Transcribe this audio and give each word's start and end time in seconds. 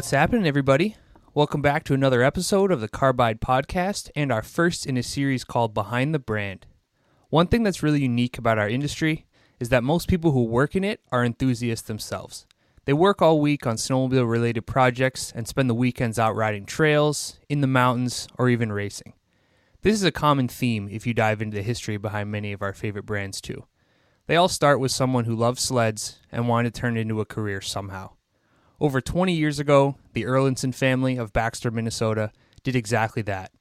What's 0.00 0.12
happening, 0.12 0.46
everybody? 0.46 0.96
Welcome 1.34 1.60
back 1.60 1.84
to 1.84 1.92
another 1.92 2.22
episode 2.22 2.72
of 2.72 2.80
the 2.80 2.88
Carbide 2.88 3.38
Podcast 3.38 4.08
and 4.16 4.32
our 4.32 4.42
first 4.42 4.86
in 4.86 4.96
a 4.96 5.02
series 5.02 5.44
called 5.44 5.74
Behind 5.74 6.14
the 6.14 6.18
Brand. 6.18 6.64
One 7.28 7.48
thing 7.48 7.64
that's 7.64 7.82
really 7.82 8.00
unique 8.00 8.38
about 8.38 8.56
our 8.56 8.66
industry 8.66 9.26
is 9.58 9.68
that 9.68 9.84
most 9.84 10.08
people 10.08 10.30
who 10.30 10.44
work 10.44 10.74
in 10.74 10.84
it 10.84 11.02
are 11.12 11.22
enthusiasts 11.22 11.86
themselves. 11.86 12.46
They 12.86 12.94
work 12.94 13.20
all 13.20 13.42
week 13.42 13.66
on 13.66 13.76
snowmobile 13.76 14.26
related 14.26 14.62
projects 14.62 15.32
and 15.36 15.46
spend 15.46 15.68
the 15.68 15.74
weekends 15.74 16.18
out 16.18 16.34
riding 16.34 16.64
trails, 16.64 17.38
in 17.50 17.60
the 17.60 17.66
mountains, 17.66 18.26
or 18.38 18.48
even 18.48 18.72
racing. 18.72 19.12
This 19.82 19.92
is 19.96 20.04
a 20.04 20.10
common 20.10 20.48
theme 20.48 20.88
if 20.90 21.06
you 21.06 21.12
dive 21.12 21.42
into 21.42 21.58
the 21.58 21.62
history 21.62 21.98
behind 21.98 22.30
many 22.30 22.54
of 22.54 22.62
our 22.62 22.72
favorite 22.72 23.04
brands, 23.04 23.38
too. 23.42 23.66
They 24.28 24.36
all 24.36 24.48
start 24.48 24.80
with 24.80 24.92
someone 24.92 25.26
who 25.26 25.36
loves 25.36 25.62
sleds 25.62 26.20
and 26.32 26.48
wanted 26.48 26.72
to 26.72 26.80
turn 26.80 26.96
it 26.96 27.02
into 27.02 27.20
a 27.20 27.26
career 27.26 27.60
somehow. 27.60 28.12
Over 28.82 29.02
20 29.02 29.34
years 29.34 29.58
ago, 29.58 29.96
the 30.14 30.22
Erlandson 30.22 30.74
family 30.74 31.18
of 31.18 31.34
Baxter, 31.34 31.70
Minnesota 31.70 32.32
did 32.62 32.74
exactly 32.74 33.20
that. 33.22 33.52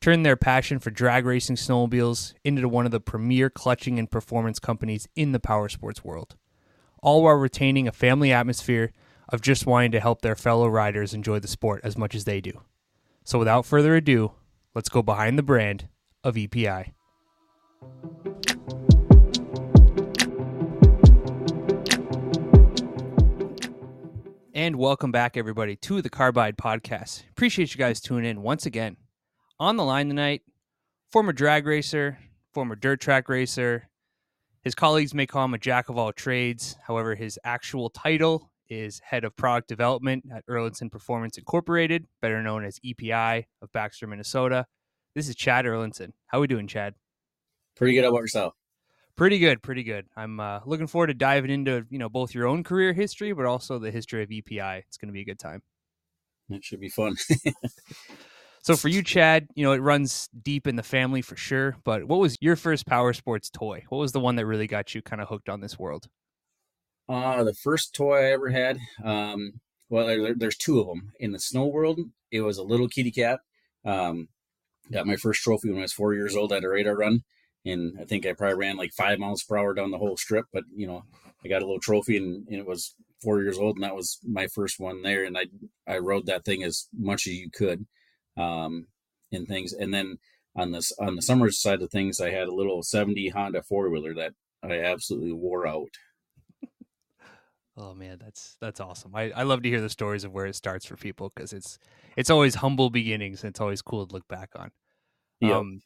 Turned 0.00 0.24
their 0.24 0.36
passion 0.36 0.78
for 0.78 0.90
drag 0.90 1.26
racing 1.26 1.56
snowmobiles 1.56 2.32
into 2.42 2.66
one 2.66 2.86
of 2.86 2.90
the 2.90 2.98
premier 2.98 3.50
clutching 3.50 3.98
and 3.98 4.10
performance 4.10 4.58
companies 4.58 5.06
in 5.14 5.32
the 5.32 5.38
power 5.38 5.68
sports 5.68 6.02
world, 6.02 6.36
all 7.02 7.22
while 7.22 7.34
retaining 7.34 7.86
a 7.86 7.92
family 7.92 8.32
atmosphere 8.32 8.92
of 9.28 9.42
just 9.42 9.66
wanting 9.66 9.92
to 9.92 10.00
help 10.00 10.22
their 10.22 10.34
fellow 10.34 10.66
riders 10.66 11.12
enjoy 11.12 11.38
the 11.38 11.48
sport 11.48 11.82
as 11.84 11.98
much 11.98 12.14
as 12.14 12.24
they 12.24 12.40
do. 12.40 12.62
So 13.24 13.38
without 13.38 13.66
further 13.66 13.94
ado, 13.94 14.32
let's 14.74 14.88
go 14.88 15.02
behind 15.02 15.38
the 15.38 15.42
brand 15.42 15.88
of 16.24 16.38
EPI. 16.38 16.94
And 24.54 24.76
welcome 24.76 25.10
back, 25.10 25.38
everybody, 25.38 25.76
to 25.76 26.02
the 26.02 26.10
Carbide 26.10 26.58
Podcast. 26.58 27.22
Appreciate 27.30 27.72
you 27.72 27.78
guys 27.78 28.02
tuning 28.02 28.28
in 28.30 28.42
once 28.42 28.66
again. 28.66 28.98
On 29.58 29.78
the 29.78 29.82
line 29.82 30.08
tonight, 30.08 30.42
former 31.10 31.32
drag 31.32 31.66
racer, 31.66 32.18
former 32.52 32.76
dirt 32.76 33.00
track 33.00 33.30
racer. 33.30 33.88
His 34.60 34.74
colleagues 34.74 35.14
may 35.14 35.24
call 35.24 35.46
him 35.46 35.54
a 35.54 35.58
jack 35.58 35.88
of 35.88 35.96
all 35.96 36.12
trades. 36.12 36.76
However, 36.86 37.14
his 37.14 37.38
actual 37.44 37.88
title 37.88 38.50
is 38.68 39.00
head 39.02 39.24
of 39.24 39.34
product 39.36 39.68
development 39.68 40.24
at 40.30 40.44
Erlandson 40.46 40.92
Performance 40.92 41.38
Incorporated, 41.38 42.04
better 42.20 42.42
known 42.42 42.62
as 42.62 42.78
EPI 42.84 43.46
of 43.62 43.72
Baxter, 43.72 44.06
Minnesota. 44.06 44.66
This 45.14 45.30
is 45.30 45.34
Chad 45.34 45.64
Erlandson. 45.64 46.12
How 46.26 46.36
are 46.36 46.42
we 46.42 46.46
doing, 46.46 46.66
Chad? 46.66 46.92
Pretty 47.74 47.94
good. 47.94 48.04
How 48.04 48.10
about 48.10 48.20
yourself? 48.20 48.52
Pretty 49.16 49.38
good, 49.38 49.62
pretty 49.62 49.82
good. 49.82 50.06
I'm 50.16 50.40
uh, 50.40 50.60
looking 50.64 50.86
forward 50.86 51.08
to 51.08 51.14
diving 51.14 51.50
into 51.50 51.84
you 51.90 51.98
know 51.98 52.08
both 52.08 52.34
your 52.34 52.46
own 52.46 52.64
career 52.64 52.92
history, 52.94 53.32
but 53.32 53.44
also 53.44 53.78
the 53.78 53.90
history 53.90 54.22
of 54.22 54.30
EPI. 54.30 54.84
It's 54.86 54.96
going 54.96 55.08
to 55.08 55.12
be 55.12 55.20
a 55.20 55.24
good 55.24 55.38
time. 55.38 55.62
It 56.48 56.64
should 56.64 56.80
be 56.80 56.88
fun. 56.88 57.16
so 58.62 58.74
for 58.74 58.88
you, 58.88 59.02
Chad, 59.04 59.48
you 59.54 59.64
know 59.64 59.72
it 59.72 59.82
runs 59.82 60.28
deep 60.28 60.66
in 60.66 60.76
the 60.76 60.82
family 60.82 61.20
for 61.20 61.36
sure. 61.36 61.76
But 61.84 62.04
what 62.04 62.20
was 62.20 62.36
your 62.40 62.56
first 62.56 62.86
power 62.86 63.12
sports 63.12 63.50
toy? 63.50 63.84
What 63.90 63.98
was 63.98 64.12
the 64.12 64.20
one 64.20 64.36
that 64.36 64.46
really 64.46 64.66
got 64.66 64.94
you 64.94 65.02
kind 65.02 65.20
of 65.20 65.28
hooked 65.28 65.50
on 65.50 65.60
this 65.60 65.78
world? 65.78 66.08
Uh, 67.06 67.44
the 67.44 67.54
first 67.54 67.94
toy 67.94 68.16
I 68.16 68.32
ever 68.32 68.48
had. 68.48 68.78
Um, 69.04 69.60
well, 69.90 70.06
there, 70.06 70.34
there's 70.34 70.56
two 70.56 70.80
of 70.80 70.86
them 70.86 71.12
in 71.20 71.32
the 71.32 71.38
snow 71.38 71.66
world. 71.66 72.00
It 72.30 72.40
was 72.40 72.56
a 72.56 72.62
little 72.62 72.88
kitty 72.88 73.10
cat. 73.10 73.40
Um, 73.84 74.28
got 74.90 75.06
my 75.06 75.16
first 75.16 75.42
trophy 75.42 75.68
when 75.68 75.80
I 75.80 75.82
was 75.82 75.92
four 75.92 76.14
years 76.14 76.34
old 76.34 76.50
at 76.50 76.64
a 76.64 76.68
radar 76.68 76.96
run 76.96 77.24
and 77.64 77.98
I 78.00 78.04
think 78.04 78.26
I 78.26 78.32
probably 78.32 78.56
ran 78.56 78.76
like 78.76 78.92
five 78.92 79.18
miles 79.18 79.42
per 79.42 79.56
hour 79.56 79.74
down 79.74 79.90
the 79.90 79.98
whole 79.98 80.16
strip. 80.16 80.46
But 80.52 80.64
you 80.74 80.86
know, 80.86 81.04
I 81.44 81.48
got 81.48 81.62
a 81.62 81.66
little 81.66 81.80
trophy, 81.80 82.16
and, 82.16 82.46
and, 82.48 82.58
it 82.58 82.66
was 82.66 82.94
four 83.22 83.42
years 83.42 83.58
old, 83.58 83.76
and 83.76 83.84
that 83.84 83.96
was 83.96 84.18
my 84.26 84.46
first 84.48 84.80
one 84.80 85.02
there. 85.02 85.24
And 85.24 85.36
I 85.36 85.46
I 85.86 85.98
rode 85.98 86.26
that 86.26 86.44
thing 86.44 86.62
as 86.62 86.88
much 86.96 87.26
as 87.26 87.34
you 87.34 87.50
could, 87.50 87.86
um, 88.36 88.86
and 89.30 89.46
things. 89.46 89.72
And 89.72 89.92
then 89.92 90.18
on 90.56 90.72
this 90.72 90.92
on 90.98 91.16
the 91.16 91.22
summer 91.22 91.50
side 91.50 91.82
of 91.82 91.90
things, 91.90 92.20
I 92.20 92.30
had 92.30 92.48
a 92.48 92.54
little 92.54 92.82
seventy 92.82 93.28
Honda 93.28 93.62
four 93.62 93.90
wheeler 93.90 94.14
that 94.14 94.32
I 94.62 94.80
absolutely 94.80 95.32
wore 95.32 95.66
out. 95.66 95.90
Oh 97.76 97.94
man, 97.94 98.18
that's 98.22 98.56
that's 98.60 98.80
awesome. 98.80 99.14
I, 99.14 99.30
I 99.30 99.44
love 99.44 99.62
to 99.62 99.68
hear 99.68 99.80
the 99.80 99.88
stories 99.88 100.24
of 100.24 100.32
where 100.32 100.46
it 100.46 100.54
starts 100.54 100.84
for 100.84 100.96
people 100.96 101.32
because 101.34 101.52
it's 101.52 101.78
it's 102.16 102.28
always 102.28 102.56
humble 102.56 102.90
beginnings 102.90 103.42
and 103.42 103.50
it's 103.50 103.60
always 103.60 103.80
cool 103.80 104.06
to 104.06 104.12
look 104.12 104.28
back 104.28 104.50
on. 104.56 104.70
Yeah. 105.40 105.58
Um, 105.58 105.80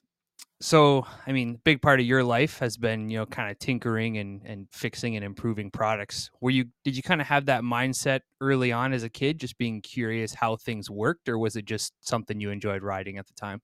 so 0.61 1.06
i 1.27 1.33
mean 1.33 1.61
big 1.65 1.83
part 1.83 2.00
of 2.00 2.06
your 2.06 2.25
life 2.25 2.59
has 2.61 2.77
been 2.78 3.11
you 3.11 3.19
know 3.19 3.27
kind 3.27 3.50
of 3.50 3.59
tinkering 3.59 4.17
and 4.17 4.37
and 4.44 4.69
fixing 4.72 5.17
and 5.17 5.25
improving 5.25 5.71
products. 5.71 6.31
Were 6.41 6.50
you 6.50 6.67
did 6.84 6.97
you 6.97 7.03
kind 7.03 7.21
of 7.21 7.27
have 7.27 7.47
that 7.47 7.62
mindset 7.62 8.21
early 8.41 8.72
on 8.72 8.93
as 8.93 9.03
a 9.03 9.09
kid 9.09 9.39
just 9.39 9.59
being 9.59 9.81
curious 9.81 10.34
how 10.34 10.56
things 10.56 10.91
worked 10.91 11.28
or 11.28 11.39
was 11.39 11.56
it 11.56 11.65
just 11.65 11.93
something 12.00 12.41
you 12.41 12.50
enjoyed 12.50 12.83
riding 12.83 13.19
at 13.19 13.27
the 13.27 13.34
time? 13.34 13.61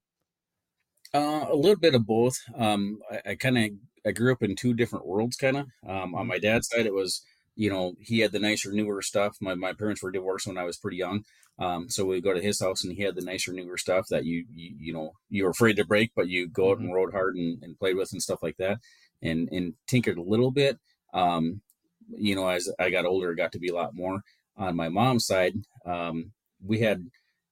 Uh, 1.14 1.46
a 1.48 1.54
little 1.54 1.78
bit 1.78 1.94
of 1.94 2.06
both. 2.06 2.36
Um, 2.56 2.98
i, 3.10 3.30
I 3.30 3.34
kind 3.36 3.58
of 3.58 3.70
i 4.06 4.10
grew 4.10 4.32
up 4.32 4.42
in 4.42 4.56
two 4.56 4.74
different 4.74 5.06
worlds 5.06 5.36
kind 5.36 5.56
of 5.56 5.66
um, 5.86 5.96
on 5.96 6.12
mm-hmm. 6.12 6.28
my 6.28 6.38
dad's 6.38 6.68
side 6.68 6.86
it 6.86 6.94
was 6.94 7.22
you 7.54 7.70
know 7.70 7.94
he 8.00 8.20
had 8.20 8.32
the 8.32 8.38
nicer 8.38 8.72
newer 8.72 9.02
stuff 9.02 9.36
my, 9.40 9.54
my 9.54 9.72
parents 9.72 10.02
were 10.02 10.10
divorced 10.10 10.46
when 10.46 10.58
i 10.58 10.64
was 10.64 10.76
pretty 10.76 10.96
young 10.96 11.22
um, 11.58 11.88
so 11.88 12.04
we 12.04 12.20
go 12.20 12.32
to 12.32 12.40
his 12.40 12.60
house 12.60 12.82
and 12.82 12.92
he 12.92 13.02
had 13.02 13.14
the 13.14 13.22
nicer, 13.22 13.52
newer 13.52 13.76
stuff 13.76 14.06
that 14.10 14.24
you, 14.24 14.44
you, 14.52 14.74
you 14.78 14.92
know, 14.92 15.12
you 15.28 15.44
were 15.44 15.50
afraid 15.50 15.76
to 15.76 15.84
break, 15.84 16.12
but 16.16 16.28
you 16.28 16.48
go 16.48 16.70
out 16.70 16.78
and 16.78 16.86
mm-hmm. 16.88 16.94
rode 16.94 17.12
hard 17.12 17.36
and, 17.36 17.62
and 17.62 17.78
played 17.78 17.96
with 17.96 18.12
and 18.12 18.22
stuff 18.22 18.42
like 18.42 18.56
that 18.56 18.78
and, 19.22 19.48
and 19.52 19.74
tinkered 19.86 20.18
a 20.18 20.22
little 20.22 20.50
bit. 20.50 20.78
Um, 21.12 21.60
you 22.08 22.34
know, 22.34 22.48
as 22.48 22.70
I 22.78 22.90
got 22.90 23.04
older, 23.04 23.32
it 23.32 23.36
got 23.36 23.52
to 23.52 23.58
be 23.58 23.68
a 23.68 23.74
lot 23.74 23.94
more 23.94 24.22
on 24.56 24.76
my 24.76 24.88
mom's 24.88 25.26
side. 25.26 25.54
Um, 25.86 26.32
we 26.64 26.80
had 26.80 27.04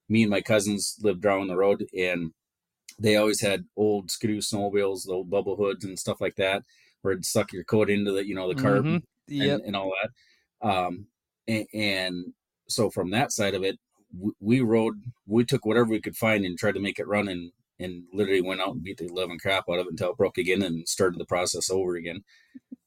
me 0.09 0.22
and 0.22 0.31
my 0.31 0.41
cousins 0.41 0.97
lived 1.03 1.22
down 1.22 1.47
the 1.47 1.56
road 1.56 1.87
and 1.97 2.32
they 2.99 3.17
always 3.17 3.41
had 3.41 3.65
old 3.77 4.11
skidoo 4.11 4.41
snowmobiles, 4.41 5.05
the 5.06 5.12
old 5.12 5.31
bubble 5.31 5.56
hoods 5.56 5.84
and 5.84 5.99
stuff 5.99 6.21
like 6.21 6.37
that, 6.37 6.65
where 7.03 7.12
it'd 7.12 7.25
suck 7.25 7.53
your 7.53 7.65
coat 7.65 7.88
into 7.88 8.12
the, 8.12 8.27
you 8.27 8.34
know, 8.34 8.49
the 8.53 8.61
carb 8.61 8.81
mm-hmm. 8.81 8.97
Yep. 9.31 9.59
and, 9.59 9.67
and, 9.67 9.77
all 9.77 9.93
that. 10.03 10.69
Um, 10.69 11.07
and, 11.47 11.67
and 11.73 12.25
so 12.69 12.91
from 12.91 13.11
that 13.11 13.33
side 13.33 13.55
of 13.55 13.63
it, 13.63 13.79
we 14.41 14.61
rode, 14.61 14.95
we 15.27 15.45
took 15.45 15.65
whatever 15.65 15.89
we 15.89 16.01
could 16.01 16.17
find 16.17 16.45
and 16.45 16.59
tried 16.59 16.75
to 16.75 16.81
make 16.81 16.99
it 16.99 17.07
run 17.07 17.29
and, 17.29 17.53
and 17.79 18.05
literally 18.13 18.43
went 18.43 18.61
out 18.61 18.75
and 18.75 18.83
beat 18.83 18.99
the 18.99 19.09
living 19.09 19.39
crap 19.39 19.65
out 19.71 19.79
of 19.79 19.87
it 19.87 19.91
until 19.91 20.11
it 20.11 20.17
broke 20.17 20.39
again 20.39 20.63
and 20.63 20.89
started 20.89 21.19
the 21.19 21.25
process 21.25 21.71
over 21.71 21.95
again. 21.95 22.23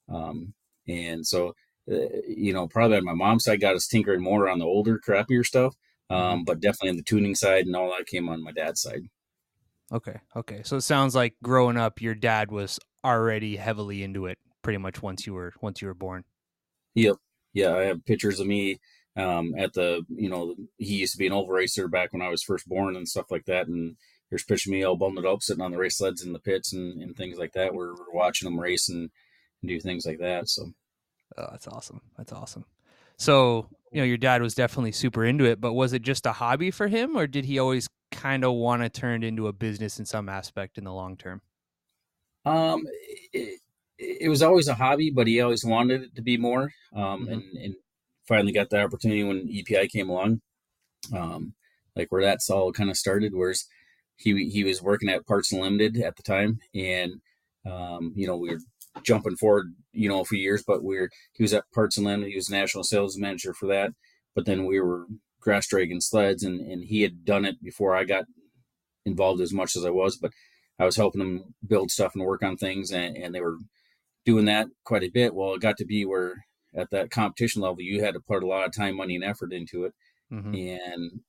Um, 0.10 0.54
and 0.88 1.26
so, 1.26 1.56
uh, 1.92 1.96
you 2.28 2.54
know, 2.54 2.68
probably 2.68 2.98
on 2.98 3.06
my 3.06 3.14
mom's 3.14 3.46
side 3.46 3.62
got 3.62 3.76
us 3.76 3.88
tinkering 3.88 4.22
more 4.22 4.50
on 4.50 4.60
the 4.60 4.66
older, 4.66 5.00
crappier 5.00 5.46
stuff. 5.46 5.76
Um, 6.10 6.20
mm-hmm. 6.20 6.44
but 6.44 6.60
definitely 6.60 6.90
on 6.90 6.98
the 6.98 7.04
tuning 7.04 7.34
side 7.34 7.66
and 7.66 7.76
all 7.76 7.90
that 7.90 8.06
came 8.06 8.30
on 8.30 8.44
my 8.44 8.52
dad's 8.52 8.82
side. 8.82 9.04
Okay. 9.92 10.20
Okay. 10.36 10.62
So 10.64 10.78
it 10.78 10.82
sounds 10.82 11.16
like 11.16 11.36
growing 11.42 11.78
up, 11.78 12.02
your 12.02 12.16
dad 12.16 12.52
was 12.52 12.80
already 13.04 13.56
heavily 13.56 14.04
into 14.04 14.26
it 14.26 14.38
pretty 14.62 14.78
much 14.78 15.02
once 15.02 15.26
you 15.26 15.34
were, 15.34 15.54
once 15.62 15.82
you 15.82 15.88
were 15.88 15.94
born. 15.94 16.24
Yep. 16.96 17.16
Yeah. 17.54 17.76
I 17.76 17.84
have 17.84 18.06
pictures 18.06 18.40
of 18.40 18.48
me 18.48 18.80
um, 19.16 19.54
at 19.58 19.74
the 19.74 20.04
you 20.10 20.30
know 20.30 20.56
he 20.78 20.96
used 20.96 21.14
to 21.14 21.20
be 21.20 21.28
an 21.28 21.34
oval 21.34 21.50
racer 21.50 21.88
back 21.88 22.14
when 22.14 22.22
I 22.22 22.30
was 22.30 22.44
first 22.44 22.68
born 22.68 22.96
and 22.96 23.08
stuff 23.08 23.30
like 23.30 23.46
that. 23.46 23.68
And 23.68 23.96
there's 24.30 24.44
picture 24.44 24.72
me 24.72 24.84
all 24.84 24.96
bundled 24.96 25.26
up 25.26 25.44
sitting 25.44 25.64
on 25.64 25.72
the 25.72 25.78
race 25.78 25.98
sleds 25.98 26.24
in 26.24 26.34
the 26.34 26.40
pits 26.40 26.74
and, 26.74 27.02
and 27.02 27.16
things 27.16 27.38
like 27.38 27.54
that. 27.54 27.74
We're, 27.74 27.94
we're 27.94 28.12
watching 28.14 28.48
them 28.48 28.60
race 28.60 28.90
and, 28.90 29.12
and, 29.62 29.70
do 29.70 29.80
things 29.80 30.08
like 30.08 30.18
that. 30.20 30.50
So 30.50 30.72
oh, 31.38 31.48
that's 31.52 31.68
awesome. 31.68 32.02
That's 32.18 32.34
awesome. 32.34 32.66
So 33.18 33.68
you 33.92 34.00
know 34.02 34.06
your 34.06 34.18
dad 34.18 34.42
was 34.42 34.56
definitely 34.56 34.94
super 34.94 35.24
into 35.24 35.46
it, 35.46 35.62
but 35.62 35.74
was 35.74 35.94
it 35.94 36.02
just 36.02 36.26
a 36.26 36.32
hobby 36.32 36.72
for 36.72 36.88
him, 36.88 37.16
or 37.16 37.28
did 37.28 37.46
he 37.46 37.60
always 37.60 37.88
kind 38.12 38.44
of 38.44 38.54
want 38.54 38.82
to 38.82 38.90
turn 38.90 39.24
it 39.24 39.28
into 39.28 39.48
a 39.48 39.54
business 39.54 40.00
in 40.00 40.06
some 40.06 40.30
aspect 40.30 40.78
in 40.78 40.84
the 40.84 40.94
long 40.94 41.16
term? 41.16 41.42
Um, 42.46 42.84
it, 43.32 43.60
it 43.98 44.30
was 44.30 44.42
always 44.42 44.68
a 44.68 44.76
hobby, 44.76 45.12
but 45.12 45.28
he 45.28 45.42
always 45.42 45.64
wanted 45.64 46.04
it 46.04 46.16
to 46.16 46.22
be 46.22 46.38
more. 46.38 46.72
Um, 46.96 47.24
mm-hmm. 47.24 47.34
and, 47.34 47.44
and 47.62 47.76
finally 48.28 48.52
got 48.52 48.70
the 48.70 48.82
opportunity 48.82 49.24
when 49.24 49.50
EPI 49.50 49.88
came 49.88 50.10
along, 50.10 50.42
um, 51.16 51.54
like 51.96 52.12
where 52.12 52.24
that's 52.24 52.50
all 52.50 52.72
kind 52.72 52.90
of 52.90 52.98
started. 52.98 53.34
Whereas 53.34 53.66
he 54.16 54.50
he 54.50 54.64
was 54.64 54.82
working 54.82 55.10
at 55.10 55.26
Parts 55.26 55.52
Unlimited 55.52 55.98
at 56.02 56.16
the 56.16 56.24
time, 56.24 56.60
and 56.74 57.14
um, 57.70 58.14
you 58.16 58.28
know 58.28 58.38
we 58.38 58.50
were 58.50 58.60
jumping 59.04 59.36
forward, 59.36 59.74
you 59.92 60.08
know, 60.08 60.22
a 60.22 60.26
few 60.26 60.40
years, 60.40 60.64
but 60.66 60.84
we 60.84 60.98
are 60.98 61.10
he 61.34 61.44
was 61.44 61.54
at 61.54 61.72
Parts 61.74 61.98
Unlimited. 61.98 62.30
He 62.30 62.36
was 62.36 62.50
national 62.50 62.84
sales 62.84 63.18
manager 63.18 63.54
for 63.54 63.68
that, 63.68 63.92
but 64.36 64.46
then 64.46 64.66
we 64.66 64.80
were 64.80 65.06
grass 65.40 65.68
dragging 65.68 66.02
sleds, 66.02 66.44
and 66.44 66.60
and 66.62 66.86
he 66.86 67.02
had 67.02 67.26
done 67.26 67.46
it 67.46 67.62
before 67.62 67.96
I 67.96 68.04
got 68.04 68.26
involved 69.06 69.42
as 69.42 69.54
much 69.54 69.76
as 69.76 69.86
I 69.86 69.90
was, 69.90 70.18
but 70.18 70.32
I 70.80 70.86
was 70.86 70.96
helping 70.96 71.22
him 71.22 71.56
build 71.68 71.92
stuff 71.92 72.14
and 72.16 72.24
work 72.24 72.44
on 72.44 72.58
things, 72.58 72.92
and, 72.92 73.18
and 73.18 73.36
they 73.36 73.42
were 73.42 73.58
doing 74.26 74.46
that 74.46 74.68
quite 74.84 75.04
a 75.04 75.10
bit. 75.10 75.34
Well, 75.34 75.54
it 75.54 75.62
got 75.62 75.78
to 75.78 75.86
be 75.86 76.06
where 76.06 76.46
at 76.76 76.90
that 76.92 77.12
competition 77.12 77.62
level, 77.62 77.82
you 77.82 78.04
had 78.04 78.14
to 78.16 78.20
put 78.20 78.44
a 78.44 78.48
lot 78.48 78.66
of 78.66 78.76
time, 78.76 78.98
money, 78.98 79.16
and 79.16 79.24
effort 79.24 79.54
into 79.54 79.84
it. 79.86 79.94
Mm-hmm. 80.32 80.56
And 80.56 81.20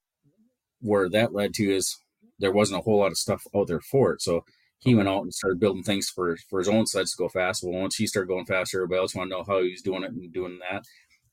where 0.80 1.08
that 1.10 1.34
led 1.34 1.54
to 1.54 1.74
is 1.74 1.96
there 2.38 2.52
wasn't 2.52 2.80
a 2.80 2.82
whole 2.82 2.98
lot 2.98 3.10
of 3.10 3.18
stuff 3.18 3.42
out 3.54 3.68
there 3.68 3.80
for 3.80 4.12
it. 4.12 4.22
So 4.22 4.44
he 4.78 4.94
went 4.94 5.08
out 5.08 5.22
and 5.22 5.32
started 5.32 5.60
building 5.60 5.82
things 5.82 6.08
for 6.08 6.36
for 6.48 6.58
his 6.58 6.68
own 6.68 6.86
sides 6.86 7.12
to 7.12 7.22
go 7.22 7.28
fast. 7.28 7.62
Well, 7.62 7.80
once 7.80 7.96
he 7.96 8.06
started 8.06 8.28
going 8.28 8.46
faster, 8.46 8.78
everybody 8.78 9.00
else 9.00 9.14
wanted 9.14 9.30
to 9.30 9.36
know 9.36 9.44
how 9.46 9.62
he 9.62 9.70
was 9.70 9.82
doing 9.82 10.02
it 10.02 10.10
and 10.10 10.32
doing 10.32 10.58
that. 10.70 10.84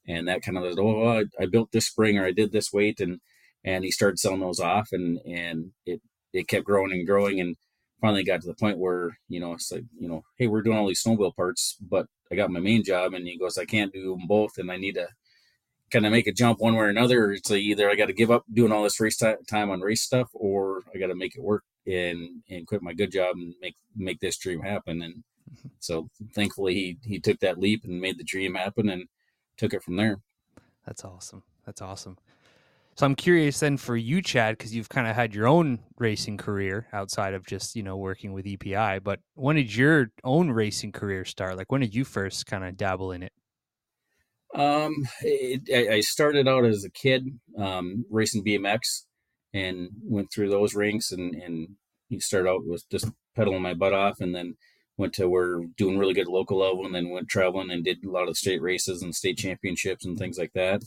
and 0.07 0.27
that 0.27 0.41
kind 0.41 0.57
of 0.57 0.63
was, 0.63 0.77
oh, 0.79 1.07
I, 1.07 1.23
I 1.39 1.45
built 1.45 1.71
this 1.71 1.87
spring 1.87 2.17
or 2.17 2.25
I 2.25 2.31
did 2.31 2.51
this 2.51 2.71
weight, 2.73 2.99
and 2.99 3.19
and 3.63 3.83
he 3.83 3.91
started 3.91 4.19
selling 4.19 4.39
those 4.41 4.59
off, 4.59 4.89
and 4.91 5.19
and 5.25 5.71
it 5.85 6.01
it 6.33 6.47
kept 6.47 6.65
growing 6.65 6.91
and 6.91 7.05
growing, 7.07 7.39
and 7.39 7.55
finally 8.01 8.23
got 8.23 8.41
to 8.41 8.47
the 8.47 8.55
point 8.55 8.79
where 8.79 9.17
you 9.29 9.39
know 9.39 9.53
it's 9.53 9.71
like 9.71 9.83
you 9.97 10.09
know, 10.09 10.23
hey, 10.37 10.47
we're 10.47 10.61
doing 10.61 10.77
all 10.77 10.87
these 10.87 11.03
snowmobile 11.03 11.35
parts, 11.35 11.77
but 11.79 12.07
I 12.31 12.35
got 12.35 12.51
my 12.51 12.59
main 12.59 12.83
job, 12.83 13.13
and 13.13 13.25
he 13.27 13.37
goes, 13.37 13.57
I 13.57 13.65
can't 13.65 13.93
do 13.93 14.17
them 14.17 14.27
both, 14.27 14.57
and 14.57 14.71
I 14.71 14.77
need 14.77 14.95
to 14.95 15.07
kind 15.91 16.05
of 16.05 16.11
make 16.11 16.27
a 16.27 16.31
jump 16.31 16.59
one 16.59 16.73
way 16.73 16.85
or 16.85 16.89
another. 16.89 17.31
It's 17.33 17.51
like 17.51 17.59
either 17.59 17.89
I 17.89 17.95
got 17.95 18.07
to 18.07 18.13
give 18.13 18.31
up 18.31 18.45
doing 18.51 18.71
all 18.71 18.83
this 18.83 18.99
race 18.99 19.17
time 19.17 19.69
on 19.69 19.81
race 19.81 20.01
stuff, 20.01 20.29
or 20.33 20.81
I 20.93 20.97
got 20.97 21.07
to 21.07 21.15
make 21.15 21.35
it 21.35 21.43
work 21.43 21.63
and 21.85 22.41
and 22.49 22.67
quit 22.67 22.81
my 22.81 22.93
good 22.93 23.11
job 23.11 23.35
and 23.35 23.53
make 23.61 23.75
make 23.95 24.19
this 24.19 24.37
dream 24.37 24.61
happen. 24.61 25.01
And 25.01 25.15
mm-hmm. 25.15 25.69
so 25.79 26.09
thankfully 26.33 26.73
he 26.73 26.97
he 27.03 27.19
took 27.19 27.39
that 27.39 27.59
leap 27.59 27.83
and 27.83 28.01
made 28.01 28.17
the 28.17 28.23
dream 28.23 28.55
happen 28.55 28.89
and 28.89 29.05
took 29.57 29.73
it 29.73 29.83
from 29.83 29.97
there. 29.97 30.19
That's 30.85 31.05
awesome. 31.05 31.43
That's 31.65 31.81
awesome. 31.81 32.17
So 32.95 33.05
I'm 33.05 33.15
curious 33.15 33.59
then 33.59 33.77
for 33.77 33.95
you, 33.95 34.21
Chad, 34.21 34.57
because 34.57 34.75
you've 34.75 34.89
kind 34.89 35.07
of 35.07 35.15
had 35.15 35.33
your 35.33 35.47
own 35.47 35.79
racing 35.97 36.37
career 36.37 36.87
outside 36.91 37.33
of 37.33 37.45
just 37.45 37.75
you 37.75 37.83
know 37.83 37.97
working 37.97 38.33
with 38.33 38.45
EPI. 38.45 38.99
But 38.99 39.19
when 39.33 39.55
did 39.55 39.75
your 39.75 40.11
own 40.23 40.51
racing 40.51 40.91
career 40.91 41.25
start? 41.25 41.57
Like 41.57 41.71
when 41.71 41.81
did 41.81 41.95
you 41.95 42.03
first 42.03 42.45
kind 42.45 42.63
of 42.63 42.77
dabble 42.77 43.11
in 43.11 43.23
it? 43.23 43.33
Um, 44.53 44.93
it, 45.21 45.89
I 45.89 46.01
started 46.01 46.47
out 46.47 46.65
as 46.65 46.83
a 46.83 46.89
kid 46.89 47.25
um, 47.57 48.05
racing 48.09 48.43
BMX 48.43 49.05
and 49.53 49.89
went 50.03 50.31
through 50.31 50.49
those 50.49 50.75
rinks 50.75 51.11
and 51.11 51.33
and 51.35 51.69
you 52.09 52.19
start 52.19 52.45
out 52.45 52.65
with 52.65 52.83
just 52.91 53.09
pedaling 53.35 53.61
my 53.61 53.73
butt 53.73 53.93
off 53.93 54.19
and 54.19 54.35
then 54.35 54.55
went 54.97 55.13
to 55.13 55.29
where 55.29 55.61
doing 55.77 55.97
really 55.97 56.13
good 56.13 56.27
local 56.27 56.59
level 56.59 56.85
and 56.85 56.93
then 56.93 57.09
went 57.09 57.29
traveling 57.29 57.71
and 57.71 57.85
did 57.85 58.03
a 58.03 58.11
lot 58.11 58.27
of 58.27 58.37
state 58.37 58.61
races 58.61 59.01
and 59.01 59.15
state 59.15 59.37
championships 59.37 60.05
and 60.05 60.17
things 60.17 60.37
like 60.37 60.51
that. 60.53 60.81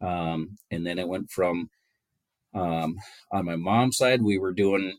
Um, 0.00 0.58
and 0.70 0.86
then 0.86 0.98
it 0.98 1.08
went 1.08 1.30
from 1.30 1.70
um, 2.54 2.96
on 3.30 3.44
my 3.44 3.56
mom's 3.56 3.96
side, 3.96 4.22
we 4.22 4.38
were 4.38 4.52
doing 4.52 4.96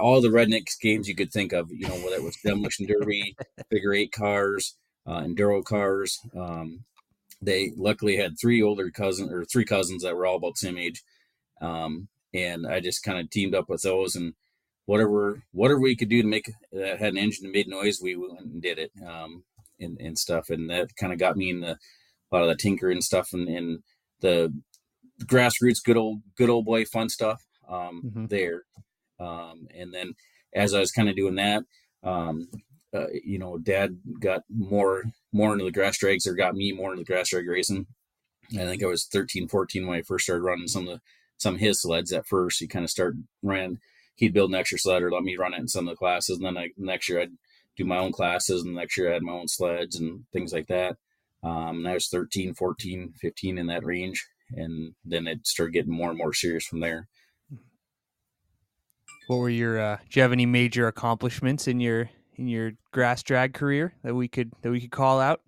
all 0.00 0.20
the 0.20 0.28
rednecks 0.28 0.80
games 0.80 1.08
you 1.08 1.14
could 1.14 1.32
think 1.32 1.52
of, 1.52 1.70
you 1.70 1.86
know, 1.86 1.94
whether 1.96 2.16
it 2.16 2.22
was 2.22 2.36
demolition 2.44 2.86
derby, 2.86 3.36
figure 3.70 3.92
eight 3.92 4.12
cars, 4.12 4.76
uh, 5.06 5.20
enduro 5.20 5.62
cars. 5.62 6.18
Um, 6.36 6.84
they 7.42 7.72
luckily 7.76 8.16
had 8.16 8.38
three 8.38 8.62
older 8.62 8.90
cousins 8.90 9.30
or 9.32 9.44
three 9.44 9.64
cousins 9.64 10.02
that 10.02 10.16
were 10.16 10.26
all 10.26 10.36
about 10.36 10.54
the 10.54 10.66
same 10.66 10.78
age. 10.78 11.02
Um, 11.60 12.08
and 12.32 12.66
I 12.66 12.80
just 12.80 13.02
kind 13.02 13.18
of 13.18 13.30
teamed 13.30 13.54
up 13.54 13.68
with 13.68 13.82
those 13.82 14.16
and 14.16 14.34
whatever, 14.86 15.42
whatever 15.52 15.80
we 15.80 15.96
could 15.96 16.08
do 16.08 16.22
to 16.22 16.28
make 16.28 16.50
that 16.72 16.98
had 16.98 17.12
an 17.12 17.18
engine 17.18 17.44
that 17.44 17.52
made 17.52 17.68
noise, 17.68 18.00
we 18.02 18.16
went 18.16 18.40
and 18.40 18.62
did 18.62 18.78
it. 18.78 18.92
Um, 19.06 19.44
and, 19.80 19.98
and 20.00 20.18
stuff. 20.18 20.50
And 20.50 20.70
that 20.70 20.94
kind 20.96 21.12
of 21.12 21.18
got 21.18 21.36
me 21.36 21.50
in 21.50 21.60
the, 21.60 21.78
a 22.30 22.36
lot 22.36 22.42
of 22.42 22.48
the 22.48 22.56
tinker 22.56 22.90
and 22.90 23.02
stuff 23.02 23.28
and, 23.32 23.48
and 23.48 23.78
the 24.20 24.52
grassroots, 25.24 25.82
good 25.84 25.96
old, 25.96 26.20
good 26.36 26.50
old 26.50 26.64
boy 26.64 26.84
fun 26.84 27.08
stuff, 27.08 27.42
um, 27.68 28.02
mm-hmm. 28.04 28.26
there. 28.26 28.62
Um, 29.18 29.68
and 29.74 29.92
then 29.92 30.14
as 30.54 30.74
I 30.74 30.80
was 30.80 30.92
kind 30.92 31.08
of 31.08 31.16
doing 31.16 31.36
that, 31.36 31.64
um, 32.02 32.48
uh, 32.94 33.06
you 33.22 33.38
know, 33.38 33.58
dad 33.58 33.98
got 34.20 34.42
more 34.48 35.04
more 35.32 35.52
into 35.52 35.64
the 35.64 35.70
grass 35.70 35.98
drags 35.98 36.26
or 36.26 36.34
got 36.34 36.54
me 36.54 36.72
more 36.72 36.92
into 36.92 37.02
the 37.02 37.12
grass 37.12 37.30
drag 37.30 37.46
racing. 37.46 37.86
I 38.52 38.64
think 38.64 38.82
I 38.82 38.86
was 38.86 39.06
13, 39.06 39.46
14 39.46 39.86
when 39.86 39.98
I 39.98 40.02
first 40.02 40.24
started 40.24 40.42
running 40.42 40.66
some 40.66 40.88
of 40.88 40.94
the 40.94 41.00
some 41.36 41.54
of 41.54 41.60
his 41.60 41.82
sleds 41.82 42.12
at 42.12 42.26
first. 42.26 42.58
He 42.58 42.66
kind 42.66 42.84
of 42.84 42.90
started 42.90 43.24
ran 43.42 43.78
he'd 44.20 44.34
build 44.34 44.50
an 44.50 44.56
extra 44.56 44.78
sled 44.78 45.02
or 45.02 45.10
let 45.10 45.22
me 45.22 45.36
run 45.36 45.54
it 45.54 45.60
in 45.60 45.66
some 45.68 45.88
of 45.88 45.92
the 45.92 45.96
classes. 45.96 46.36
And 46.36 46.46
then 46.46 46.58
I, 46.58 46.68
next 46.76 47.08
year 47.08 47.20
I'd 47.20 47.32
do 47.76 47.84
my 47.84 47.96
own 47.96 48.12
classes 48.12 48.62
and 48.62 48.74
next 48.74 48.96
year 48.98 49.10
I 49.10 49.14
had 49.14 49.22
my 49.22 49.32
own 49.32 49.48
sleds 49.48 49.98
and 49.98 50.24
things 50.32 50.52
like 50.52 50.66
that. 50.66 50.96
Um, 51.42 51.78
and 51.78 51.88
I 51.88 51.94
was 51.94 52.08
13, 52.08 52.54
14, 52.54 53.14
15 53.20 53.58
in 53.58 53.66
that 53.66 53.84
range. 53.84 54.26
And 54.52 54.94
then 55.04 55.26
it 55.26 55.46
started 55.46 55.72
getting 55.72 55.92
more 55.92 56.10
and 56.10 56.18
more 56.18 56.34
serious 56.34 56.66
from 56.66 56.80
there. 56.80 57.08
What 59.28 59.36
were 59.36 59.48
your, 59.48 59.80
uh, 59.80 59.96
do 60.08 60.18
you 60.18 60.22
have 60.22 60.32
any 60.32 60.46
major 60.46 60.88
accomplishments 60.88 61.68
in 61.68 61.78
your 61.80 62.10
in 62.40 62.48
your 62.48 62.72
grass 62.90 63.22
drag 63.22 63.52
career 63.52 63.94
that 64.02 64.14
we 64.14 64.26
could 64.26 64.50
that 64.62 64.70
we 64.70 64.80
could 64.80 64.90
call 64.90 65.20
out? 65.20 65.42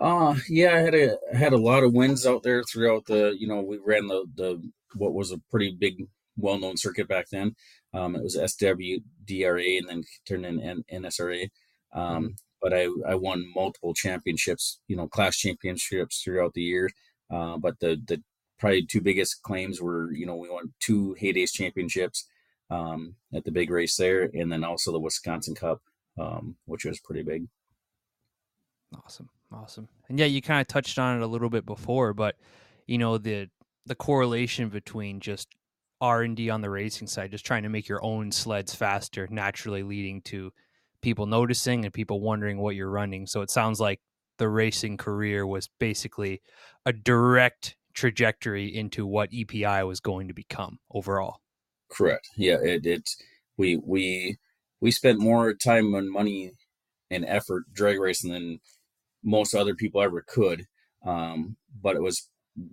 Uh 0.00 0.34
yeah, 0.48 0.74
I 0.74 0.78
had 0.78 0.94
a 0.94 1.16
had 1.32 1.52
a 1.52 1.58
lot 1.58 1.84
of 1.84 1.92
wins 1.92 2.26
out 2.26 2.42
there 2.42 2.62
throughout 2.64 3.04
the 3.06 3.36
you 3.38 3.46
know 3.46 3.60
we 3.60 3.78
ran 3.84 4.06
the 4.06 4.24
the 4.34 4.62
what 4.94 5.12
was 5.12 5.32
a 5.32 5.40
pretty 5.50 5.76
big 5.78 6.06
well 6.36 6.58
known 6.58 6.76
circuit 6.76 7.08
back 7.08 7.26
then. 7.30 7.54
Um, 7.92 8.16
it 8.16 8.22
was 8.22 8.36
SWDRA 8.36 9.78
and 9.78 9.88
then 9.88 10.04
turned 10.26 10.46
in 10.46 10.84
NSRA. 10.92 11.48
Um, 11.92 12.02
mm-hmm. 12.02 12.26
But 12.60 12.72
I 12.74 12.88
I 13.06 13.14
won 13.14 13.52
multiple 13.54 13.94
championships, 13.94 14.80
you 14.88 14.96
know, 14.96 15.08
class 15.08 15.36
championships 15.36 16.22
throughout 16.22 16.54
the 16.54 16.62
year. 16.62 16.90
Uh, 17.30 17.56
but 17.58 17.78
the 17.80 18.00
the 18.06 18.22
probably 18.58 18.84
two 18.86 19.00
biggest 19.00 19.42
claims 19.42 19.80
were 19.80 20.12
you 20.12 20.26
know 20.26 20.36
we 20.36 20.48
won 20.50 20.72
two 20.80 21.14
Hay 21.18 21.32
Days 21.32 21.52
championships 21.52 22.26
um, 22.70 23.14
at 23.32 23.44
the 23.44 23.52
big 23.52 23.70
race 23.70 23.96
there, 23.96 24.30
and 24.34 24.50
then 24.50 24.64
also 24.64 24.92
the 24.92 24.98
Wisconsin 24.98 25.54
Cup 25.54 25.80
um, 26.18 26.56
which 26.66 26.84
was 26.84 27.00
pretty 27.00 27.22
big. 27.22 27.46
Awesome, 29.04 29.28
awesome, 29.52 29.88
and 30.08 30.18
yeah, 30.18 30.26
you 30.26 30.40
kind 30.40 30.60
of 30.60 30.66
touched 30.66 30.98
on 30.98 31.16
it 31.16 31.22
a 31.22 31.26
little 31.26 31.50
bit 31.50 31.66
before, 31.66 32.14
but 32.14 32.36
you 32.86 32.98
know 32.98 33.18
the 33.18 33.48
the 33.86 33.94
correlation 33.94 34.68
between 34.68 35.20
just 35.20 35.48
R 36.00 36.22
and 36.22 36.36
D 36.36 36.50
on 36.50 36.62
the 36.62 36.70
racing 36.70 37.06
side, 37.06 37.30
just 37.30 37.46
trying 37.46 37.62
to 37.64 37.68
make 37.68 37.88
your 37.88 38.02
own 38.04 38.32
sleds 38.32 38.74
faster, 38.74 39.28
naturally 39.30 39.82
leading 39.82 40.22
to 40.22 40.52
people 41.02 41.26
noticing 41.26 41.84
and 41.84 41.94
people 41.94 42.20
wondering 42.20 42.58
what 42.58 42.74
you're 42.74 42.90
running. 42.90 43.26
So 43.26 43.40
it 43.42 43.50
sounds 43.50 43.80
like 43.80 44.00
the 44.38 44.48
racing 44.48 44.96
career 44.96 45.46
was 45.46 45.68
basically 45.78 46.42
a 46.86 46.92
direct 46.92 47.76
trajectory 47.94 48.74
into 48.74 49.06
what 49.06 49.30
EPI 49.32 49.82
was 49.82 50.00
going 50.00 50.28
to 50.28 50.34
become 50.34 50.78
overall. 50.92 51.40
Correct. 51.90 52.28
Yeah, 52.36 52.58
it, 52.62 52.86
it 52.86 53.08
we 53.56 53.76
we 53.76 54.36
we 54.80 54.90
spent 54.90 55.18
more 55.18 55.54
time 55.54 55.94
and 55.94 56.10
money 56.10 56.52
and 57.10 57.24
effort 57.26 57.64
drag 57.72 57.98
racing 57.98 58.32
than 58.32 58.60
most 59.24 59.54
other 59.54 59.74
people 59.74 60.00
ever 60.00 60.24
could. 60.26 60.66
Um, 61.04 61.56
but 61.80 61.96
it 61.96 62.02
was 62.02 62.28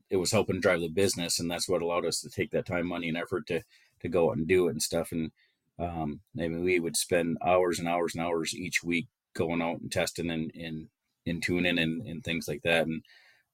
it 0.09 0.17
was 0.17 0.31
helping 0.31 0.59
drive 0.59 0.81
the 0.81 0.89
business, 0.89 1.39
and 1.39 1.49
that's 1.49 1.69
what 1.69 1.81
allowed 1.81 2.05
us 2.05 2.19
to 2.21 2.29
take 2.29 2.51
that 2.51 2.65
time, 2.65 2.87
money, 2.87 3.07
and 3.07 3.17
effort 3.17 3.47
to 3.47 3.61
to 4.01 4.09
go 4.09 4.29
out 4.29 4.37
and 4.37 4.47
do 4.47 4.67
it 4.67 4.71
and 4.71 4.81
stuff. 4.81 5.11
And 5.11 5.31
um, 5.79 6.21
I 6.37 6.47
mean, 6.47 6.63
we 6.63 6.79
would 6.79 6.95
spend 6.95 7.37
hours 7.45 7.79
and 7.79 7.87
hours 7.87 8.15
and 8.15 8.23
hours 8.23 8.55
each 8.55 8.83
week 8.83 9.07
going 9.35 9.61
out 9.61 9.79
and 9.79 9.91
testing 9.91 10.29
and 10.29 10.51
and, 10.55 10.87
and 11.25 11.43
tuning 11.43 11.77
and, 11.77 12.05
and 12.07 12.23
things 12.23 12.47
like 12.47 12.61
that. 12.63 12.87
And 12.87 13.01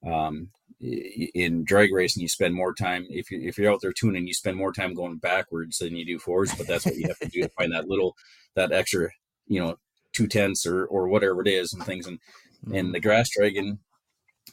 um, 0.06 0.50
in 0.80 1.64
drag 1.64 1.94
racing, 1.94 2.22
you 2.22 2.28
spend 2.28 2.54
more 2.54 2.74
time 2.74 3.06
if 3.10 3.32
you 3.32 3.40
if 3.42 3.58
you're 3.58 3.72
out 3.72 3.82
there 3.82 3.94
tuning, 3.94 4.28
you 4.28 4.34
spend 4.34 4.58
more 4.58 4.74
time 4.74 4.94
going 4.94 5.18
backwards 5.18 5.78
than 5.78 5.96
you 5.96 6.06
do 6.06 6.20
forwards. 6.20 6.56
But 6.56 6.68
that's 6.68 6.86
what 6.86 6.96
you 6.96 7.08
have 7.08 7.20
to 7.20 7.28
do 7.28 7.42
to 7.44 7.50
find 7.50 7.72
that 7.74 7.88
little 7.88 8.16
that 8.56 8.72
extra, 8.72 9.10
you 9.48 9.60
know, 9.60 9.78
two 10.14 10.28
tenths 10.28 10.66
or 10.66 10.86
or 10.86 11.08
whatever 11.08 11.42
it 11.42 11.48
is 11.48 11.74
and 11.74 11.84
things. 11.84 12.08
And 12.08 12.20
mm-hmm. 12.66 12.76
and 12.76 12.96
the 12.96 13.00
grass 13.00 13.30
dragon, 13.30 13.80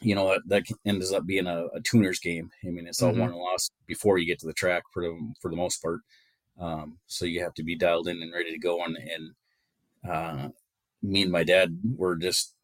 you 0.01 0.15
know, 0.15 0.39
that, 0.47 0.65
ends 0.85 1.13
up 1.13 1.27
being 1.27 1.47
a, 1.47 1.67
a 1.75 1.81
tuner's 1.81 2.21
game. 2.21 2.51
I 2.65 2.69
mean, 2.69 2.87
it's 2.87 3.03
all 3.03 3.11
mm-hmm. 3.11 3.21
won 3.21 3.31
and 3.31 3.39
lost 3.39 3.73
before 3.87 4.19
you 4.19 4.27
get 4.27 4.39
to 4.41 4.47
the 4.47 4.53
track 4.53 4.83
for 4.93 5.03
the 5.03 5.33
for 5.41 5.51
the 5.51 5.57
most 5.57 5.83
part. 5.83 6.01
Um, 6.61 6.99
so 7.07 7.25
you 7.25 7.43
have 7.43 7.55
to 7.55 7.62
be 7.62 7.77
dialed 7.77 8.09
in 8.09 8.23
and 8.23 8.33
ready 8.33 8.50
to 8.53 8.59
go. 8.59 8.83
And 8.85 8.97
and 8.97 10.11
uh, 10.11 10.49
me 11.03 11.23
and 11.23 11.33
my 11.33 11.45
dad 11.45 11.79
were 11.97 12.17
just 12.17 12.55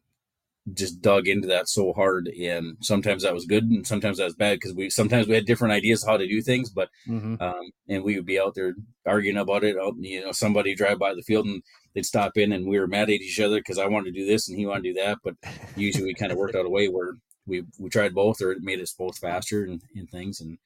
just 0.73 0.99
dug 0.99 1.27
into 1.27 1.47
that 1.47 1.69
so 1.69 1.93
hard 1.93 2.27
and 2.27 2.75
sometimes 2.81 3.21
that 3.21 3.35
was 3.35 3.45
good 3.45 3.65
and 3.65 3.85
sometimes 3.85 4.17
that 4.17 4.23
was 4.23 4.33
bad 4.33 4.55
because 4.55 4.73
we 4.73 4.89
sometimes 4.89 5.27
we 5.27 5.35
had 5.35 5.45
different 5.45 5.71
ideas 5.71 6.03
how 6.03 6.17
to 6.17 6.27
do 6.27 6.41
things 6.41 6.71
but 6.71 6.89
mm-hmm. 7.07 7.35
um, 7.39 7.71
and 7.87 8.03
we 8.03 8.15
would 8.15 8.25
be 8.25 8.39
out 8.39 8.55
there 8.55 8.73
arguing 9.05 9.37
about 9.37 9.63
it 9.63 9.75
you 9.99 10.25
know 10.25 10.31
somebody 10.31 10.73
drive 10.73 10.97
by 10.97 11.13
the 11.13 11.21
field 11.21 11.45
and 11.45 11.61
they'd 11.93 12.05
stop 12.05 12.35
in 12.35 12.51
and 12.51 12.67
we 12.67 12.79
were 12.79 12.87
mad 12.87 13.03
at 13.03 13.21
each 13.21 13.39
other 13.39 13.57
because 13.57 13.77
i 13.77 13.85
wanted 13.85 14.11
to 14.11 14.19
do 14.19 14.25
this 14.25 14.49
and 14.49 14.57
he 14.57 14.65
wanted 14.65 14.81
to 14.81 14.93
do 14.93 14.99
that 14.99 15.19
but 15.23 15.35
usually 15.75 16.05
we 16.05 16.15
kind 16.15 16.31
of 16.31 16.37
worked 16.37 16.55
out 16.55 16.65
a 16.65 16.69
way 16.69 16.87
where 16.87 17.13
we 17.45 17.63
we 17.77 17.87
tried 17.87 18.15
both 18.15 18.41
or 18.41 18.51
it 18.51 18.57
made 18.61 18.81
us 18.81 18.93
both 18.93 19.19
faster 19.19 19.65
and, 19.65 19.83
and 19.95 20.09
things 20.09 20.41
and 20.41 20.57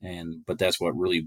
and 0.00 0.46
but 0.46 0.60
that's 0.60 0.80
what 0.80 0.96
really 0.96 1.26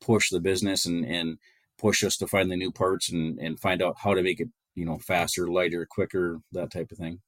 pushed 0.00 0.32
the 0.32 0.40
business 0.40 0.86
and 0.86 1.04
and 1.04 1.38
pushed 1.78 2.04
us 2.04 2.16
to 2.16 2.26
find 2.26 2.50
the 2.50 2.56
new 2.56 2.70
parts 2.70 3.10
and 3.10 3.38
and 3.38 3.60
find 3.60 3.82
out 3.82 3.96
how 3.98 4.14
to 4.14 4.22
make 4.22 4.40
it 4.40 4.48
you 4.74 4.84
know 4.84 4.98
faster 4.98 5.48
lighter 5.48 5.86
quicker 5.86 6.40
that 6.52 6.70
type 6.70 6.90
of 6.92 6.98
thing 6.98 7.20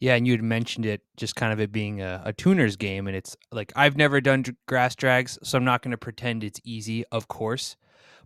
yeah, 0.00 0.16
and 0.16 0.26
you 0.26 0.34
had 0.34 0.42
mentioned 0.42 0.84
it, 0.84 1.00
just 1.16 1.34
kind 1.34 1.50
of 1.50 1.60
it 1.60 1.72
being 1.72 2.02
a, 2.02 2.20
a 2.26 2.32
tuner's 2.34 2.76
game, 2.76 3.06
and 3.06 3.16
it's 3.16 3.38
like 3.50 3.72
I've 3.74 3.96
never 3.96 4.20
done 4.20 4.44
grass 4.66 4.94
drags, 4.94 5.38
so 5.42 5.56
I'm 5.56 5.64
not 5.64 5.80
going 5.80 5.92
to 5.92 5.96
pretend 5.96 6.44
it's 6.44 6.60
easy, 6.62 7.06
of 7.10 7.28
course, 7.28 7.76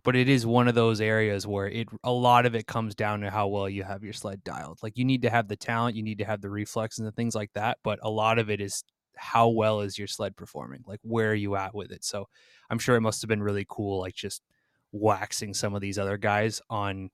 but 0.03 0.15
it 0.15 0.27
is 0.27 0.45
one 0.45 0.67
of 0.67 0.75
those 0.75 0.99
areas 0.99 1.47
where 1.47 1.67
it 1.67 1.87
a 2.03 2.11
lot 2.11 2.45
of 2.45 2.53
it 2.53 2.67
comes 2.67 2.95
down 2.95 3.21
to 3.21 3.29
how 3.29 3.47
well 3.47 3.69
you 3.69 3.83
have 3.83 4.03
your 4.03 4.11
sled 4.11 4.43
dialed. 4.43 4.79
Like 4.83 4.97
you 4.97 5.05
need 5.05 5.21
to 5.21 5.29
have 5.29 5.47
the 5.47 5.55
talent, 5.55 5.95
you 5.95 6.03
need 6.03 6.17
to 6.17 6.25
have 6.25 6.41
the 6.41 6.49
reflexes 6.49 6.99
and 6.99 7.07
the 7.07 7.13
things 7.13 7.33
like 7.33 7.53
that, 7.53 7.77
but 7.81 7.99
a 8.01 8.09
lot 8.09 8.39
of 8.39 8.49
it 8.49 8.59
is 8.59 8.83
how 9.19 9.49
well 9.49 9.81
is 9.81 9.97
your 9.97 10.07
sled 10.07 10.35
performing? 10.35 10.83
Like 10.85 10.99
where 11.03 11.31
are 11.31 11.35
you 11.35 11.55
at 11.55 11.75
with 11.75 11.91
it? 11.91 12.03
So 12.03 12.27
I'm 12.69 12.79
sure 12.79 12.95
it 12.95 13.01
must 13.01 13.21
have 13.21 13.29
been 13.29 13.43
really 13.43 13.65
cool, 13.67 13.99
like 13.99 14.15
just 14.15 14.41
waxing 14.91 15.53
some 15.53 15.75
of 15.75 15.81
these 15.81 15.99
other 15.99 16.17
guys 16.17 16.61
on 16.69 17.09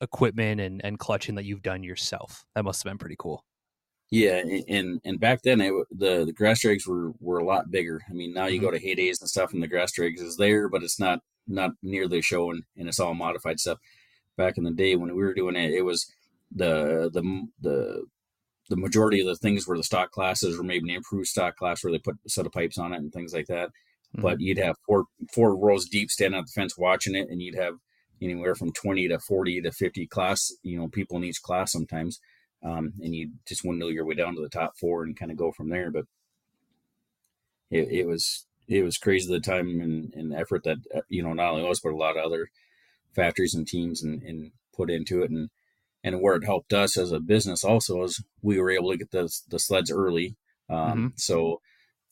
equipment 0.00 0.60
and 0.60 0.80
and 0.84 0.98
clutching 0.98 1.34
that 1.34 1.44
you've 1.44 1.62
done 1.62 1.82
yourself. 1.82 2.44
That 2.54 2.64
must 2.64 2.82
have 2.82 2.90
been 2.90 2.98
pretty 2.98 3.16
cool. 3.18 3.44
Yeah, 4.10 4.42
and 4.68 5.00
and 5.04 5.20
back 5.20 5.42
then 5.42 5.60
it, 5.60 5.72
the 5.90 6.24
the 6.24 6.32
grass 6.32 6.60
drags 6.62 6.86
were 6.86 7.12
were 7.20 7.38
a 7.38 7.44
lot 7.44 7.70
bigger. 7.70 8.00
I 8.08 8.12
mean, 8.12 8.32
now 8.34 8.46
you 8.46 8.58
mm-hmm. 8.58 8.66
go 8.66 8.70
to 8.72 8.78
Hay 8.78 8.94
Days 8.94 9.20
and 9.20 9.30
stuff, 9.30 9.52
and 9.52 9.62
the 9.62 9.68
grass 9.68 9.92
drags 9.92 10.20
is 10.20 10.36
there, 10.36 10.68
but 10.68 10.82
it's 10.82 10.98
not 10.98 11.20
not 11.46 11.72
nearly 11.82 12.20
showing, 12.20 12.62
and 12.76 12.88
it's 12.88 13.00
all 13.00 13.14
modified 13.14 13.60
stuff. 13.60 13.78
Back 14.36 14.58
in 14.58 14.64
the 14.64 14.72
day 14.72 14.96
when 14.96 15.14
we 15.14 15.22
were 15.22 15.34
doing 15.34 15.56
it, 15.56 15.72
it 15.72 15.82
was 15.82 16.12
the 16.54 17.10
the 17.12 17.46
the 17.60 18.04
the 18.70 18.76
majority 18.76 19.20
of 19.20 19.26
the 19.26 19.36
things 19.36 19.66
were 19.66 19.76
the 19.76 19.82
stock 19.82 20.12
classes 20.12 20.58
or 20.58 20.62
maybe 20.62 20.88
an 20.88 20.96
improved 20.96 21.26
stock 21.26 21.56
class 21.56 21.82
where 21.82 21.92
they 21.92 21.98
put 21.98 22.16
a 22.24 22.30
set 22.30 22.46
of 22.46 22.52
pipes 22.52 22.78
on 22.78 22.92
it 22.92 22.98
and 22.98 23.12
things 23.12 23.34
like 23.34 23.46
that. 23.46 23.68
Mm-hmm. 23.68 24.22
But 24.22 24.40
you'd 24.40 24.58
have 24.58 24.76
four 24.86 25.04
four 25.34 25.56
rows 25.56 25.86
deep 25.86 26.10
standing 26.10 26.38
at 26.38 26.46
the 26.46 26.52
fence 26.52 26.78
watching 26.78 27.14
it, 27.14 27.28
and 27.28 27.42
you'd 27.42 27.56
have 27.56 27.74
anywhere 28.22 28.54
from 28.54 28.72
20 28.72 29.08
to 29.08 29.18
40 29.18 29.62
to 29.62 29.72
50 29.72 30.06
class, 30.06 30.52
you 30.62 30.78
know, 30.78 30.88
people 30.88 31.16
in 31.16 31.24
each 31.24 31.42
class 31.42 31.72
sometimes. 31.72 32.20
Um, 32.62 32.92
and 33.00 33.14
you 33.14 33.30
just 33.48 33.64
windle 33.64 33.90
your 33.90 34.04
way 34.04 34.14
down 34.14 34.34
to 34.34 34.42
the 34.42 34.48
top 34.48 34.76
four 34.78 35.02
and 35.02 35.18
kind 35.18 35.30
of 35.30 35.38
go 35.38 35.50
from 35.50 35.70
there. 35.70 35.90
But 35.90 36.04
it, 37.70 37.88
it 37.90 38.06
was 38.06 38.46
it 38.68 38.84
was 38.84 38.98
crazy 38.98 39.32
the 39.32 39.40
time 39.40 39.80
and, 39.80 40.14
and 40.14 40.34
effort 40.34 40.62
that 40.64 40.78
uh, 40.94 41.00
you 41.08 41.22
know 41.22 41.32
not 41.32 41.52
only 41.52 41.68
us 41.68 41.80
but 41.80 41.92
a 41.92 41.96
lot 41.96 42.16
of 42.16 42.24
other 42.24 42.50
factories 43.14 43.54
and 43.54 43.66
teams 43.66 44.02
and, 44.02 44.22
and 44.22 44.52
put 44.76 44.90
into 44.90 45.22
it 45.22 45.30
and 45.30 45.50
and 46.02 46.20
where 46.20 46.36
it 46.36 46.44
helped 46.44 46.72
us 46.72 46.96
as 46.96 47.12
a 47.12 47.20
business 47.20 47.64
also 47.64 48.02
is 48.02 48.22
we 48.42 48.58
were 48.58 48.70
able 48.70 48.90
to 48.90 48.98
get 48.98 49.10
the 49.10 49.30
the 49.48 49.58
sleds 49.58 49.90
early. 49.90 50.36
Um, 50.68 50.78
mm-hmm. 50.78 51.06
So 51.16 51.60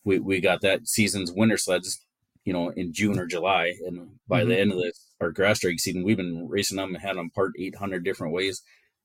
we 0.04 0.18
we 0.18 0.40
got 0.40 0.60
that 0.62 0.88
season's 0.88 1.32
winter 1.32 1.56
sleds, 1.56 2.04
you 2.44 2.52
know, 2.52 2.70
in 2.70 2.92
June 2.92 3.18
or 3.18 3.26
July, 3.26 3.74
and 3.86 4.18
by 4.26 4.40
mm-hmm. 4.40 4.48
the 4.48 4.58
end 4.60 4.72
of 4.72 4.78
the 4.78 4.92
our 5.20 5.30
grass 5.32 5.60
drag 5.60 5.80
season, 5.80 6.04
we've 6.04 6.16
been 6.16 6.48
racing 6.48 6.76
them 6.76 6.94
and 6.94 7.02
had 7.02 7.16
them 7.16 7.30
part 7.30 7.52
800 7.58 8.04
different 8.04 8.32
ways, 8.32 8.62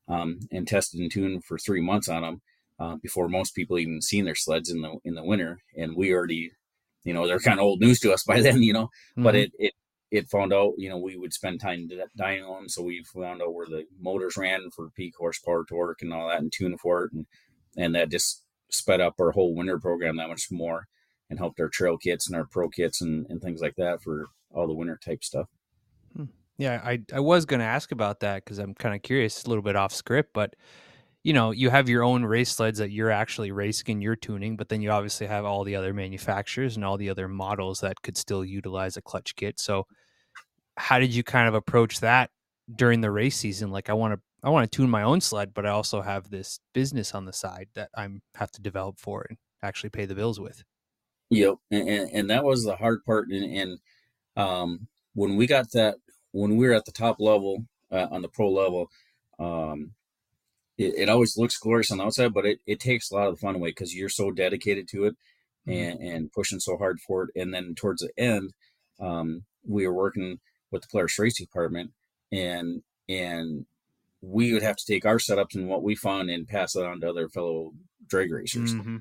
um, 0.08 0.40
and 0.52 0.66
tested 0.66 1.00
and 1.00 1.10
tuned 1.10 1.44
for 1.44 1.58
three 1.58 1.80
months 1.80 2.08
on 2.08 2.22
them 2.22 2.42
uh, 2.78 2.96
before 3.02 3.28
most 3.28 3.54
people 3.54 3.78
even 3.78 4.00
seen 4.00 4.24
their 4.24 4.34
sleds 4.34 4.70
in 4.70 4.82
the 4.82 4.98
in 5.04 5.14
the 5.14 5.24
winter. 5.24 5.58
And 5.76 5.96
we 5.96 6.12
already, 6.12 6.52
you 7.04 7.14
know, 7.14 7.26
they're 7.26 7.38
kind 7.38 7.58
of 7.58 7.64
old 7.64 7.80
news 7.80 8.00
to 8.00 8.12
us 8.12 8.24
by 8.26 8.40
then, 8.40 8.62
you 8.62 8.72
know. 8.72 8.86
Mm-hmm. 8.86 9.22
But 9.24 9.34
it 9.36 9.52
it 9.58 9.72
it 10.14 10.30
found 10.30 10.52
out, 10.52 10.74
you 10.78 10.88
know, 10.88 10.96
we 10.98 11.16
would 11.16 11.32
spend 11.32 11.60
time 11.60 11.90
dying 12.16 12.44
on 12.44 12.54
them, 12.54 12.68
so 12.68 12.82
we 12.82 13.02
found 13.02 13.42
out 13.42 13.52
where 13.52 13.66
the 13.66 13.84
motors 14.00 14.36
ran 14.36 14.70
for 14.70 14.88
peak 14.90 15.14
horsepower 15.18 15.64
torque 15.68 16.02
and 16.02 16.12
all 16.12 16.28
that, 16.28 16.38
and 16.38 16.52
tune 16.52 16.78
for 16.78 17.04
it, 17.04 17.12
and 17.12 17.26
and 17.76 17.94
that 17.96 18.10
just 18.10 18.44
sped 18.70 19.00
up 19.00 19.14
our 19.20 19.32
whole 19.32 19.54
winter 19.54 19.78
program 19.78 20.16
that 20.16 20.28
much 20.28 20.46
more, 20.52 20.86
and 21.30 21.38
helped 21.38 21.58
our 21.58 21.68
trail 21.68 21.98
kits 21.98 22.28
and 22.28 22.36
our 22.36 22.46
pro 22.46 22.68
kits 22.68 23.00
and, 23.00 23.26
and 23.28 23.42
things 23.42 23.60
like 23.60 23.74
that 23.76 24.02
for 24.02 24.26
all 24.52 24.68
the 24.68 24.74
winter 24.74 24.98
type 25.04 25.24
stuff. 25.24 25.48
Hmm. 26.16 26.26
Yeah, 26.58 26.80
I 26.84 27.00
I 27.12 27.18
was 27.18 27.44
going 27.44 27.60
to 27.60 27.66
ask 27.66 27.90
about 27.90 28.20
that 28.20 28.44
because 28.44 28.58
I'm 28.58 28.74
kind 28.74 28.94
of 28.94 29.02
curious, 29.02 29.44
a 29.44 29.48
little 29.48 29.64
bit 29.64 29.74
off 29.74 29.92
script, 29.92 30.30
but 30.32 30.54
you 31.24 31.32
know, 31.32 31.50
you 31.50 31.70
have 31.70 31.88
your 31.88 32.04
own 32.04 32.22
race 32.24 32.52
sleds 32.52 32.78
that 32.78 32.90
you're 32.90 33.10
actually 33.10 33.50
racing 33.50 33.86
and 33.88 34.02
you're 34.02 34.14
tuning, 34.14 34.56
but 34.56 34.68
then 34.68 34.82
you 34.82 34.90
obviously 34.90 35.26
have 35.26 35.46
all 35.46 35.64
the 35.64 35.74
other 35.74 35.94
manufacturers 35.94 36.76
and 36.76 36.84
all 36.84 36.98
the 36.98 37.08
other 37.08 37.28
models 37.28 37.80
that 37.80 38.02
could 38.02 38.16
still 38.16 38.44
utilize 38.44 38.98
a 38.98 39.02
clutch 39.02 39.34
kit. 39.34 39.58
So, 39.58 39.86
how 40.76 40.98
did 40.98 41.14
you 41.14 41.22
kind 41.22 41.48
of 41.48 41.54
approach 41.54 42.00
that 42.00 42.30
during 42.74 43.00
the 43.00 43.10
race 43.10 43.36
season? 43.36 43.70
Like, 43.70 43.90
I 43.90 43.92
want 43.94 44.14
to 44.14 44.20
I 44.44 44.50
want 44.50 44.70
to 44.70 44.76
tune 44.76 44.90
my 44.90 45.02
own 45.02 45.22
sled, 45.22 45.54
but 45.54 45.64
I 45.64 45.70
also 45.70 46.02
have 46.02 46.28
this 46.28 46.60
business 46.74 47.14
on 47.14 47.24
the 47.24 47.32
side 47.32 47.68
that 47.74 47.88
I'm 47.96 48.20
have 48.34 48.50
to 48.52 48.62
develop 48.62 48.98
for 48.98 49.26
and 49.28 49.38
actually 49.62 49.90
pay 49.90 50.04
the 50.04 50.14
bills 50.14 50.38
with. 50.38 50.62
Yep, 51.30 51.54
and, 51.70 51.88
and 51.88 52.30
that 52.30 52.44
was 52.44 52.64
the 52.64 52.76
hard 52.76 53.04
part. 53.04 53.28
And, 53.28 53.44
and 53.44 53.78
um, 54.36 54.86
when 55.14 55.36
we 55.36 55.46
got 55.46 55.72
that, 55.72 55.96
when 56.32 56.56
we 56.56 56.66
were 56.66 56.74
at 56.74 56.84
the 56.84 56.92
top 56.92 57.16
level 57.20 57.64
uh, 57.90 58.08
on 58.10 58.20
the 58.20 58.28
pro 58.28 58.50
level, 58.50 58.90
um, 59.38 59.92
it, 60.76 60.94
it, 60.96 61.08
always 61.08 61.38
looks 61.38 61.56
glorious 61.56 61.90
on 61.90 61.98
the 61.98 62.04
outside, 62.04 62.34
but 62.34 62.44
it, 62.44 62.60
it 62.66 62.80
takes 62.80 63.10
a 63.10 63.14
lot 63.14 63.28
of 63.28 63.34
the 63.34 63.40
fun 63.40 63.54
away 63.54 63.70
because 63.70 63.94
you're 63.94 64.08
so 64.08 64.30
dedicated 64.30 64.88
to 64.88 65.04
it 65.04 65.16
mm-hmm. 65.66 65.72
and, 65.72 66.00
and 66.00 66.32
pushing 66.32 66.60
so 66.60 66.76
hard 66.76 67.00
for 67.00 67.24
it. 67.24 67.40
And 67.40 67.54
then 67.54 67.74
towards 67.74 68.02
the 68.02 68.10
end, 68.22 68.52
um, 69.00 69.44
we 69.66 69.86
were 69.86 69.94
working 69.94 70.38
with 70.74 70.82
the 70.82 70.88
Polaris 70.90 71.18
race 71.18 71.38
department, 71.38 71.92
and 72.30 72.82
and 73.08 73.66
we 74.20 74.52
would 74.52 74.62
have 74.62 74.76
to 74.76 74.86
take 74.86 75.06
our 75.06 75.18
setups 75.18 75.54
and 75.54 75.68
what 75.68 75.82
we 75.82 75.94
found 75.94 76.30
and 76.30 76.48
pass 76.48 76.74
it 76.76 76.84
on 76.84 77.00
to 77.00 77.08
other 77.08 77.28
fellow 77.28 77.72
drag 78.06 78.32
racers 78.32 78.74
mm-hmm. 78.74 78.96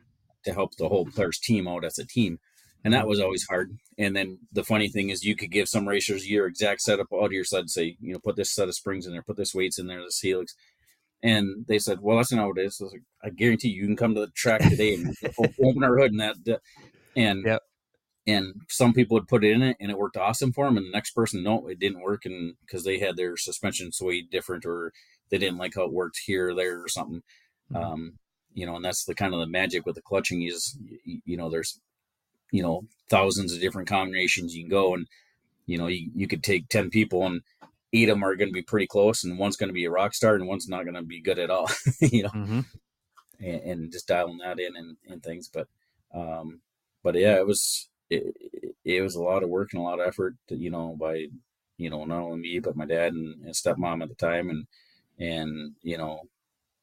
to 0.46 0.53
help 0.53 0.75
the 0.75 0.89
whole 0.89 1.06
Polaris 1.06 1.39
team 1.39 1.68
out 1.68 1.86
as 1.86 1.98
a 1.98 2.06
team 2.06 2.39
and 2.84 2.94
that 2.94 3.08
was 3.08 3.20
always 3.20 3.46
hard. 3.48 3.77
And 3.98 4.15
then 4.15 4.39
the 4.51 4.63
funny 4.63 4.89
thing 4.89 5.10
is, 5.10 5.24
you 5.24 5.36
could 5.36 5.51
give 5.51 5.70
some 5.70 5.88
racers 5.88 6.30
your 6.30 6.48
exact 6.48 6.82
setup 6.82 7.08
out 7.13 7.25
of 7.25 7.32
your 7.32 7.46
sled, 7.46 7.70
say, 7.70 7.98
you 8.01 8.13
know, 8.13 8.20
put 8.20 8.36
this 8.36 8.53
set 8.53 8.68
of 8.68 8.75
springs 8.75 9.06
in 9.06 9.13
there, 9.13 9.22
put 9.22 9.38
this 9.38 9.56
weights 9.56 9.80
in 9.80 9.88
there, 9.88 10.01
this 10.01 10.20
helix, 10.20 10.53
and 11.22 11.65
they 11.68 11.80
said, 11.80 12.00
"Well, 12.01 12.18
that's 12.18 12.34
not 12.34 12.48
what 12.48 12.58
it 12.58 12.65
is." 12.65 12.82
I, 12.82 12.86
like, 12.86 13.01
I 13.24 13.30
guarantee 13.30 13.70
you, 13.70 13.82
you 13.82 13.88
can 13.88 13.96
come 13.96 14.15
to 14.15 14.22
the 14.22 14.32
track 14.36 14.62
today 14.62 14.96
and 14.96 15.15
open 15.38 15.84
our 15.84 15.98
hood 15.98 16.12
and 16.12 16.20
that, 16.20 16.62
and 17.15 17.46
yep. 17.46 17.62
And 18.25 18.62
some 18.70 18.94
people 18.94 19.15
would 19.15 19.27
put 19.27 19.44
it 19.44 19.51
in 19.51 19.62
it 19.62 19.77
and 19.80 19.92
it 19.92 19.98
worked 19.98 20.18
awesome 20.18 20.51
for 20.53 20.65
them, 20.65 20.77
and 20.77 20.86
the 20.86 20.92
next 20.92 21.12
person, 21.12 21.44
no, 21.44 21.68
it 21.68 21.80
didn't 21.80 22.01
work, 22.01 22.25
and 22.25 22.56
because 22.62 22.84
they 22.84 23.00
had 23.00 23.18
their 23.18 23.38
suspension 23.38 23.92
sway 23.92 24.22
different 24.22 24.65
or 24.65 24.94
they 25.30 25.38
didn't 25.38 25.58
like 25.58 25.74
how 25.75 25.84
it 25.84 25.94
worked 25.94 26.20
here 26.25 26.50
or 26.50 26.56
there 26.56 26.82
or 26.82 26.88
something. 26.88 27.22
Mm-hmm. 27.72 27.84
Um, 27.84 28.13
you 28.53 28.65
know, 28.65 28.75
and 28.75 28.86
that's 28.86 29.06
the 29.06 29.15
kind 29.15 29.34
of 29.34 29.39
the 29.39 29.48
magic 29.48 29.86
with 29.86 29.96
the 29.96 30.01
clutching 30.01 30.44
is, 30.44 30.77
you 31.03 31.38
know, 31.38 31.50
there's 31.50 31.80
you 32.53 32.62
know 32.62 32.84
thousands 33.10 33.51
of 33.51 33.60
different 33.60 33.89
combinations 33.89 34.56
you 34.56 34.63
can 34.63 34.70
go 34.70 34.94
and 34.94 35.08
you 35.65 35.77
know 35.77 35.88
you, 35.88 36.10
you 36.15 36.27
could 36.27 36.44
take 36.44 36.70
10 36.70 36.89
people 36.89 37.25
and 37.25 37.42
eight 37.92 38.08
of 38.08 38.15
them 38.15 38.24
are 38.24 38.36
going 38.36 38.48
to 38.48 38.53
be 38.53 38.62
pretty 38.62 38.88
close 38.88 39.24
and 39.24 39.38
one's 39.38 39.58
going 39.58 39.68
to 39.68 39.74
be 39.74 39.86
a 39.86 39.92
rock 39.92 40.13
star 40.13 40.36
and 40.36 40.48
one's 40.48 40.70
not 40.70 40.84
going 40.84 40.96
to 40.96 41.01
be 41.01 41.20
good 41.20 41.39
at 41.39 41.50
all 41.50 41.68
you 42.00 42.24
know 42.24 42.30
mm-hmm. 42.30 42.60
and, 43.39 43.62
and, 43.62 43.92
just 43.92 44.08
dialing 44.08 44.38
that 44.38 44.60
in 44.60 44.75
and, 44.77 44.98
and 45.10 45.24
things 45.24 45.50
but 45.51 45.68
um 46.13 46.62
but 47.03 47.15
yeah 47.15 47.36
it 47.38 47.48
was 47.48 47.89
it, 48.10 48.36
it 48.83 49.01
was 49.01 49.15
a 49.15 49.22
lot 49.24 49.43
of 49.43 49.50
work 49.50 49.69
and 49.74 49.81
a 49.81 49.83
lot 49.83 50.00
of 50.00 50.07
effort 50.07 50.36
to, 50.48 50.55
you 50.55 50.69
know 50.69 50.95
by 51.00 51.27
you 51.77 51.89
know 51.89 52.05
not 52.05 52.22
only 52.22 52.39
me 52.39 52.60
but 52.60 52.75
my 52.75 52.86
dad 52.86 53.13
and, 53.13 53.43
and 53.43 53.53
stepmom 53.53 54.01
at 54.01 54.10
the 54.10 54.15
time 54.15 54.50
and 54.50 54.65
and 55.19 55.74
you 55.81 55.98
know 55.98 56.22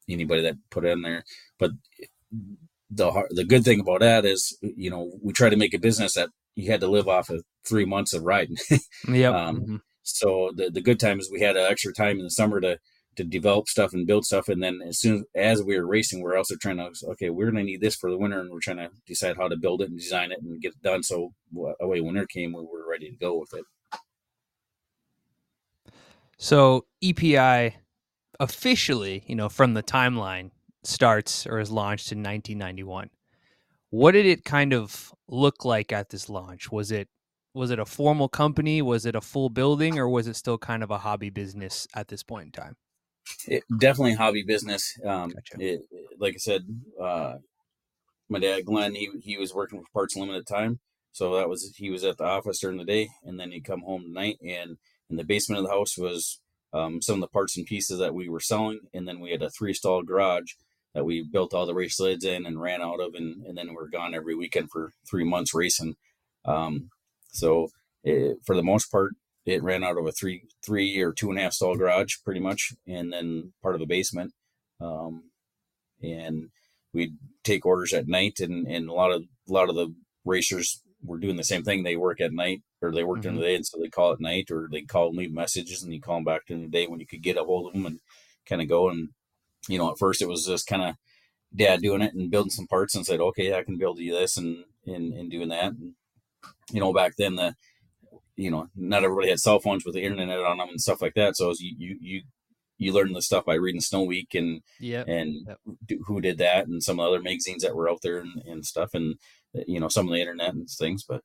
anybody 0.08 0.42
that 0.42 0.56
put 0.70 0.84
in 0.84 1.02
there 1.02 1.24
but 1.58 1.70
the 2.90 3.26
the 3.30 3.44
good 3.44 3.64
thing 3.64 3.80
about 3.80 4.00
that 4.00 4.24
is 4.24 4.58
you 4.60 4.90
know 4.90 5.10
we 5.22 5.32
try 5.32 5.48
to 5.48 5.56
make 5.56 5.74
a 5.74 5.78
business 5.78 6.14
that 6.14 6.30
you 6.56 6.70
had 6.70 6.80
to 6.80 6.88
live 6.88 7.08
off 7.08 7.30
of 7.30 7.44
three 7.64 7.84
months 7.84 8.12
of 8.12 8.24
riding. 8.24 8.56
yeah. 9.08 9.30
Um, 9.30 9.60
mm-hmm. 9.60 9.76
So 10.02 10.50
the 10.54 10.70
the 10.70 10.80
good 10.80 10.98
time 10.98 11.20
is 11.20 11.30
we 11.30 11.40
had 11.40 11.56
extra 11.56 11.92
time 11.92 12.18
in 12.18 12.24
the 12.24 12.30
summer 12.30 12.60
to 12.60 12.78
to 13.16 13.24
develop 13.24 13.68
stuff 13.68 13.92
and 13.92 14.06
build 14.06 14.24
stuff, 14.24 14.48
and 14.48 14.62
then 14.62 14.80
as 14.86 14.98
soon 14.98 15.24
as 15.34 15.62
we 15.62 15.76
were 15.78 15.86
racing, 15.86 16.22
we're 16.22 16.36
also 16.36 16.56
trying 16.56 16.76
to 16.76 16.90
okay, 17.10 17.30
we're 17.30 17.50
going 17.50 17.64
to 17.64 17.70
need 17.70 17.80
this 17.80 17.96
for 17.96 18.10
the 18.10 18.18
winter, 18.18 18.40
and 18.40 18.50
we're 18.50 18.60
trying 18.60 18.78
to 18.78 18.90
decide 19.06 19.36
how 19.36 19.48
to 19.48 19.56
build 19.56 19.82
it 19.82 19.90
and 19.90 19.98
design 19.98 20.32
it 20.32 20.40
and 20.42 20.60
get 20.60 20.72
it 20.72 20.82
done. 20.82 21.02
So 21.02 21.32
away 21.80 22.00
winter 22.00 22.26
came, 22.26 22.52
we 22.52 22.62
were 22.62 22.88
ready 22.88 23.10
to 23.10 23.16
go 23.16 23.38
with 23.38 23.52
it. 23.54 23.64
So 26.38 26.86
EPI 27.02 27.76
officially, 28.38 29.22
you 29.26 29.34
know, 29.36 29.50
from 29.50 29.74
the 29.74 29.82
timeline 29.82 30.50
starts 30.82 31.46
or 31.46 31.60
is 31.60 31.70
launched 31.70 32.10
in 32.12 32.18
1991. 32.18 33.10
What 33.90 34.12
did 34.12 34.24
it 34.24 34.44
kind 34.44 34.72
of 34.72 35.12
look 35.28 35.64
like 35.64 35.92
at 35.92 36.08
this 36.08 36.28
launch? 36.28 36.72
Was 36.72 36.90
it 36.90 37.08
was 37.52 37.70
it 37.70 37.78
a 37.78 37.84
formal 37.84 38.28
company? 38.28 38.80
Was 38.80 39.04
it 39.04 39.14
a 39.16 39.20
full 39.20 39.50
building, 39.50 39.98
or 39.98 40.08
was 40.08 40.28
it 40.28 40.36
still 40.36 40.56
kind 40.56 40.82
of 40.82 40.90
a 40.90 40.98
hobby 40.98 41.30
business 41.30 41.86
at 41.94 42.08
this 42.08 42.22
point 42.22 42.46
in 42.46 42.52
time? 42.52 42.76
It, 43.46 43.64
definitely 43.78 44.14
hobby 44.14 44.42
business. 44.42 44.98
Um, 45.04 45.30
gotcha. 45.30 45.56
it, 45.58 45.82
like 46.18 46.34
I 46.34 46.38
said, 46.38 46.62
uh, 47.00 47.34
my 48.28 48.38
dad 48.38 48.64
Glenn, 48.64 48.94
he 48.94 49.10
he 49.22 49.36
was 49.36 49.54
working 49.54 49.80
for 49.80 49.86
Parts 49.92 50.16
Limited 50.16 50.46
time, 50.46 50.80
so 51.12 51.34
that 51.36 51.48
was 51.48 51.74
he 51.76 51.90
was 51.90 52.04
at 52.04 52.18
the 52.18 52.24
office 52.24 52.60
during 52.60 52.78
the 52.78 52.84
day, 52.84 53.08
and 53.24 53.38
then 53.38 53.50
he'd 53.50 53.64
come 53.64 53.82
home 53.82 54.02
at 54.06 54.10
night. 54.12 54.38
And 54.46 54.78
in 55.08 55.16
the 55.16 55.24
basement 55.24 55.58
of 55.58 55.66
the 55.66 55.72
house 55.72 55.98
was 55.98 56.40
um, 56.72 57.02
some 57.02 57.16
of 57.16 57.20
the 57.20 57.28
parts 57.28 57.56
and 57.56 57.66
pieces 57.66 57.98
that 57.98 58.14
we 58.14 58.28
were 58.28 58.40
selling, 58.40 58.80
and 58.94 59.06
then 59.06 59.20
we 59.20 59.32
had 59.32 59.42
a 59.42 59.50
three 59.50 59.74
stall 59.74 60.02
garage 60.02 60.52
that 60.94 61.04
we 61.04 61.22
built 61.22 61.54
all 61.54 61.66
the 61.66 61.74
race 61.74 61.96
sleds 61.96 62.24
in 62.24 62.46
and 62.46 62.60
ran 62.60 62.82
out 62.82 63.00
of, 63.00 63.14
and, 63.14 63.44
and 63.46 63.56
then 63.56 63.74
we're 63.74 63.88
gone 63.88 64.14
every 64.14 64.34
weekend 64.34 64.70
for 64.70 64.92
three 65.08 65.24
months 65.24 65.54
racing. 65.54 65.94
Um, 66.44 66.90
so 67.28 67.68
it, 68.02 68.38
for 68.44 68.56
the 68.56 68.62
most 68.62 68.90
part, 68.90 69.12
it 69.50 69.62
ran 69.62 69.84
out 69.84 69.98
of 69.98 70.06
a 70.06 70.12
three 70.12 70.44
three 70.64 70.98
or 71.00 71.12
two 71.12 71.30
and 71.30 71.38
a 71.38 71.42
half 71.42 71.52
stall 71.52 71.76
garage, 71.76 72.16
pretty 72.24 72.40
much, 72.40 72.72
and 72.86 73.12
then 73.12 73.52
part 73.62 73.74
of 73.74 73.80
a 73.80 73.86
basement. 73.86 74.32
Um, 74.80 75.24
and 76.02 76.48
we'd 76.92 77.16
take 77.44 77.66
orders 77.66 77.92
at 77.92 78.08
night, 78.08 78.40
and, 78.40 78.66
and 78.66 78.88
a 78.88 78.92
lot 78.92 79.12
of 79.12 79.22
a 79.48 79.52
lot 79.52 79.68
of 79.68 79.74
the 79.74 79.94
racers 80.24 80.82
were 81.02 81.18
doing 81.18 81.36
the 81.36 81.44
same 81.44 81.62
thing. 81.62 81.82
They 81.82 81.96
work 81.96 82.20
at 82.20 82.32
night, 82.32 82.62
or 82.82 82.92
they 82.92 83.04
worked 83.04 83.22
mm-hmm. 83.22 83.36
in 83.36 83.40
the 83.40 83.46
day, 83.46 83.54
and 83.56 83.66
so 83.66 83.78
they 83.78 83.88
call 83.88 84.12
at 84.12 84.20
night, 84.20 84.50
or 84.50 84.68
they 84.70 84.82
call 84.82 85.08
and 85.08 85.18
leave 85.18 85.32
messages, 85.32 85.82
and 85.82 85.92
you 85.92 86.00
call 86.00 86.16
them 86.16 86.24
back 86.24 86.46
during 86.46 86.62
the 86.62 86.68
day 86.68 86.86
when 86.86 87.00
you 87.00 87.06
could 87.06 87.22
get 87.22 87.36
a 87.36 87.44
hold 87.44 87.68
of 87.68 87.72
them 87.74 87.86
and 87.86 88.00
kind 88.46 88.62
of 88.62 88.68
go 88.68 88.88
and 88.88 89.10
you 89.68 89.78
know, 89.78 89.90
at 89.90 89.98
first 89.98 90.22
it 90.22 90.28
was 90.28 90.46
just 90.46 90.66
kind 90.66 90.82
of 90.82 90.94
dad 91.54 91.80
doing 91.80 92.02
it 92.02 92.14
and 92.14 92.30
building 92.30 92.50
some 92.50 92.66
parts 92.66 92.94
and 92.94 93.04
said, 93.04 93.20
okay, 93.20 93.54
I 93.54 93.62
can 93.62 93.76
build 93.76 93.98
you 93.98 94.12
this 94.12 94.36
and, 94.36 94.64
and, 94.86 95.12
and 95.12 95.30
doing 95.30 95.48
that. 95.48 95.72
And, 95.72 95.94
you 96.70 96.80
know, 96.80 96.92
back 96.92 97.14
then 97.18 97.36
the, 97.36 97.54
you 98.40 98.50
know, 98.50 98.68
not 98.74 99.04
everybody 99.04 99.28
had 99.28 99.38
cell 99.38 99.60
phones 99.60 99.84
with 99.84 99.94
the 99.94 100.02
internet 100.02 100.38
on 100.40 100.58
them 100.58 100.68
and 100.70 100.80
stuff 100.80 101.02
like 101.02 101.14
that. 101.14 101.36
So 101.36 101.52
you, 101.58 101.74
you, 101.76 101.96
you, 102.00 102.22
you 102.78 102.92
learn 102.92 103.12
the 103.12 103.20
stuff 103.20 103.44
by 103.44 103.54
reading 103.54 103.82
SnoWeek 103.82 104.34
and 104.34 104.62
yeah, 104.78 105.04
and 105.06 105.46
Yep. 105.46 106.00
who 106.06 106.20
did 106.22 106.38
that 106.38 106.66
and 106.66 106.82
some 106.82 106.98
of 106.98 107.04
the 107.04 107.10
other 107.10 107.22
magazines 107.22 107.62
that 107.62 107.76
were 107.76 107.90
out 107.90 108.00
there 108.02 108.18
and, 108.18 108.40
and 108.46 108.64
stuff 108.64 108.90
and 108.94 109.16
you 109.66 109.78
know 109.78 109.88
some 109.88 110.06
of 110.08 110.14
the 110.14 110.20
internet 110.20 110.54
and 110.54 110.66
things, 110.70 111.04
but 111.06 111.20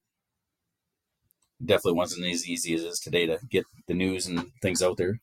definitely 1.64 1.94
wasn't 1.94 2.26
as 2.26 2.46
easy 2.46 2.74
as 2.74 2.84
it 2.84 2.88
is 2.88 3.00
today 3.00 3.26
to 3.26 3.40
get 3.50 3.66
the 3.88 3.94
news 3.94 4.28
and 4.28 4.52
things 4.62 4.84
out 4.84 4.98
there. 4.98 5.20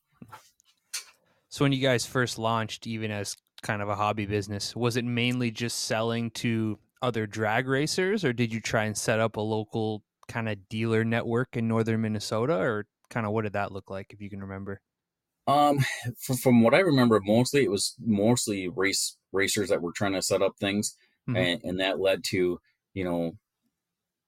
So 1.51 1.67
when 1.67 1.73
you 1.73 1.83
guys 1.83 2.07
first 2.07 2.39
launched, 2.39 2.87
even 2.87 3.11
as 3.11 3.37
kind 3.63 3.83
of 3.83 3.91
a 3.91 3.95
hobby 3.95 4.25
business, 4.25 4.75
was 4.75 4.97
it 4.97 5.05
mainly 5.05 5.51
just 5.51 5.81
selling 5.81 6.31
to 6.31 6.79
other 7.03 7.27
drag 7.27 7.69
racers, 7.69 8.25
or 8.25 8.33
did 8.33 8.55
you 8.55 8.61
try 8.61 8.85
and 8.85 8.97
set 8.97 9.21
up 9.21 9.37
a 9.37 9.41
local 9.43 10.03
kind 10.29 10.49
of 10.49 10.69
dealer 10.69 11.05
network 11.05 11.57
in 11.57 11.69
northern 11.69 12.01
Minnesota, 12.03 12.55
or 12.55 12.87
kind 13.11 13.27
of 13.27 13.33
what 13.33 13.43
did 13.43 13.53
that 13.55 13.73
look 13.73 13.91
like, 13.91 14.13
if 14.13 14.21
you 14.21 14.31
can 14.31 14.41
remember? 14.41 14.81
Um, 15.47 15.79
from, 16.21 16.37
from 16.37 16.63
what 16.63 16.75
I 16.75 16.81
remember, 16.81 17.21
mostly 17.23 17.65
it 17.65 17.71
was 17.71 17.95
mostly 18.01 18.69
race 18.69 19.17
racers 19.33 19.71
that 19.71 19.83
were 19.83 19.93
trying 19.95 20.13
to 20.15 20.23
set 20.23 20.43
up 20.43 20.53
things, 20.59 20.97
Mhm. 21.29 21.37
and, 21.37 21.61
and 21.65 21.81
that 21.81 22.01
led 22.01 22.25
to 22.31 22.59
you 22.95 23.05
know 23.05 23.33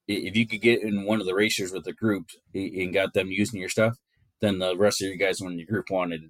if 0.06 0.36
you 0.36 0.46
could 0.46 0.60
get 0.60 0.82
in 0.82 1.04
one 1.04 1.20
of 1.20 1.26
the 1.26 1.34
racers 1.34 1.72
with 1.72 1.84
the 1.84 1.92
group 1.92 2.26
and 2.54 2.92
got 2.92 3.14
them 3.14 3.30
using 3.30 3.58
your 3.60 3.70
stuff, 3.70 3.96
then 4.40 4.58
the 4.58 4.76
rest 4.76 5.00
of 5.02 5.08
you 5.08 5.16
guys 5.16 5.40
in 5.40 5.58
your 5.58 5.66
group 5.66 5.86
wanted 5.90 6.22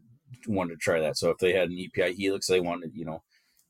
wanted 0.46 0.74
to 0.74 0.78
try 0.78 1.00
that. 1.00 1.16
So 1.16 1.30
if 1.30 1.38
they 1.38 1.52
had 1.52 1.70
an 1.70 1.78
EPI 1.78 2.14
Helix, 2.14 2.46
they 2.46 2.60
wanted 2.60 2.92
you 2.94 3.04
know 3.04 3.22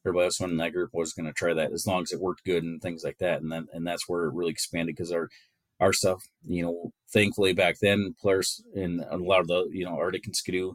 everybody 0.04 0.26
else 0.26 0.40
in 0.40 0.56
that 0.58 0.72
group 0.72 0.90
was 0.92 1.14
going 1.14 1.26
to 1.26 1.32
try 1.32 1.54
that 1.54 1.72
as 1.72 1.86
long 1.86 2.02
as 2.02 2.12
it 2.12 2.20
worked 2.20 2.44
good 2.44 2.62
and 2.62 2.80
things 2.82 3.02
like 3.04 3.18
that. 3.18 3.40
And 3.40 3.50
then 3.50 3.66
and 3.72 3.86
that's 3.86 4.08
where 4.08 4.24
it 4.24 4.34
really 4.34 4.50
expanded 4.50 4.94
because 4.94 5.12
our 5.12 5.28
our 5.80 5.92
stuff, 5.92 6.22
you 6.46 6.62
know, 6.62 6.92
thankfully 7.12 7.52
back 7.52 7.78
then, 7.80 8.14
Polaris 8.20 8.62
and 8.74 9.00
a 9.10 9.16
lot 9.16 9.40
of 9.40 9.48
the 9.48 9.68
you 9.72 9.84
know 9.84 9.96
Arctic 9.98 10.26
and 10.26 10.36
Skidoo. 10.36 10.74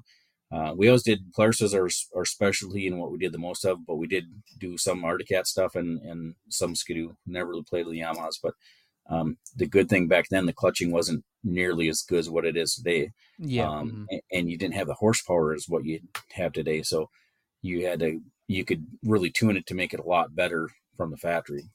Uh, 0.52 0.74
we 0.76 0.88
always 0.88 1.04
did 1.04 1.32
Polaris 1.36 1.62
as 1.62 1.76
our, 1.76 1.88
our 2.16 2.26
specialty 2.26 2.88
and 2.88 2.98
what 3.00 3.12
we 3.12 3.20
did 3.20 3.32
the 3.32 3.38
most 3.38 3.64
of, 3.66 3.86
but 3.86 3.98
we 3.98 4.08
did 4.08 4.26
do 4.60 4.78
some 4.78 5.06
Arctic 5.06 5.28
Cat 5.28 5.46
stuff 5.46 5.76
and, 5.76 6.02
and 6.02 6.34
some 6.50 6.76
Skidoo. 6.76 7.12
Never 7.28 7.52
really 7.52 7.64
played 7.70 7.86
with 7.86 7.94
the 7.94 8.02
Yamahas, 8.02 8.40
but 8.42 8.56
um, 9.10 9.38
the 9.56 9.68
good 9.68 9.90
thing 9.90 10.08
back 10.08 10.26
then, 10.30 10.48
the 10.48 10.54
clutching 10.54 10.92
wasn't 10.92 11.24
nearly 11.44 11.88
as 11.88 12.02
good 12.02 12.18
as 12.20 12.30
what 12.32 12.46
it 12.46 12.58
is 12.58 12.74
today. 12.74 13.12
Yeah, 13.38 13.70
Um, 13.70 14.08
mhm. 14.12 14.18
a- 14.18 14.36
and 14.36 14.50
you 14.50 14.58
didn't 14.58 14.74
have 14.74 14.88
the 14.88 14.96
horsepower 14.96 15.54
as 15.54 15.66
what 15.70 15.86
you 15.86 16.00
have 16.32 16.52
today. 16.54 16.82
So 16.82 17.10
you 17.62 17.86
had 17.86 18.00
to, 18.00 18.20
you 18.48 18.66
could 18.66 18.88
really 19.04 19.30
tune 19.30 19.56
it 19.56 19.68
to 19.68 19.76
make 19.76 19.94
it 19.94 20.00
a 20.00 20.04
lot 20.08 20.36
better 20.36 20.68
from 20.98 21.12
the 21.12 21.18
factory. 21.18 21.70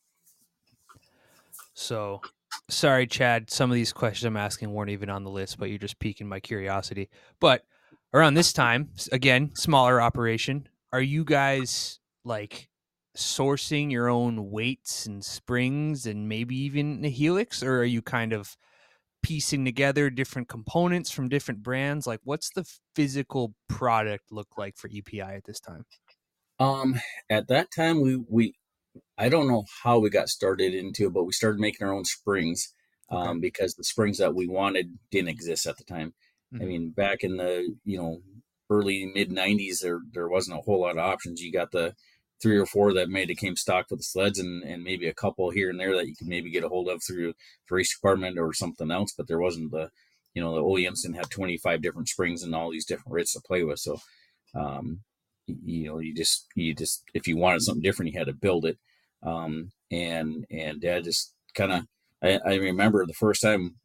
So, 1.74 2.22
sorry, 2.68 3.06
Chad. 3.06 3.50
Some 3.50 3.70
of 3.70 3.74
these 3.74 3.92
questions 3.92 4.26
I'm 4.26 4.36
asking 4.36 4.72
weren't 4.72 4.90
even 4.90 5.10
on 5.10 5.24
the 5.24 5.30
list, 5.30 5.58
but 5.58 5.68
you're 5.68 5.78
just 5.78 5.98
piquing 5.98 6.28
my 6.28 6.40
curiosity. 6.40 7.08
But 7.40 7.62
around 8.12 8.34
this 8.34 8.52
time, 8.52 8.90
again, 9.12 9.50
smaller 9.54 10.00
operation. 10.00 10.68
Are 10.92 11.02
you 11.02 11.24
guys 11.24 11.98
like 12.24 12.68
sourcing 13.16 13.90
your 13.90 14.08
own 14.08 14.50
weights 14.50 15.06
and 15.06 15.24
springs 15.24 16.06
and 16.06 16.28
maybe 16.28 16.56
even 16.56 17.04
a 17.04 17.08
helix, 17.08 17.62
or 17.62 17.78
are 17.80 17.84
you 17.84 18.02
kind 18.02 18.32
of 18.32 18.56
piecing 19.22 19.64
together 19.64 20.10
different 20.10 20.48
components 20.48 21.10
from 21.10 21.28
different 21.28 21.62
brands? 21.62 22.06
Like, 22.06 22.20
what's 22.24 22.50
the 22.50 22.64
physical 22.94 23.54
product 23.68 24.30
look 24.30 24.48
like 24.56 24.76
for 24.76 24.88
EPI 24.88 25.20
at 25.20 25.44
this 25.44 25.60
time? 25.60 25.84
Um, 26.60 27.00
at 27.30 27.48
that 27.48 27.68
time, 27.74 28.00
we, 28.00 28.16
we, 28.28 28.54
I 29.18 29.28
don't 29.28 29.48
know 29.48 29.64
how 29.82 29.98
we 29.98 30.10
got 30.10 30.28
started 30.28 30.74
into 30.74 31.06
it, 31.06 31.12
but 31.12 31.24
we 31.24 31.32
started 31.32 31.60
making 31.60 31.86
our 31.86 31.92
own 31.92 32.04
springs 32.04 32.72
um, 33.10 33.40
because 33.40 33.74
the 33.74 33.84
springs 33.84 34.18
that 34.18 34.34
we 34.34 34.46
wanted 34.48 34.98
didn't 35.10 35.28
exist 35.28 35.66
at 35.66 35.76
the 35.76 35.84
time. 35.84 36.14
I 36.60 36.64
Mhm. 36.64 36.68
mean, 36.68 36.90
back 36.90 37.22
in 37.24 37.36
the 37.36 37.76
you 37.84 37.98
know 37.98 38.22
early 38.70 39.10
mid 39.14 39.30
'90s, 39.30 39.80
there 39.80 40.00
there 40.12 40.28
wasn't 40.28 40.58
a 40.58 40.62
whole 40.62 40.80
lot 40.80 40.92
of 40.92 40.98
options. 40.98 41.40
You 41.42 41.52
got 41.52 41.70
the 41.72 41.94
three 42.42 42.58
or 42.58 42.66
four 42.66 42.92
that 42.94 43.08
made 43.08 43.30
it 43.30 43.36
came 43.36 43.56
stock 43.56 43.86
with 43.90 44.00
the 44.00 44.04
sleds, 44.04 44.38
and 44.38 44.62
and 44.64 44.82
maybe 44.82 45.08
a 45.08 45.14
couple 45.14 45.50
here 45.50 45.70
and 45.70 45.80
there 45.80 45.94
that 45.96 46.08
you 46.08 46.14
could 46.16 46.28
maybe 46.28 46.50
get 46.50 46.64
a 46.64 46.68
hold 46.68 46.88
of 46.88 47.02
through 47.02 47.34
the 47.68 47.74
race 47.74 47.94
department 47.96 48.38
or 48.38 48.52
something 48.52 48.90
else. 48.90 49.12
But 49.16 49.28
there 49.28 49.40
wasn't 49.40 49.70
the 49.72 49.90
you 50.34 50.42
know 50.42 50.54
the 50.54 50.62
OEMs 50.62 51.02
didn't 51.02 51.16
have 51.16 51.30
25 51.30 51.82
different 51.82 52.08
springs 52.08 52.42
and 52.42 52.54
all 52.54 52.70
these 52.70 52.86
different 52.86 53.12
rates 53.14 53.32
to 53.34 53.40
play 53.40 53.64
with. 53.64 53.78
So, 53.80 53.98
um, 54.54 55.00
you 55.46 55.86
know, 55.86 55.98
you 55.98 56.14
just 56.14 56.46
you 56.54 56.74
just 56.74 57.02
if 57.14 57.26
you 57.26 57.36
wanted 57.36 57.62
something 57.62 57.82
different, 57.82 58.12
you 58.12 58.18
had 58.18 58.28
to 58.28 58.34
build 58.34 58.64
it. 58.64 58.78
Um, 59.22 59.70
and 59.90 60.46
and 60.50 60.80
Dad 60.80 61.04
just 61.04 61.32
kind 61.54 61.72
of 61.72 61.82
I, 62.22 62.40
I 62.44 62.54
remember 62.56 63.04
the 63.06 63.12
first 63.12 63.42
time 63.42 63.76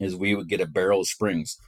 is 0.00 0.16
we 0.16 0.34
would 0.34 0.48
get 0.48 0.60
a 0.60 0.66
barrel 0.66 1.00
of 1.00 1.08
springs 1.08 1.58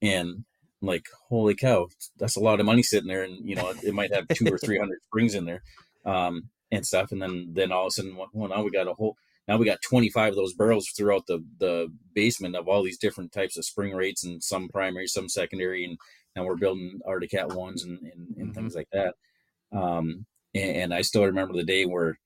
and 0.00 0.44
I'm 0.80 0.88
like 0.88 1.06
holy 1.28 1.54
cow 1.54 1.88
that's 2.18 2.36
a 2.36 2.40
lot 2.40 2.60
of 2.60 2.66
money 2.66 2.82
sitting 2.82 3.08
there 3.08 3.22
and 3.22 3.48
you 3.48 3.54
know 3.54 3.72
it 3.82 3.94
might 3.94 4.12
have 4.12 4.28
two 4.28 4.52
or 4.52 4.58
three 4.58 4.78
hundred 4.78 4.98
springs 5.06 5.34
in 5.34 5.44
there 5.44 5.62
um, 6.04 6.48
and 6.70 6.84
stuff 6.86 7.12
and 7.12 7.22
then 7.22 7.50
then 7.52 7.72
all 7.72 7.84
of 7.86 7.88
a 7.88 7.90
sudden 7.92 8.16
well 8.32 8.48
now 8.48 8.62
we 8.62 8.70
got 8.70 8.88
a 8.88 8.94
whole 8.94 9.16
now 9.48 9.56
we 9.56 9.66
got 9.66 9.82
25 9.82 10.30
of 10.30 10.36
those 10.36 10.54
barrels 10.54 10.88
throughout 10.96 11.26
the 11.26 11.44
the 11.58 11.88
basement 12.14 12.56
of 12.56 12.68
all 12.68 12.82
these 12.82 12.98
different 12.98 13.32
types 13.32 13.56
of 13.56 13.64
spring 13.64 13.94
rates 13.94 14.24
and 14.24 14.42
some 14.42 14.68
primary 14.68 15.06
some 15.06 15.28
secondary 15.28 15.84
and 15.84 15.98
now 16.36 16.44
we're 16.44 16.56
building 16.56 17.00
Arctic 17.06 17.30
Cat 17.32 17.48
ones 17.52 17.82
and 17.84 17.98
and, 18.00 18.36
and 18.36 18.50
Mhm. 18.50 18.54
things 18.54 18.74
like 18.74 18.88
that. 18.92 19.14
Um, 19.72 20.26
and, 20.54 20.76
and 20.76 20.94
i 20.94 21.00
still 21.00 21.24
remember 21.24 21.54
the 21.54 21.64
day 21.64 21.86
where 21.86 22.18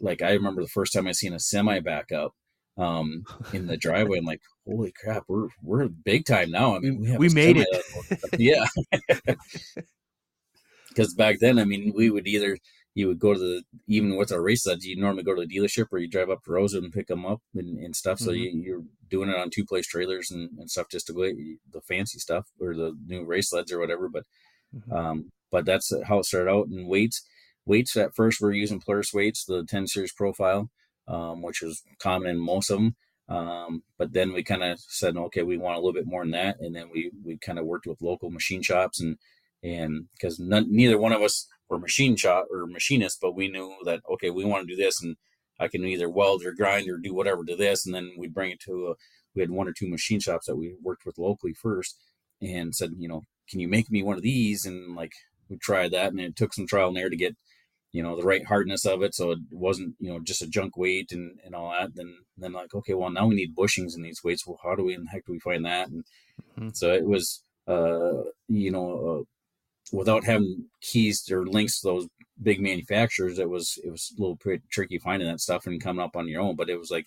like 0.00 0.22
i 0.22 0.32
remember 0.32 0.62
the 0.62 0.68
first 0.68 0.92
time 0.92 1.08
i 1.08 1.12
seen 1.12 1.32
a 1.32 1.40
semi 1.40 1.80
back 1.80 2.12
up 2.12 2.32
um 2.78 3.24
in 3.52 3.66
the 3.66 3.76
driveway. 3.76 4.18
I'm 4.18 4.24
like 4.24 4.40
holy 4.66 4.92
crap 4.92 5.24
we're 5.28 5.48
we're 5.62 5.88
big 5.88 6.24
time 6.24 6.50
now. 6.52 6.76
I 6.76 6.78
mean 6.78 7.00
we, 7.00 7.08
have 7.10 7.18
We 7.18 7.28
made 7.28 7.56
it. 7.58 7.68
yeah. 8.38 8.66
Because 10.88 11.14
back 11.14 11.38
then 11.40 11.58
i 11.58 11.64
mean 11.64 11.92
we 11.96 12.10
would 12.10 12.26
either 12.26 12.56
you 12.94 13.08
would 13.08 13.18
go 13.18 13.32
to 13.32 13.38
the 13.38 13.62
even 13.86 14.16
with 14.16 14.32
our 14.32 14.42
race 14.42 14.64
sleds 14.64 14.84
you 14.84 14.96
normally 14.96 15.22
go 15.22 15.34
to 15.34 15.44
the 15.46 15.54
dealership 15.54 15.86
or 15.90 15.98
you 15.98 16.08
drive 16.08 16.30
up 16.30 16.42
to 16.44 16.50
Roseau 16.50 16.78
and 16.78 16.92
pick 16.92 17.06
them 17.06 17.24
up 17.24 17.40
and, 17.54 17.78
and 17.78 17.96
stuff 17.96 18.18
so 18.18 18.30
Mhm. 18.30 18.38
you, 18.38 18.62
you're 18.64 18.82
doing 19.08 19.30
it 19.30 19.36
on 19.36 19.50
two 19.50 19.64
place 19.64 19.86
trailers 19.86 20.30
and, 20.30 20.50
and 20.58 20.70
stuff 20.70 20.88
just 20.90 21.06
to 21.06 21.12
go 21.12 21.22
the 21.22 21.80
fancy 21.88 22.18
stuff 22.18 22.46
or 22.60 22.74
the 22.74 22.96
new 23.06 23.24
race 23.24 23.50
sleds 23.50 23.72
or 23.72 23.78
whatever 23.78 24.08
but 24.08 24.24
Mhm. 24.74 24.92
um, 24.96 25.32
but 25.52 25.66
that's 25.66 25.92
how 26.06 26.18
it 26.18 26.24
started 26.24 26.50
out. 26.50 26.66
And 26.68 26.88
weights, 26.88 27.22
weights 27.66 27.96
at 27.96 28.14
first 28.16 28.40
we're 28.40 28.52
using 28.52 28.80
Polaris 28.80 29.12
weights, 29.12 29.44
the 29.44 29.64
10 29.64 29.86
series 29.86 30.12
profile, 30.12 30.70
um, 31.06 31.42
which 31.42 31.60
was 31.62 31.82
common 32.00 32.30
in 32.30 32.38
most 32.38 32.70
of 32.70 32.78
them. 32.78 32.96
Um, 33.28 33.82
but 33.98 34.12
then 34.12 34.32
we 34.32 34.42
kind 34.42 34.64
of 34.64 34.80
said, 34.80 35.16
okay, 35.16 35.42
we 35.42 35.56
want 35.58 35.76
a 35.76 35.78
little 35.78 35.92
bit 35.92 36.06
more 36.06 36.22
than 36.24 36.32
that. 36.32 36.56
And 36.60 36.74
then 36.74 36.90
we, 36.92 37.10
we 37.24 37.38
kind 37.38 37.58
of 37.58 37.66
worked 37.66 37.86
with 37.86 38.02
local 38.02 38.30
machine 38.30 38.62
shops 38.62 39.00
and, 39.00 39.18
and 39.62 40.06
because 40.14 40.40
neither 40.40 40.98
one 40.98 41.12
of 41.12 41.22
us 41.22 41.46
were 41.72 41.78
machine 41.78 42.16
shop 42.16 42.46
or 42.50 42.66
machinists, 42.66 43.18
but 43.20 43.34
we 43.34 43.48
knew 43.48 43.74
that, 43.84 44.00
okay, 44.12 44.30
we 44.30 44.44
want 44.44 44.68
to 44.68 44.74
do 44.74 44.80
this 44.80 45.02
and 45.02 45.16
I 45.58 45.68
can 45.68 45.84
either 45.84 46.08
weld 46.08 46.44
or 46.44 46.52
grind 46.52 46.88
or 46.88 46.98
do 46.98 47.14
whatever 47.14 47.44
to 47.44 47.56
this. 47.56 47.84
And 47.86 47.94
then 47.94 48.12
we'd 48.18 48.34
bring 48.34 48.50
it 48.50 48.60
to, 48.60 48.88
a, 48.88 48.94
we 49.34 49.40
had 49.40 49.50
one 49.50 49.68
or 49.68 49.72
two 49.72 49.88
machine 49.88 50.20
shops 50.20 50.46
that 50.46 50.56
we 50.56 50.74
worked 50.82 51.06
with 51.06 51.18
locally 51.18 51.54
first 51.54 51.98
and 52.40 52.74
said, 52.74 52.90
you 52.98 53.08
know, 53.08 53.22
can 53.48 53.60
you 53.60 53.68
make 53.68 53.90
me 53.90 54.02
one 54.02 54.16
of 54.16 54.22
these? 54.22 54.66
And 54.66 54.94
like, 54.94 55.12
we 55.48 55.56
tried 55.58 55.92
that 55.92 56.12
and 56.12 56.20
it 56.20 56.36
took 56.36 56.54
some 56.54 56.66
trial 56.66 56.88
and 56.88 56.98
error 56.98 57.10
to 57.10 57.16
get 57.16 57.36
you 57.92 58.02
know 58.02 58.16
the 58.16 58.22
right 58.22 58.46
hardness 58.46 58.86
of 58.86 59.02
it 59.02 59.14
so 59.14 59.32
it 59.32 59.38
wasn't 59.50 59.94
you 60.00 60.10
know 60.10 60.18
just 60.18 60.40
a 60.40 60.46
junk 60.46 60.78
weight 60.78 61.12
and, 61.12 61.38
and 61.44 61.54
all 61.54 61.70
that 61.70 61.94
then 61.94 62.16
then 62.38 62.52
like 62.54 62.74
okay 62.74 62.94
well 62.94 63.10
now 63.10 63.26
we 63.26 63.34
need 63.34 63.54
bushings 63.54 63.94
in 63.94 64.00
these 64.02 64.24
weights 64.24 64.46
well 64.46 64.58
how 64.64 64.74
do 64.74 64.82
we 64.82 64.94
in 64.94 65.04
the 65.04 65.10
heck 65.10 65.26
do 65.26 65.32
we 65.32 65.38
find 65.38 65.64
that 65.66 65.88
and 65.88 66.04
Mhm. 66.58 66.74
so 66.74 66.90
it 66.90 67.04
was 67.06 67.44
uh 67.68 68.22
you 68.48 68.70
know 68.70 68.86
uh, 69.20 69.22
without 69.92 70.24
having 70.24 70.66
keys 70.80 71.28
or 71.30 71.46
links 71.46 71.80
to 71.80 71.88
those 71.88 72.08
big 72.42 72.60
manufacturers 72.60 73.38
it 73.38 73.48
was 73.48 73.78
it 73.84 73.90
was 73.90 74.12
a 74.16 74.20
little 74.20 74.38
bit 74.44 74.62
tricky 74.70 74.98
finding 74.98 75.28
that 75.28 75.40
stuff 75.40 75.66
and 75.66 75.82
coming 75.82 76.02
up 76.04 76.16
on 76.16 76.28
your 76.28 76.40
own 76.40 76.56
but 76.56 76.70
it 76.70 76.78
was 76.78 76.90
like 76.90 77.06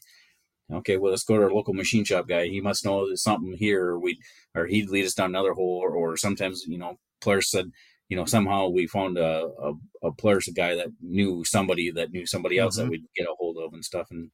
okay 0.72 0.98
well 0.98 1.12
let's 1.12 1.24
go 1.24 1.38
to 1.38 1.44
our 1.44 1.52
local 1.52 1.74
machine 1.74 2.04
shop 2.04 2.28
guy 2.28 2.48
he 2.48 2.62
must 2.62 2.86
know 2.86 3.08
something 3.16 3.54
here 3.54 3.86
or 3.86 4.00
we 4.00 4.18
or 4.56 4.66
he'd 4.66 4.90
lead 4.90 5.06
us 5.06 5.14
down 5.14 5.30
another 5.32 5.54
hole 5.54 5.80
or, 5.84 5.92
or 5.92 6.18
sometimes 6.18 6.64
you 6.68 6.78
know 6.78 6.98
Polaris 7.22 7.52
said 7.52 7.72
you 8.08 8.16
know, 8.16 8.26
somehow 8.26 8.68
we 8.68 8.86
found 8.86 9.18
a, 9.18 9.50
a, 9.60 9.74
a 10.04 10.12
Polaris, 10.12 10.48
a 10.48 10.54
guy 10.54 10.76
that 10.76 10.90
knew 11.02 11.44
somebody 11.44 11.90
that 11.90 12.12
knew 12.12 12.26
somebody 12.28 12.60
else 12.60 12.76
Mhm. 12.78 12.84
that 12.84 12.90
we'd 12.92 13.06
get 13.16 13.28
a 13.28 13.34
hold 13.40 13.58
of 13.58 13.74
and 13.74 13.84
stuff 13.84 14.08
and 14.12 14.30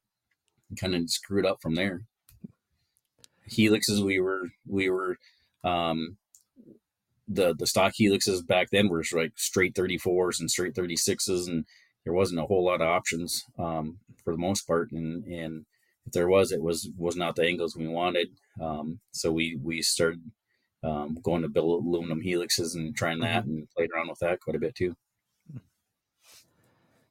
kind 0.78 0.94
of 0.94 1.10
screwed 1.10 1.46
up 1.46 1.62
from 1.62 1.76
there. 1.76 2.02
Helixes, 3.50 4.04
we 4.04 4.20
were, 4.20 4.50
we 4.68 4.90
were, 4.90 5.18
um, 5.64 6.18
the, 7.34 7.56
the 7.58 7.68
stock 7.68 7.94
helixes 8.00 8.46
back 8.46 8.70
then 8.72 8.90
were 8.90 9.04
like 9.14 9.34
straight 9.38 9.74
34s 9.74 10.40
and 10.40 10.50
straight 10.50 10.74
36s 10.74 11.48
and 11.48 11.66
there 12.04 12.14
wasn't 12.14 12.40
a 12.40 12.46
whole 12.46 12.66
lot 12.66 12.82
of 12.82 12.88
options, 12.88 13.44
um, 13.60 13.98
for 14.24 14.34
the 14.34 14.40
most 14.40 14.68
part. 14.68 14.92
And, 14.92 15.24
and 15.26 15.66
if 16.06 16.14
there 16.14 16.28
was, 16.28 16.52
it 16.52 16.62
was, 16.62 16.90
was 16.98 17.16
not 17.16 17.36
the 17.36 17.46
angles 17.46 17.76
we 17.76 17.88
wanted. 17.88 18.30
Um, 18.60 19.00
so 19.12 19.32
we, 19.32 19.60
we 19.62 19.82
started, 19.82 20.22
um, 20.84 21.18
going 21.22 21.44
to 21.44 21.50
build 21.50 21.86
aluminum 21.86 22.22
helixes 22.22 22.74
and 22.76 22.96
trying 22.96 23.20
that 23.20 23.46
and 23.46 23.70
played 23.70 23.90
around 23.96 24.10
with 24.10 24.20
that 24.20 24.42
quite 24.42 24.56
a 24.56 24.60
bit 24.60 24.74
too. 24.74 24.96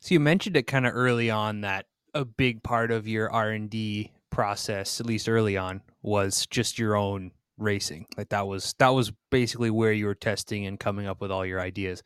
So 0.00 0.14
you 0.14 0.20
mentioned 0.20 0.56
it 0.56 0.66
kind 0.66 0.86
of 0.86 0.94
early 0.94 1.30
on 1.30 1.60
that 1.60 1.86
a 2.14 2.24
big 2.24 2.62
part 2.62 2.90
of 2.90 3.06
your 3.06 3.30
R 3.30 3.50
and 3.50 3.70
D 3.70 4.10
process, 4.30 4.98
at 4.98 5.06
least 5.06 5.28
early 5.28 5.56
on, 5.56 5.82
was 6.02 6.46
just 6.46 6.78
your 6.78 6.96
own 6.96 7.32
racing. 7.60 8.06
Like 8.16 8.30
that 8.30 8.46
was 8.46 8.74
that 8.78 8.88
was 8.88 9.12
basically 9.30 9.70
where 9.70 9.92
you 9.92 10.06
were 10.06 10.14
testing 10.14 10.66
and 10.66 10.78
coming 10.78 11.06
up 11.06 11.20
with 11.20 11.30
all 11.30 11.46
your 11.46 11.60
ideas. 11.60 12.02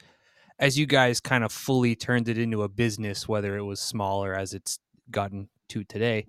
As 0.59 0.79
you 0.79 0.87
guys 0.87 1.21
kind 1.21 1.45
of 1.45 1.53
fully 1.53 1.97
turned 1.97 2.29
it 2.29 2.39
into 2.39 2.63
a 2.63 2.69
business, 2.69 3.29
whether 3.29 3.57
it 3.57 3.65
was 3.65 3.81
small 3.81 4.25
or 4.25 4.35
as 4.35 4.55
it's 4.55 4.79
gotten 5.11 5.49
to 5.71 5.85
today, 5.85 6.27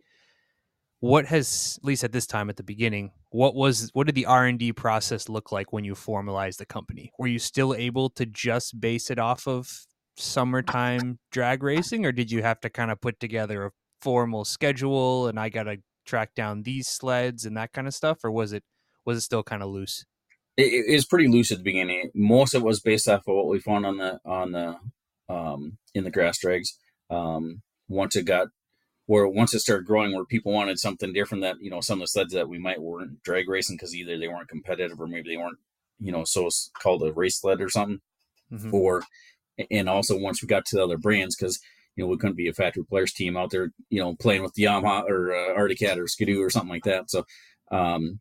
what 0.99 1.25
has 1.25 1.77
at 1.81 1.85
least 1.85 2.03
at 2.03 2.11
this 2.11 2.25
time 2.25 2.49
at 2.49 2.57
the 2.57 2.63
beginning, 2.63 3.11
what 3.29 3.53
was 3.53 3.89
what 3.93 4.07
did 4.07 4.15
the 4.15 4.25
R&D 4.25 4.73
process 4.73 5.29
look 5.29 5.51
like 5.51 5.71
when 5.71 5.83
you 5.83 5.93
formalized 5.93 6.59
the 6.59 6.65
company? 6.65 7.11
Were 7.19 7.27
you 7.27 7.39
still 7.39 7.75
able 7.75 8.09
to 8.11 8.25
just 8.25 8.79
base 8.79 9.11
it 9.11 9.19
off 9.19 9.47
of 9.47 9.85
summertime 10.17 11.19
drag 11.31 11.61
racing 11.61 12.05
or 12.05 12.11
did 12.11 12.31
you 12.31 12.41
have 12.41 12.59
to 12.61 12.69
kind 12.69 12.89
of 12.89 13.01
put 13.01 13.19
together 13.19 13.65
a 13.65 13.71
formal 14.01 14.45
schedule 14.45 15.27
and 15.27 15.39
I 15.39 15.49
got 15.49 15.63
to 15.63 15.77
track 16.05 16.33
down 16.35 16.63
these 16.63 16.87
sleds 16.87 17.45
and 17.45 17.57
that 17.57 17.73
kind 17.73 17.87
of 17.87 17.93
stuff 17.93 18.19
or 18.23 18.31
was 18.31 18.53
it 18.53 18.63
was 19.05 19.17
it 19.17 19.21
still 19.21 19.43
kind 19.43 19.63
of 19.63 19.69
loose? 19.69 20.05
It, 20.57 20.85
it 20.87 20.93
was 20.93 21.05
pretty 21.05 21.27
loose 21.27 21.51
at 21.51 21.59
the 21.59 21.63
beginning. 21.63 22.11
Most 22.13 22.53
of 22.53 22.61
it 22.61 22.65
was 22.65 22.79
based 22.79 23.07
off 23.07 23.27
of 23.27 23.35
what 23.35 23.47
we 23.47 23.59
found 23.59 23.85
on 23.85 23.97
the 23.97 24.19
on 24.25 24.51
the 24.51 24.77
um, 25.29 25.77
in 25.93 26.03
the 26.03 26.11
grass 26.11 26.39
drags. 26.39 26.77
Um, 27.09 27.61
once 27.87 28.15
it 28.15 28.25
got 28.25 28.47
where 29.07 29.27
once 29.27 29.53
it 29.53 29.59
started 29.59 29.85
growing, 29.85 30.13
where 30.13 30.25
people 30.25 30.51
wanted 30.51 30.79
something 30.79 31.13
different 31.13 31.43
that 31.43 31.57
you 31.61 31.69
know 31.69 31.81
some 31.81 31.99
of 31.99 32.03
the 32.03 32.07
sleds 32.07 32.33
that 32.33 32.49
we 32.49 32.57
might 32.57 32.81
weren't 32.81 33.21
drag 33.23 33.47
racing 33.47 33.75
because 33.75 33.95
either 33.95 34.17
they 34.17 34.27
weren't 34.27 34.49
competitive 34.49 34.99
or 34.99 35.07
maybe 35.07 35.29
they 35.29 35.37
weren't 35.37 35.59
you 35.99 36.11
know 36.11 36.23
so 36.23 36.47
it's 36.47 36.71
called 36.81 37.03
a 37.03 37.13
race 37.13 37.39
sled 37.39 37.61
or 37.61 37.69
something, 37.69 37.99
mm-hmm. 38.51 38.73
or 38.73 39.03
and 39.69 39.87
also 39.87 40.17
once 40.17 40.41
we 40.41 40.47
got 40.47 40.65
to 40.65 40.75
the 40.75 40.83
other 40.83 40.97
brands 40.97 41.35
because 41.35 41.59
you 41.95 42.03
know 42.03 42.07
we 42.07 42.17
couldn't 42.17 42.35
be 42.35 42.47
a 42.47 42.53
factory 42.53 42.83
Polaris 42.83 43.13
team 43.13 43.37
out 43.37 43.51
there 43.51 43.71
you 43.89 43.99
know 43.99 44.15
playing 44.15 44.41
with 44.41 44.53
the 44.53 44.63
Yamaha 44.63 45.07
or 45.07 45.35
uh, 45.35 45.53
Arctic 45.53 45.79
Cat 45.79 45.99
or 45.99 46.07
Skidoo 46.07 46.41
or 46.41 46.49
something 46.49 46.69
like 46.69 46.83
that. 46.83 47.09
So 47.09 47.25
um, 47.71 48.19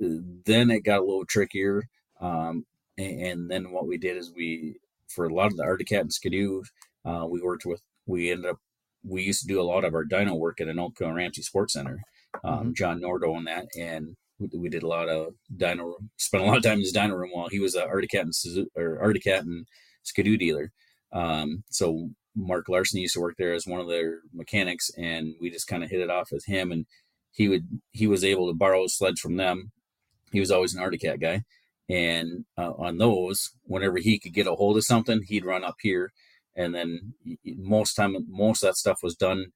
then 0.00 0.70
it 0.70 0.80
got 0.80 1.00
a 1.00 1.04
little 1.04 1.26
trickier. 1.26 1.82
Um, 2.20 2.64
and, 2.96 3.20
and, 3.20 3.50
then 3.50 3.70
what 3.70 3.86
we 3.86 3.98
did 3.98 4.16
is 4.16 4.32
we, 4.34 4.76
for 5.08 5.26
a 5.26 5.34
lot 5.34 5.46
of 5.46 5.56
the 5.56 5.64
Arctic 5.64 5.88
Cat 5.88 6.02
and 6.02 6.12
Skidoo, 6.12 6.62
uh, 7.04 7.26
we 7.28 7.40
worked 7.40 7.64
with, 7.64 7.80
we 8.06 8.30
ended 8.30 8.50
up, 8.50 8.58
we 9.04 9.22
used 9.22 9.42
to 9.42 9.46
do 9.46 9.60
a 9.60 9.62
lot 9.62 9.84
of 9.84 9.94
our 9.94 10.04
dyno 10.04 10.36
work 10.36 10.60
at 10.60 10.66
Anoka 10.66 11.02
and 11.02 11.14
Ramsey 11.14 11.42
Sports 11.42 11.74
Center. 11.74 11.98
Um, 12.44 12.58
mm-hmm. 12.58 12.72
John 12.74 13.00
Nordo 13.00 13.34
on 13.34 13.44
that. 13.44 13.66
And 13.78 14.16
we, 14.38 14.48
we, 14.56 14.68
did 14.68 14.82
a 14.82 14.88
lot 14.88 15.08
of 15.08 15.34
dyno, 15.56 15.94
spent 16.16 16.42
a 16.42 16.46
lot 16.46 16.56
of 16.56 16.62
time 16.62 16.74
in 16.74 16.80
his 16.80 16.92
dyno 16.92 17.16
room 17.16 17.30
while 17.32 17.48
he 17.48 17.60
was 17.60 17.74
a 17.74 17.86
Arctic 17.86 18.10
Cat 18.10 18.24
and, 18.24 18.34
Suzuki, 18.34 18.70
or 18.76 19.00
Arctic 19.00 19.24
Cat 19.24 19.44
and 19.44 19.66
Skidoo 20.02 20.36
dealer. 20.36 20.72
Um, 21.12 21.64
so 21.70 22.10
Mark 22.34 22.68
Larson 22.68 23.00
used 23.00 23.14
to 23.14 23.20
work 23.20 23.36
there 23.38 23.54
as 23.54 23.66
one 23.66 23.80
of 23.80 23.88
their 23.88 24.20
mechanics, 24.32 24.90
and 24.96 25.34
we 25.40 25.50
just 25.50 25.66
kind 25.66 25.82
of 25.82 25.90
hit 25.90 26.00
it 26.00 26.10
off 26.10 26.30
with 26.30 26.44
him. 26.44 26.70
And 26.70 26.86
he 27.30 27.48
would 27.48 27.66
he 27.92 28.06
was 28.06 28.24
able 28.24 28.48
to 28.48 28.54
borrow 28.54 28.86
sleds 28.86 29.20
from 29.20 29.36
them 29.36 29.70
he 30.32 30.40
was 30.40 30.50
always 30.50 30.74
an 30.74 30.82
Arctic 30.82 31.02
Cat 31.02 31.20
guy. 31.20 31.42
And 31.88 32.44
uh, 32.56 32.72
on 32.72 32.98
those, 32.98 33.50
whenever 33.62 33.98
he 33.98 34.18
could 34.18 34.34
get 34.34 34.46
a 34.46 34.54
hold 34.54 34.76
of 34.76 34.84
something, 34.84 35.22
he'd 35.26 35.44
run 35.44 35.64
up 35.64 35.76
here. 35.80 36.12
And 36.54 36.74
then 36.74 37.14
most 37.44 37.94
time, 37.94 38.16
most 38.28 38.62
of 38.62 38.68
that 38.68 38.76
stuff 38.76 38.98
was 39.02 39.14
done 39.14 39.46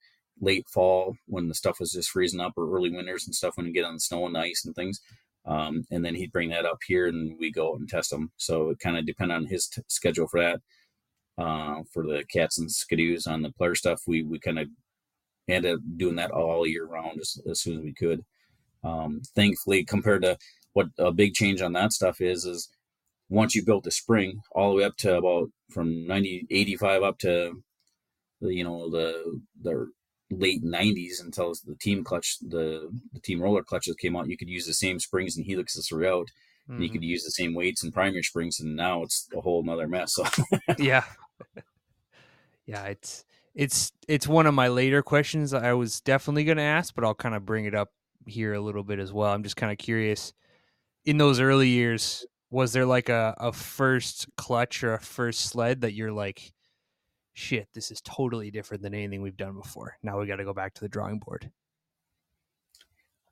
late 0.41 0.67
fall 0.73 1.17
when 1.27 1.49
the 1.49 1.55
stuff 1.55 1.79
was 1.79 1.93
just 1.93 2.11
freezing 2.11 2.41
up, 2.41 2.53
or 2.57 2.75
early 2.75 2.91
winters 2.91 3.27
and 3.27 3.35
stuff 3.35 3.57
when 3.57 3.67
you 3.67 3.73
get 3.73 3.85
on 3.85 3.95
the 3.95 4.01
snow 4.01 4.27
and 4.27 4.39
ice 4.39 4.65
and 4.65 4.75
things. 4.75 5.01
Um, 5.45 5.85
and 5.91 6.05
then 6.05 6.15
he'd 6.15 6.33
bring 6.33 6.51
that 6.51 6.65
up 6.65 6.79
here, 6.87 7.07
and 7.07 7.37
we 7.39 7.51
go 7.51 7.73
out 7.73 7.81
and 7.81 7.89
test 7.89 8.11
them. 8.11 8.31
So 8.37 8.71
it 8.71 8.79
kind 8.79 8.97
of 8.97 9.05
depended 9.05 9.37
on 9.37 9.47
his 9.47 9.67
t- 9.67 9.83
schedule 9.89 10.29
for 10.29 10.41
that. 10.41 10.61
Uh, 11.39 11.83
for 11.93 12.05
the 12.05 12.25
cats 12.33 12.59
and 12.59 12.69
skidoos 12.71 13.27
on 13.27 13.43
the 13.43 13.51
Polaris 13.51 13.81
stuff, 13.81 14.03
we 14.07 14.23
we 14.23 14.39
kind 14.39 14.59
of 14.59 14.69
ended 15.49 15.75
up 15.75 15.81
doing 15.97 16.17
that 16.17 16.31
all 16.31 16.67
year 16.67 16.87
round 16.87 17.19
as, 17.21 17.39
as 17.51 17.61
soon 17.61 17.79
as 17.79 17.85
we 17.85 17.93
could. 17.93 18.21
Um, 18.85 19.23
thankfully, 19.35 19.85
compared 19.85 20.23
to 20.23 20.37
what 20.73 20.89
a 20.99 21.13
big 21.13 21.35
change 21.35 21.61
on 21.61 21.73
that 21.73 21.93
stuff 21.93 22.21
is 22.21 22.45
is 22.45 22.69
once 23.29 23.55
you 23.55 23.65
built 23.65 23.85
the 23.85 23.91
spring 23.91 24.41
all 24.53 24.71
the 24.71 24.77
way 24.77 24.85
up 24.85 24.97
to 24.97 25.17
about 25.17 25.49
from 25.71 26.07
90 26.07 26.47
85 26.51 27.03
up 27.03 27.19
to 27.19 27.63
the 28.41 28.55
you 28.55 28.65
know 28.65 28.91
the 28.91 29.41
the 29.63 29.91
late 30.31 30.65
90s 30.65 31.23
until 31.23 31.53
the 31.67 31.77
team 31.77 32.03
clutch 32.03 32.39
the 32.41 32.91
the 33.13 33.21
team 33.21 33.41
roller 33.41 33.63
clutches 33.63 33.97
came 33.97 34.17
out 34.17 34.29
you 34.29 34.37
could 34.37 34.49
use 34.49 34.67
the 34.67 34.75
same 34.75 34.99
springs 34.99 35.37
and 35.37 35.47
helixes 35.47 35.89
throughout. 35.89 36.29
Mm-hmm. 36.63 36.75
and 36.75 36.85
you 36.85 36.91
could 36.91 37.03
use 37.03 37.25
the 37.25 37.31
same 37.33 37.55
weights 37.55 37.83
and 37.83 37.93
primary 37.93 38.23
springs 38.23 38.61
and 38.61 38.77
now 38.77 39.03
it's 39.03 39.29
a 39.37 39.41
whole 39.41 39.65
nother 39.65 39.89
mess 39.89 40.15
so. 40.15 40.25
Yeah. 40.79 41.05
Yeah 42.67 42.85
it's 42.85 43.25
it's 43.55 43.93
it's 44.09 44.29
one 44.29 44.47
of 44.47 44.55
my 44.55 44.69
later 44.69 45.03
questions 45.03 45.53
i 45.53 45.73
was 45.75 46.01
definitely 46.01 46.45
going 46.45 46.57
to 46.57 46.63
ask 46.63 46.95
but 46.95 47.05
i'll 47.05 47.15
kind 47.15 47.35
of 47.35 47.45
bring 47.45 47.65
it 47.67 47.75
up 47.75 47.91
here 48.27 48.55
a 48.55 48.61
little 48.61 48.83
bit 48.83 48.99
as 48.99 49.13
well. 49.13 49.33
I'm 49.33 49.43
just 49.43 49.57
kind 49.57 49.73
of 49.73 49.79
curious 49.79 50.33
in 51.05 51.19
those 51.19 51.41
early 51.41 51.69
years, 51.69 52.25
was 52.51 52.73
there 52.73 52.87
like 52.87 53.09
a, 53.09 53.35
a 53.39 53.53
first 53.53 54.27
clutch 54.37 54.85
or 54.85 54.95
a 54.95 55.01
first 55.01 55.41
sled 55.41 55.81
that 55.81 55.95
you're 55.95 56.13
like, 56.13 56.53
shit, 57.33 57.69
this 57.75 57.91
is 57.91 58.01
totally 58.03 58.51
different 58.51 58.83
than 58.83 58.95
anything 58.95 59.23
we've 59.23 59.37
done 59.37 59.55
before. 59.55 59.97
Now 60.03 60.21
we 60.21 60.27
got 60.27 60.37
to 60.37 60.45
go 60.45 60.53
back 60.53 60.75
to 60.75 60.81
the 60.81 60.89
drawing 60.89 61.19
board. 61.19 61.51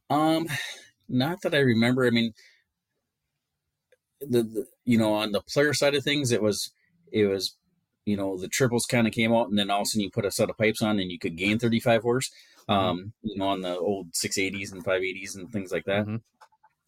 Um, 0.09 0.49
not 1.09 1.43
that 1.43 1.55
I 1.55 1.59
remember. 1.59 2.07
I 2.07 2.11
mean, 2.11 2.33
the, 4.21 4.43
the 4.43 4.67
you 4.85 4.99
know 4.99 5.15
on 5.15 5.33
the 5.33 5.43
Polaris 5.43 5.79
side 5.79 5.95
of 5.95 6.03
things, 6.03 6.33
it 6.33 6.43
was 6.43 6.73
it 7.13 7.27
was 7.27 7.57
you 8.05 8.17
know 8.17 8.37
the 8.37 8.49
triples 8.49 8.87
kind 8.87 9.07
of 9.07 9.13
came 9.13 9.33
out, 9.33 9.49
and 9.49 9.59
then 9.59 9.71
all 9.71 9.83
of 9.83 9.83
a 9.83 9.87
sudden 9.87 10.03
you 10.03 10.11
put 10.11 10.25
a 10.25 10.31
set 10.31 10.51
of 10.51 10.59
pipes 10.59 10.83
on, 10.83 10.99
and 10.99 11.11
you 11.13 11.19
could 11.19 11.37
gain 11.37 11.59
35 11.59 12.03
horse. 12.03 12.31
Mm-hmm. 12.69 12.73
Um, 12.73 13.13
you 13.23 13.39
know 13.39 13.49
on 13.49 13.61
the 13.61 13.77
old 13.77 14.13
680s 14.13 14.73
and 14.73 14.85
580s 14.85 15.37
and 15.37 15.53
things 15.53 15.71
like 15.73 15.85
that. 15.85 16.03
Mm-hmm 16.03 16.17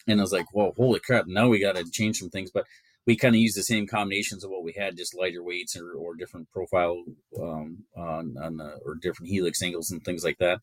and 0.06 0.20
I 0.20 0.22
was 0.22 0.32
like, 0.32 0.46
"Whoa, 0.52 0.72
holy 0.76 1.00
crap! 1.00 1.26
Now 1.26 1.48
we 1.48 1.60
got 1.60 1.76
to 1.76 1.90
change 1.90 2.18
some 2.18 2.30
things." 2.30 2.50
But 2.50 2.66
we 3.06 3.16
kind 3.16 3.34
of 3.34 3.40
use 3.40 3.54
the 3.54 3.62
same 3.62 3.86
combinations 3.86 4.44
of 4.44 4.50
what 4.50 4.62
we 4.62 4.72
had, 4.72 4.96
just 4.96 5.16
lighter 5.16 5.42
weights 5.42 5.76
or, 5.76 5.92
or 5.92 6.14
different 6.14 6.50
profile 6.52 7.02
um, 7.40 7.78
on, 7.96 8.36
on 8.40 8.56
the, 8.58 8.78
or 8.84 8.94
different 8.94 9.30
helix 9.30 9.60
angles 9.60 9.90
and 9.90 10.04
things 10.04 10.24
like 10.24 10.38
that. 10.38 10.60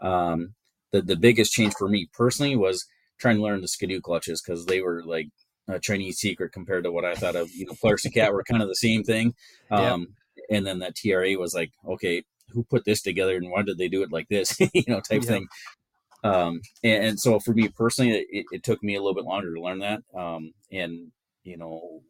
Um, 0.00 0.54
the 0.92 1.02
the 1.02 1.16
biggest 1.16 1.52
change 1.52 1.74
for 1.74 1.88
me 1.88 2.08
personally 2.12 2.56
was 2.56 2.86
trying 3.18 3.36
to 3.36 3.42
learn 3.42 3.60
the 3.60 3.68
skidoo 3.68 4.00
clutches 4.00 4.40
because 4.40 4.66
they 4.66 4.80
were 4.80 5.02
like 5.04 5.28
a 5.68 5.78
Chinese 5.78 6.18
secret 6.18 6.52
compared 6.52 6.84
to 6.84 6.92
what 6.92 7.04
I 7.04 7.14
thought 7.14 7.36
of. 7.36 7.50
You 7.52 7.66
know, 7.66 7.74
Polaris 7.80 8.04
and 8.04 8.14
Cat 8.14 8.32
were 8.32 8.44
kind 8.44 8.62
of 8.62 8.68
the 8.68 8.74
same 8.74 9.04
thing. 9.04 9.34
Um, 9.70 10.14
yeah. 10.36 10.56
And 10.56 10.66
then 10.66 10.78
that 10.78 10.96
TRA 10.96 11.34
was 11.34 11.52
like, 11.52 11.72
okay, 11.86 12.22
who 12.48 12.64
put 12.64 12.86
this 12.86 13.02
together 13.02 13.36
and 13.36 13.50
why 13.50 13.60
did 13.62 13.76
they 13.76 13.88
do 13.88 14.02
it 14.02 14.10
like 14.10 14.28
this? 14.28 14.58
you 14.72 14.84
know, 14.88 15.00
type 15.00 15.24
yeah. 15.24 15.28
thing. 15.28 15.46
Um, 16.24 16.60
and, 16.82 17.04
and, 17.04 17.20
so 17.20 17.38
for 17.38 17.52
me 17.52 17.68
personally, 17.68 18.26
it, 18.30 18.46
it, 18.50 18.64
took 18.64 18.82
me 18.82 18.96
a 18.96 19.00
little 19.00 19.14
bit 19.14 19.24
longer 19.24 19.54
to 19.54 19.60
learn 19.60 19.78
that. 19.78 20.02
Um, 20.16 20.52
and 20.72 21.12
you 21.44 21.56
know, 21.56 22.02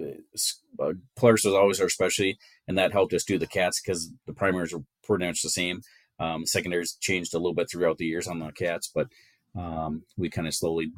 uh, 0.00 0.92
Polaris 1.16 1.44
was 1.44 1.54
always 1.54 1.80
our 1.80 1.88
specialty, 1.88 2.38
and 2.66 2.78
that 2.78 2.92
helped 2.92 3.12
us 3.12 3.24
do 3.24 3.38
the 3.38 3.46
cats 3.46 3.80
because 3.80 4.10
the 4.26 4.32
primaries 4.32 4.72
were 4.72 4.84
pretty 5.04 5.26
much 5.26 5.42
the 5.42 5.50
same. 5.50 5.82
Um, 6.18 6.46
secondaries 6.46 6.96
changed 7.00 7.34
a 7.34 7.38
little 7.38 7.54
bit 7.54 7.70
throughout 7.70 7.98
the 7.98 8.06
years 8.06 8.26
on 8.26 8.38
the 8.38 8.50
cats, 8.52 8.90
but 8.92 9.08
um, 9.56 10.02
we 10.16 10.30
kind 10.30 10.48
of 10.48 10.54
slowly 10.54 10.90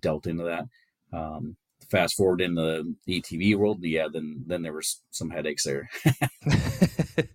dealt 0.00 0.26
into 0.26 0.44
that. 0.44 0.64
Um, 1.12 1.56
fast 1.90 2.16
forward 2.16 2.40
in 2.40 2.54
the 2.54 2.94
ATV 3.08 3.56
world, 3.56 3.78
yeah, 3.82 4.08
then 4.12 4.44
then 4.46 4.62
there 4.62 4.72
was 4.72 5.00
some 5.10 5.30
headaches 5.30 5.64
there. 5.64 5.88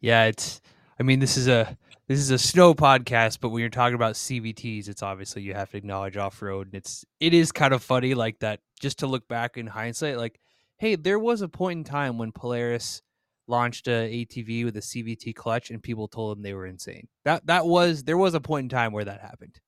yeah, 0.00 0.24
it's. 0.24 0.60
I 1.00 1.04
mean, 1.04 1.20
this 1.20 1.36
is 1.36 1.46
a 1.46 1.76
this 2.08 2.18
is 2.18 2.30
a 2.30 2.38
snow 2.38 2.74
podcast, 2.74 3.38
but 3.40 3.50
when 3.50 3.60
you're 3.60 3.68
talking 3.68 3.94
about 3.94 4.14
CVTs, 4.14 4.88
it's 4.88 5.02
obviously 5.02 5.42
you 5.42 5.52
have 5.52 5.70
to 5.70 5.76
acknowledge 5.76 6.16
off 6.16 6.40
road. 6.40 6.68
And 6.68 6.74
it's 6.74 7.04
it 7.20 7.34
is 7.34 7.52
kind 7.52 7.74
of 7.74 7.82
funny 7.82 8.14
like 8.14 8.38
that 8.40 8.60
just 8.80 9.00
to 9.00 9.06
look 9.06 9.28
back 9.28 9.58
in 9.58 9.66
hindsight, 9.66 10.16
like, 10.16 10.40
hey, 10.78 10.96
there 10.96 11.18
was 11.18 11.42
a 11.42 11.48
point 11.48 11.76
in 11.78 11.84
time 11.84 12.16
when 12.16 12.32
Polaris 12.32 13.02
launched 13.46 13.88
a 13.88 13.90
ATV 14.24 14.64
with 14.64 14.76
a 14.78 14.80
CVT 14.80 15.34
clutch 15.34 15.70
and 15.70 15.82
people 15.82 16.08
told 16.08 16.34
them 16.34 16.42
they 16.42 16.54
were 16.54 16.66
insane. 16.66 17.08
That 17.26 17.46
that 17.46 17.66
was 17.66 18.04
there 18.04 18.18
was 18.18 18.32
a 18.32 18.40
point 18.40 18.64
in 18.64 18.68
time 18.70 18.92
where 18.92 19.04
that 19.04 19.20
happened. 19.20 19.60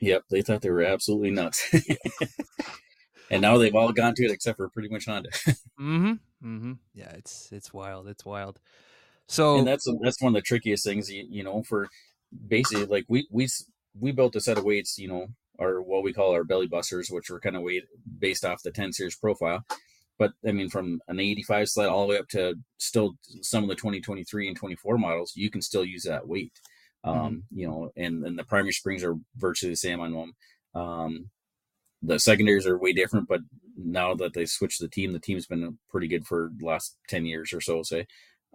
Yep, 0.00 0.24
they 0.30 0.42
thought 0.42 0.62
they 0.62 0.70
were 0.70 0.84
absolutely 0.84 1.32
nuts. 1.32 1.68
and 3.30 3.42
now 3.42 3.58
they've 3.58 3.74
all 3.74 3.90
gone 3.90 4.14
to 4.14 4.24
it 4.24 4.30
except 4.30 4.56
for 4.58 4.68
pretty 4.68 4.88
much 4.88 5.06
Honda. 5.06 5.30
mm-hmm. 5.80 6.12
Mm-hmm. 6.44 6.72
Yeah, 6.94 7.10
it's 7.10 7.48
it's 7.50 7.74
wild. 7.74 8.06
It's 8.06 8.24
wild. 8.24 8.60
So 9.28 9.58
and 9.58 9.66
that's 9.66 9.86
that's 10.02 10.20
one 10.20 10.34
of 10.34 10.34
the 10.34 10.46
trickiest 10.46 10.84
things, 10.84 11.10
you, 11.10 11.26
you 11.28 11.44
know, 11.44 11.62
for 11.62 11.88
basically 12.48 12.86
like 12.86 13.04
we 13.08 13.26
we 13.30 13.46
we 13.98 14.10
built 14.10 14.36
a 14.36 14.40
set 14.40 14.58
of 14.58 14.64
weights, 14.64 14.98
you 14.98 15.08
know, 15.08 15.28
or 15.58 15.82
what 15.82 16.02
we 16.02 16.12
call 16.12 16.32
our 16.32 16.44
belly 16.44 16.66
busters, 16.66 17.10
which 17.10 17.30
were 17.30 17.40
kind 17.40 17.56
of 17.56 17.62
weight 17.62 17.84
based 18.18 18.44
off 18.44 18.62
the 18.62 18.70
10 18.70 18.92
series 18.92 19.16
profile. 19.16 19.64
But 20.18 20.32
I 20.46 20.52
mean, 20.52 20.70
from 20.70 21.00
an 21.08 21.20
85 21.20 21.68
sled 21.68 21.88
all 21.88 22.06
the 22.06 22.14
way 22.14 22.18
up 22.18 22.28
to 22.28 22.54
still 22.78 23.14
some 23.42 23.64
of 23.64 23.68
the 23.68 23.76
2023 23.76 24.48
and 24.48 24.56
24 24.56 24.98
models, 24.98 25.32
you 25.36 25.50
can 25.50 25.62
still 25.62 25.84
use 25.84 26.04
that 26.04 26.26
weight. 26.26 26.52
Mm-hmm. 27.04 27.20
Um, 27.20 27.42
you 27.52 27.68
know, 27.68 27.90
and, 27.96 28.24
and 28.24 28.38
the 28.38 28.44
primary 28.44 28.72
springs 28.72 29.04
are 29.04 29.14
virtually 29.36 29.72
the 29.72 29.76
same 29.76 30.00
on 30.00 30.12
them. 30.12 30.32
Um, 30.74 31.30
the 32.02 32.18
secondaries 32.18 32.66
are 32.66 32.78
way 32.78 32.92
different, 32.92 33.28
but 33.28 33.40
now 33.76 34.14
that 34.14 34.34
they 34.34 34.46
switched 34.46 34.80
the 34.80 34.88
team, 34.88 35.12
the 35.12 35.20
team's 35.20 35.46
been 35.46 35.78
pretty 35.90 36.08
good 36.08 36.26
for 36.26 36.50
the 36.56 36.66
last 36.66 36.96
10 37.08 37.26
years 37.26 37.52
or 37.52 37.60
so, 37.60 37.82
say. 37.82 38.06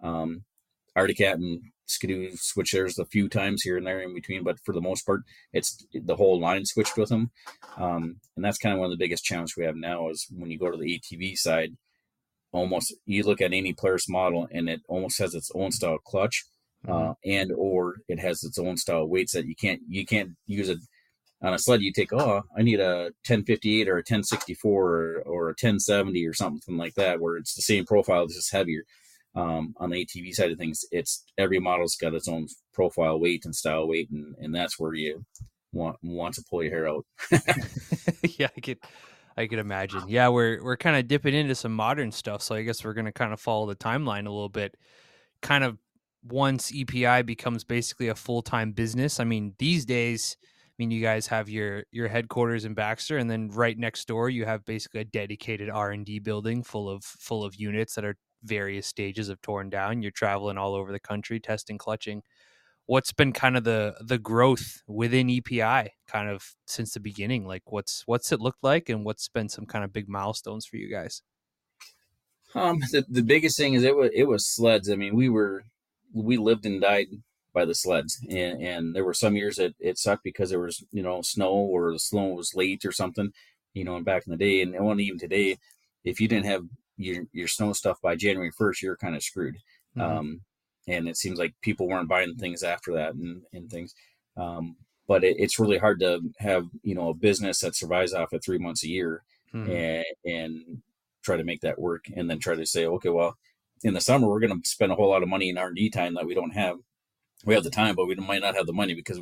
Um, 0.02 0.44
Arctic 0.96 1.18
Cat 1.18 1.38
and 1.38 1.60
Skidoo 1.86 2.30
switch 2.36 2.72
theirs 2.72 2.98
a 2.98 3.04
few 3.04 3.28
times 3.28 3.62
here 3.62 3.76
and 3.76 3.86
there 3.86 4.00
in 4.00 4.14
between, 4.14 4.42
but 4.42 4.58
for 4.64 4.72
the 4.72 4.80
most 4.80 5.04
part, 5.04 5.22
it's 5.52 5.84
the 5.92 6.16
whole 6.16 6.40
line 6.40 6.64
switched 6.64 6.96
with 6.96 7.08
them. 7.08 7.30
Um, 7.76 8.20
and 8.36 8.44
that's 8.44 8.58
kind 8.58 8.72
of 8.72 8.78
one 8.78 8.86
of 8.86 8.90
the 8.90 9.02
biggest 9.02 9.24
challenges 9.24 9.56
we 9.56 9.64
have 9.64 9.76
now 9.76 10.08
is 10.08 10.26
when 10.30 10.50
you 10.50 10.58
go 10.58 10.70
to 10.70 10.76
the 10.76 10.98
ATV 10.98 11.36
side, 11.36 11.76
almost 12.52 12.94
you 13.04 13.22
look 13.24 13.40
at 13.40 13.52
any 13.52 13.74
Polaris 13.74 14.08
model 14.08 14.48
and 14.50 14.68
it 14.68 14.80
almost 14.88 15.18
has 15.18 15.34
its 15.34 15.50
own 15.54 15.72
style 15.72 15.98
clutch, 15.98 16.44
uh, 16.86 16.92
mm-hmm. 16.92 17.10
uh, 17.10 17.14
and 17.24 17.52
or 17.56 17.96
it 18.08 18.20
has 18.20 18.42
its 18.44 18.58
own 18.58 18.76
style 18.76 19.06
weights 19.06 19.32
that 19.32 19.46
you 19.46 19.56
can't 19.56 19.80
you 19.88 20.06
can't 20.06 20.30
use 20.46 20.68
it 20.68 20.78
on 21.42 21.52
a 21.52 21.58
sled. 21.58 21.82
You 21.82 21.92
take 21.92 22.12
oh 22.12 22.42
I 22.56 22.62
need 22.62 22.80
a 22.80 23.10
1058 23.26 23.88
or 23.88 23.94
a 23.94 23.96
1064 23.96 24.72
or, 24.72 25.22
or 25.26 25.44
a 25.46 25.58
1070 25.60 26.24
or 26.26 26.32
something 26.32 26.76
like 26.76 26.94
that 26.94 27.20
where 27.20 27.36
it's 27.36 27.54
the 27.54 27.62
same 27.62 27.84
profile, 27.84 28.24
it's 28.24 28.36
just 28.36 28.52
heavier 28.52 28.84
um, 29.34 29.74
on 29.78 29.90
the 29.90 30.04
ATV 30.04 30.32
side 30.32 30.52
of 30.52 30.58
things, 30.58 30.84
it's 30.90 31.24
every 31.38 31.58
model's 31.58 31.96
got 31.96 32.14
its 32.14 32.28
own 32.28 32.46
profile 32.72 33.18
weight 33.18 33.44
and 33.44 33.54
style 33.54 33.88
weight, 33.88 34.10
and, 34.10 34.34
and 34.38 34.54
that's 34.54 34.78
where 34.78 34.94
you 34.94 35.24
want 35.72 35.96
want 36.02 36.34
to 36.34 36.44
pull 36.48 36.62
your 36.62 36.72
hair 36.72 36.88
out. 36.88 37.04
yeah, 38.38 38.48
I 38.56 38.60
could 38.60 38.78
I 39.36 39.46
could 39.46 39.58
imagine. 39.58 40.02
Yeah, 40.06 40.28
we're 40.28 40.62
we're 40.62 40.76
kind 40.76 40.96
of 40.96 41.08
dipping 41.08 41.34
into 41.34 41.54
some 41.54 41.74
modern 41.74 42.12
stuff, 42.12 42.42
so 42.42 42.54
I 42.54 42.62
guess 42.62 42.84
we're 42.84 42.94
gonna 42.94 43.12
kind 43.12 43.32
of 43.32 43.40
follow 43.40 43.66
the 43.66 43.76
timeline 43.76 44.26
a 44.26 44.30
little 44.30 44.48
bit. 44.48 44.76
Kind 45.42 45.64
of 45.64 45.78
once 46.22 46.72
EPI 46.74 47.22
becomes 47.22 47.64
basically 47.64 48.08
a 48.08 48.14
full 48.14 48.42
time 48.42 48.72
business. 48.72 49.20
I 49.20 49.24
mean, 49.24 49.54
these 49.58 49.84
days. 49.84 50.36
I 50.42 50.82
mean, 50.82 50.90
you 50.90 51.00
guys 51.02 51.28
have 51.28 51.48
your 51.48 51.84
your 51.92 52.08
headquarters 52.08 52.64
in 52.64 52.74
Baxter, 52.74 53.16
and 53.16 53.30
then 53.30 53.48
right 53.48 53.78
next 53.78 54.08
door, 54.08 54.28
you 54.28 54.44
have 54.44 54.64
basically 54.64 55.02
a 55.02 55.04
dedicated 55.04 55.70
R 55.70 55.92
and 55.92 56.04
D 56.04 56.18
building 56.18 56.64
full 56.64 56.90
of 56.90 57.04
full 57.04 57.44
of 57.44 57.54
units 57.54 57.94
that 57.94 58.04
are 58.04 58.16
various 58.44 58.86
stages 58.86 59.28
of 59.28 59.40
torn 59.40 59.70
down. 59.70 60.02
You're 60.02 60.10
traveling 60.10 60.58
all 60.58 60.74
over 60.74 60.92
the 60.92 61.00
country 61.00 61.40
testing 61.40 61.78
clutching. 61.78 62.22
What's 62.86 63.12
been 63.12 63.32
kind 63.32 63.56
of 63.56 63.64
the 63.64 63.94
the 64.00 64.18
growth 64.18 64.82
within 64.86 65.30
EPI 65.30 65.92
kind 66.06 66.28
of 66.28 66.44
since 66.66 66.92
the 66.92 67.00
beginning? 67.00 67.46
Like 67.46 67.62
what's 67.72 68.02
what's 68.06 68.30
it 68.30 68.40
looked 68.40 68.62
like 68.62 68.88
and 68.88 69.04
what's 69.04 69.28
been 69.28 69.48
some 69.48 69.66
kind 69.66 69.84
of 69.84 69.92
big 69.92 70.08
milestones 70.08 70.66
for 70.66 70.76
you 70.76 70.90
guys? 70.90 71.22
Um 72.54 72.80
the, 72.92 73.04
the 73.08 73.22
biggest 73.22 73.56
thing 73.56 73.74
is 73.74 73.82
it 73.82 73.96
was 73.96 74.10
it 74.14 74.24
was 74.24 74.46
sleds. 74.46 74.90
I 74.90 74.96
mean, 74.96 75.16
we 75.16 75.28
were 75.28 75.64
we 76.12 76.36
lived 76.36 76.66
and 76.66 76.80
died 76.80 77.06
by 77.54 77.64
the 77.64 77.74
sleds 77.74 78.18
and, 78.28 78.60
and 78.60 78.96
there 78.96 79.04
were 79.04 79.14
some 79.14 79.36
years 79.36 79.56
that 79.56 79.74
it 79.78 79.96
sucked 79.96 80.24
because 80.24 80.50
there 80.50 80.60
was 80.60 80.84
you 80.90 81.02
know 81.02 81.22
snow 81.22 81.52
or 81.52 81.92
the 81.92 81.98
snow 81.98 82.26
was 82.26 82.52
late 82.54 82.84
or 82.84 82.92
something 82.92 83.30
you 83.72 83.84
know 83.84 83.96
and 83.96 84.04
back 84.04 84.24
in 84.26 84.32
the 84.32 84.36
day 84.36 84.60
and 84.60 84.74
even 85.00 85.18
today 85.18 85.56
if 86.04 86.20
you 86.20 86.28
didn't 86.28 86.46
have 86.46 86.64
your 86.96 87.24
your 87.32 87.48
snow 87.48 87.72
stuff 87.72 88.00
by 88.00 88.16
January 88.16 88.50
first, 88.56 88.82
you're 88.82 88.96
kind 88.96 89.16
of 89.16 89.22
screwed. 89.22 89.56
Mm-hmm. 89.96 90.18
Um, 90.18 90.40
and 90.86 91.08
it 91.08 91.16
seems 91.16 91.38
like 91.38 91.54
people 91.62 91.88
weren't 91.88 92.08
buying 92.08 92.34
things 92.36 92.62
after 92.62 92.92
that 92.94 93.14
and, 93.14 93.42
and 93.52 93.70
things. 93.70 93.94
Um, 94.36 94.76
but 95.06 95.24
it, 95.24 95.36
it's 95.38 95.58
really 95.58 95.78
hard 95.78 96.00
to 96.00 96.20
have 96.38 96.66
you 96.82 96.94
know 96.94 97.10
a 97.10 97.14
business 97.14 97.60
that 97.60 97.76
survives 97.76 98.12
off 98.12 98.32
of 98.32 98.42
three 98.42 98.58
months 98.58 98.84
a 98.84 98.88
year 98.88 99.22
mm-hmm. 99.52 99.70
and, 99.70 100.04
and 100.24 100.82
try 101.22 101.36
to 101.36 101.44
make 101.44 101.60
that 101.62 101.78
work, 101.78 102.04
and 102.14 102.28
then 102.30 102.38
try 102.38 102.54
to 102.54 102.66
say, 102.66 102.86
okay, 102.86 103.08
well, 103.08 103.36
in 103.82 103.94
the 103.94 104.00
summer 104.00 104.28
we're 104.28 104.40
going 104.40 104.60
to 104.60 104.68
spend 104.68 104.92
a 104.92 104.94
whole 104.94 105.10
lot 105.10 105.22
of 105.22 105.28
money 105.28 105.48
in 105.48 105.58
R 105.58 105.68
and 105.68 105.76
D 105.76 105.90
time 105.90 106.14
that 106.14 106.26
we 106.26 106.34
don't 106.34 106.54
have. 106.54 106.76
We 107.44 107.54
have 107.54 107.64
the 107.64 107.70
time, 107.70 107.94
but 107.94 108.06
we 108.06 108.14
might 108.14 108.40
not 108.40 108.56
have 108.56 108.66
the 108.66 108.72
money 108.72 108.94
because 108.94 109.20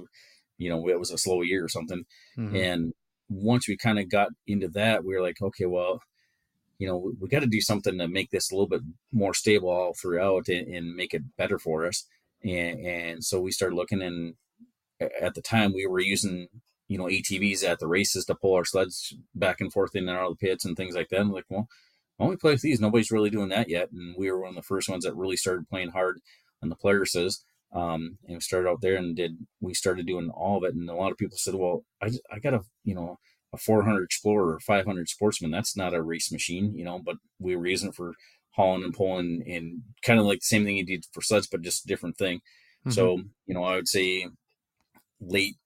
you 0.59 0.71
know 0.71 0.89
it 0.89 0.99
was 0.99 1.11
a 1.11 1.19
slow 1.19 1.43
year 1.43 1.65
or 1.65 1.69
something. 1.69 2.05
Mm-hmm. 2.39 2.57
And 2.57 2.93
once 3.29 3.67
we 3.69 3.77
kind 3.77 3.99
of 3.99 4.11
got 4.11 4.29
into 4.47 4.69
that, 4.69 5.05
we 5.05 5.15
were 5.15 5.23
like, 5.23 5.41
okay, 5.41 5.67
well, 5.67 6.01
you 6.83 6.89
know, 6.89 7.13
we, 7.21 7.29
got 7.29 7.43
to 7.43 7.47
do 7.47 7.61
something 7.61 7.97
to 7.97 8.09
make 8.09 8.31
this 8.31 8.51
a 8.51 8.57
little 8.57 8.67
bit 8.67 8.81
more 9.13 9.35
stable 9.35 9.69
all 9.69 9.95
throughout 9.95 10.49
and, 10.49 10.67
and 10.67 10.97
make 10.97 11.15
it 11.15 11.23
better 11.39 11.57
for 11.57 11.87
us. 11.87 12.09
And, 12.43 12.85
and 12.85 13.25
so 13.25 13.41
we 13.41 13.53
started 13.53 13.77
looking, 13.77 14.03
and 14.03 14.35
at 15.01 15.35
the 15.35 15.43
time 15.43 15.73
we 15.73 15.87
were 15.87 16.01
using, 16.01 16.49
you 16.89 16.99
know, 16.99 17.05
ATVs 17.05 17.63
at 17.63 17.79
the 17.79 17.87
races 17.87 18.25
to 18.25 18.35
pull 18.35 18.55
our 18.55 18.65
sleds 18.65 19.15
back 19.33 19.61
and 19.61 19.73
forth 19.73 19.95
in 19.95 20.09
and 20.09 20.19
out 20.19 20.33
of 20.33 20.39
the 20.41 20.45
pits 20.45 20.65
and 20.65 20.77
things 20.77 20.97
like 20.97 21.09
that. 21.11 21.21
I'm 21.21 21.31
like, 21.31 21.45
well, 21.49 21.69
why 22.17 22.27
don't 22.27 22.31
we 22.31 22.37
play 22.37 22.51
with 22.51 22.63
these? 22.63 22.81
Nobody's 22.81 23.13
really 23.13 23.31
doing 23.31 23.51
that 23.51 23.69
yet. 23.69 23.93
And 23.93 24.17
we 24.19 24.29
were 24.29 24.41
one 24.41 24.51
of 24.51 24.57
the 24.57 24.63
first 24.63 24.89
ones 24.89 25.05
that 25.05 25.15
really 25.15 25.37
started 25.37 25.69
playing 25.69 25.91
hard 25.91 26.19
on 26.65 26.69
the 26.69 26.75
Polarises. 26.75 27.45
Um, 27.73 28.19
and 28.27 28.39
we 28.39 28.41
started 28.41 28.69
out 28.69 28.81
there 28.81 28.97
and 28.97 29.15
did, 29.15 29.39
we 29.61 29.73
started 29.73 30.05
doing 30.09 30.31
all 30.31 30.59
of 30.59 30.65
it. 30.65 30.75
And 30.75 30.91
a 30.91 30.95
lot 30.95 31.13
of 31.13 31.17
people 31.17 31.39
said, 31.39 31.55
well, 31.55 31.85
I, 32.03 32.11
I 32.29 32.41
got 32.41 32.51
to, 32.51 32.63
you 32.83 32.97
know, 32.97 33.21
a 33.53 33.59
400 33.59 34.03
Explorer 34.03 34.55
or 34.55 34.61
500 34.61 35.09
Sportsman. 35.09 35.51
That's 35.51 35.77
not 35.77 35.95
a 35.95 36.03
race 36.03 36.33
machine, 36.33 36.75
you 36.75 36.85
know, 36.85 36.99
but 36.99 37.17
we 37.39 37.55
were 37.57 37.67
using 37.67 37.91
it 37.91 37.95
for 37.95 38.15
hauling 38.53 38.85
and 38.85 38.95
pulling 38.95 39.43
and 39.47 39.83
kind 40.03 40.19
of 40.19 40.27
like 40.27 40.41
the 40.41 40.47
same 40.47 40.65
thing 40.65 40.77
you 40.77 40.87
did 40.87 41.07
for 41.13 41.23
sleds, 41.23 41.47
but 41.47 41.63
just 41.63 41.85
a 41.85 41.89
different 41.89 42.17
thing. 42.17 42.39
Mm-hmm. 42.39 42.91
So, 42.91 43.19
you 43.47 43.55
know, 43.55 43.65
I 43.65 43.77
would 43.77 43.89
say 43.89 44.27
late, 45.21 45.57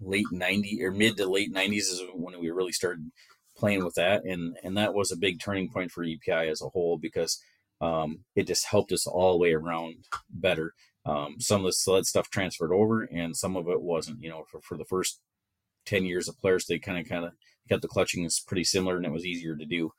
late 0.00 0.26
90 0.30 0.84
or 0.84 0.90
mid 0.90 1.16
to 1.16 1.26
late 1.26 1.52
90s 1.52 1.76
is 1.76 2.02
when 2.14 2.38
we 2.40 2.50
really 2.50 2.72
started 2.72 3.10
playing 3.56 3.84
with 3.84 3.94
that. 3.94 4.24
And, 4.24 4.56
and 4.62 4.76
that 4.76 4.94
was 4.94 5.10
a 5.10 5.16
big 5.16 5.40
turning 5.40 5.68
point 5.68 5.90
for 5.90 6.04
EPI 6.04 6.48
as 6.48 6.62
a 6.62 6.68
whole 6.68 6.98
because 6.98 7.42
um, 7.80 8.20
it 8.34 8.46
just 8.46 8.66
helped 8.66 8.92
us 8.92 9.06
all 9.06 9.32
the 9.32 9.38
way 9.38 9.52
around 9.52 9.96
better. 10.30 10.74
Um, 11.04 11.36
some 11.38 11.60
of 11.60 11.66
the 11.66 11.72
sled 11.72 12.06
stuff 12.06 12.30
transferred 12.30 12.72
over 12.72 13.02
and 13.02 13.36
some 13.36 13.56
of 13.56 13.68
it 13.68 13.80
wasn't, 13.80 14.20
you 14.20 14.28
know, 14.28 14.44
for, 14.50 14.60
for 14.62 14.76
the 14.76 14.84
first 14.84 15.20
10 15.86 16.04
years 16.04 16.28
of 16.28 16.38
Polaris, 16.40 16.66
they 16.66 16.78
kind 16.78 16.98
of 16.98 17.08
kind 17.08 17.24
of 17.24 17.32
got 17.68 17.82
the 17.82 17.88
clutching 17.88 18.24
is 18.24 18.42
pretty 18.46 18.64
similar 18.64 18.96
and 18.96 19.06
it 19.06 19.12
was 19.12 19.24
easier 19.24 19.56
to 19.56 19.64
do 19.64 19.92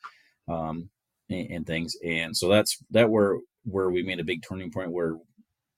um, 0.47 0.89
and, 1.29 1.49
and, 1.49 1.67
things. 1.67 1.95
And 2.05 2.35
so 2.35 2.49
that's 2.49 2.77
that 2.91 3.09
where 3.09 3.37
where 3.63 3.89
we 3.89 4.03
made 4.03 4.19
a 4.19 4.25
big 4.25 4.43
turning 4.47 4.71
point 4.71 4.91
where 4.91 5.17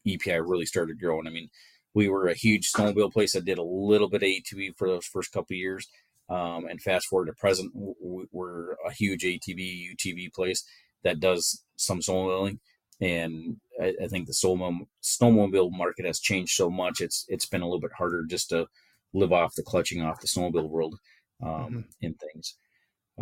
EPI 0.05 0.39
really 0.41 0.65
started 0.65 0.99
growing. 0.99 1.27
I 1.27 1.31
mean, 1.31 1.49
we 1.93 2.07
were 2.07 2.27
a 2.27 2.35
huge 2.35 2.71
snowmobile 2.71 3.11
place 3.11 3.33
that 3.33 3.45
did 3.45 3.57
a 3.57 3.63
little 3.63 4.09
bit 4.09 4.21
of 4.21 4.27
ATV 4.27 4.75
for 4.77 4.87
those 4.87 5.05
first 5.05 5.31
couple 5.31 5.55
years. 5.55 5.87
Um, 6.29 6.67
and 6.69 6.79
fast 6.79 7.07
forward 7.07 7.25
to 7.25 7.33
present, 7.33 7.71
we're 7.73 8.73
a 8.85 8.91
huge 8.91 9.23
ATV 9.23 9.95
UTV 9.95 10.31
place 10.31 10.63
that 11.03 11.19
does 11.19 11.63
some 11.75 12.01
snowmobiling. 12.01 12.59
And 13.01 13.57
I, 13.81 13.95
I 14.03 14.07
think 14.07 14.27
the 14.27 14.33
snowmobile 14.33 15.71
market 15.71 16.05
has 16.05 16.19
changed 16.19 16.53
so 16.53 16.69
much. 16.69 17.01
It's 17.01 17.25
it's 17.29 17.47
been 17.47 17.61
a 17.61 17.65
little 17.65 17.79
bit 17.79 17.93
harder 17.97 18.25
just 18.25 18.49
to 18.49 18.67
live 19.13 19.31
off 19.31 19.55
the 19.55 19.63
clutching 19.63 20.01
off 20.01 20.21
the 20.21 20.27
snowmobile 20.27 20.69
world 20.69 20.95
um, 21.43 21.49
mm-hmm. 21.49 21.79
and 22.01 22.19
things. 22.19 22.55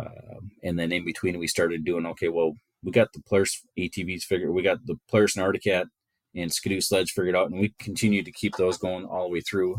Uh, 0.00 0.38
and 0.62 0.78
then 0.78 0.92
in 0.92 1.04
between, 1.04 1.38
we 1.38 1.46
started 1.46 1.84
doing 1.84 2.06
okay. 2.06 2.28
Well, 2.28 2.52
we 2.82 2.92
got 2.92 3.12
the 3.12 3.22
Polaris 3.28 3.64
ATVs 3.78 4.22
figured. 4.22 4.52
We 4.52 4.62
got 4.62 4.78
the 4.86 4.96
Polaris 5.10 5.36
and 5.36 5.44
Arctic 5.44 5.64
Cat 5.64 5.86
and 6.34 6.52
Skidoo 6.52 6.80
sleds 6.80 7.10
figured 7.10 7.34
out, 7.34 7.50
and 7.50 7.60
we 7.60 7.74
continued 7.80 8.24
to 8.26 8.32
keep 8.32 8.54
those 8.56 8.78
going 8.78 9.04
all 9.04 9.24
the 9.24 9.32
way 9.32 9.40
through. 9.40 9.76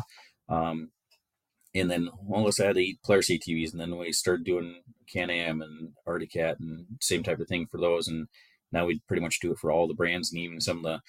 Um, 0.49 0.89
and 1.75 1.89
then 1.89 2.09
all 2.27 2.41
of 2.41 2.47
us 2.47 2.57
had 2.57 2.77
eight 2.77 2.99
Polaris 3.05 3.29
ATVs, 3.29 3.71
and 3.71 3.79
then 3.79 3.97
we 3.97 4.11
started 4.11 4.43
doing 4.43 4.81
Can 5.11 5.29
Am 5.29 5.61
and 5.61 5.89
Arctic 6.07 6.31
Cat 6.31 6.57
and 6.59 6.85
same 6.99 7.23
type 7.23 7.39
of 7.39 7.47
thing 7.47 7.67
for 7.69 7.79
those. 7.79 8.07
And 8.07 8.27
now 8.71 8.85
we 8.85 9.01
pretty 9.07 9.21
much 9.21 9.39
do 9.39 9.51
it 9.51 9.59
for 9.59 9.71
all 9.71 9.87
the 9.87 9.93
brands 9.93 10.31
and 10.31 10.41
even 10.41 10.59
some 10.59 10.77
of 10.77 10.83
the 10.83 10.99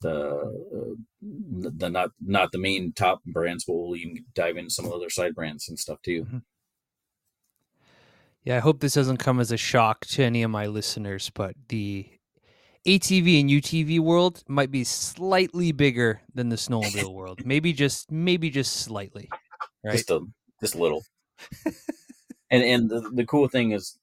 the 0.00 0.96
the 1.20 1.90
not 1.90 2.10
not 2.20 2.52
the 2.52 2.58
main 2.58 2.92
top 2.92 3.22
brands, 3.24 3.64
but 3.64 3.74
we'll 3.74 3.96
even 3.96 4.24
dive 4.34 4.56
into 4.56 4.70
some 4.70 4.84
of 4.84 4.90
the 4.90 4.96
other 4.96 5.10
side 5.10 5.34
brands 5.34 5.68
and 5.68 5.78
stuff 5.78 6.00
too. 6.02 6.24
Mm-hmm. 6.24 6.38
Yeah, 8.44 8.56
I 8.56 8.60
hope 8.60 8.80
this 8.80 8.94
doesn't 8.94 9.18
come 9.18 9.38
as 9.38 9.52
a 9.52 9.58
shock 9.58 10.06
to 10.06 10.22
any 10.22 10.42
of 10.42 10.50
my 10.50 10.66
listeners, 10.66 11.30
but 11.34 11.54
the 11.68 12.08
ATV 12.86 13.40
and 13.40 13.50
UTV 13.50 14.00
world 14.00 14.42
might 14.48 14.70
be 14.70 14.84
slightly 14.84 15.72
bigger 15.72 16.22
than 16.34 16.48
the 16.48 16.56
snowmobile 16.56 17.12
world. 17.12 17.42
Maybe 17.44 17.72
just 17.72 18.10
maybe 18.10 18.48
just 18.48 18.78
slightly. 18.78 19.28
Right? 19.84 19.92
Just 19.92 20.10
a 20.10 20.20
just 20.60 20.74
a 20.74 20.78
little. 20.78 21.04
and 22.50 22.62
and 22.62 22.90
the, 22.90 23.10
the 23.12 23.26
cool 23.26 23.48
thing 23.48 23.72
is 23.72 23.98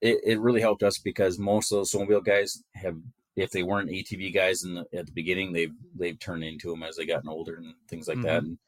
it, 0.00 0.20
it 0.24 0.40
really 0.40 0.60
helped 0.60 0.82
us 0.82 0.98
because 0.98 1.38
most 1.38 1.70
of 1.70 1.78
those 1.78 1.92
snowmobile 1.92 2.24
guys 2.24 2.62
have 2.74 2.96
if 3.36 3.50
they 3.50 3.62
weren't 3.62 3.90
ATV 3.90 4.32
guys 4.32 4.62
in 4.64 4.74
the, 4.74 4.86
at 4.96 5.06
the 5.06 5.12
beginning, 5.12 5.52
they've 5.52 5.72
they've 5.96 6.18
turned 6.18 6.44
into 6.44 6.70
them 6.70 6.82
as 6.82 6.96
they 6.96 7.06
gotten 7.06 7.28
older 7.28 7.56
and 7.56 7.74
things 7.88 8.08
like 8.08 8.18
mm-hmm. 8.18 8.26
that. 8.26 8.42
And 8.42 8.58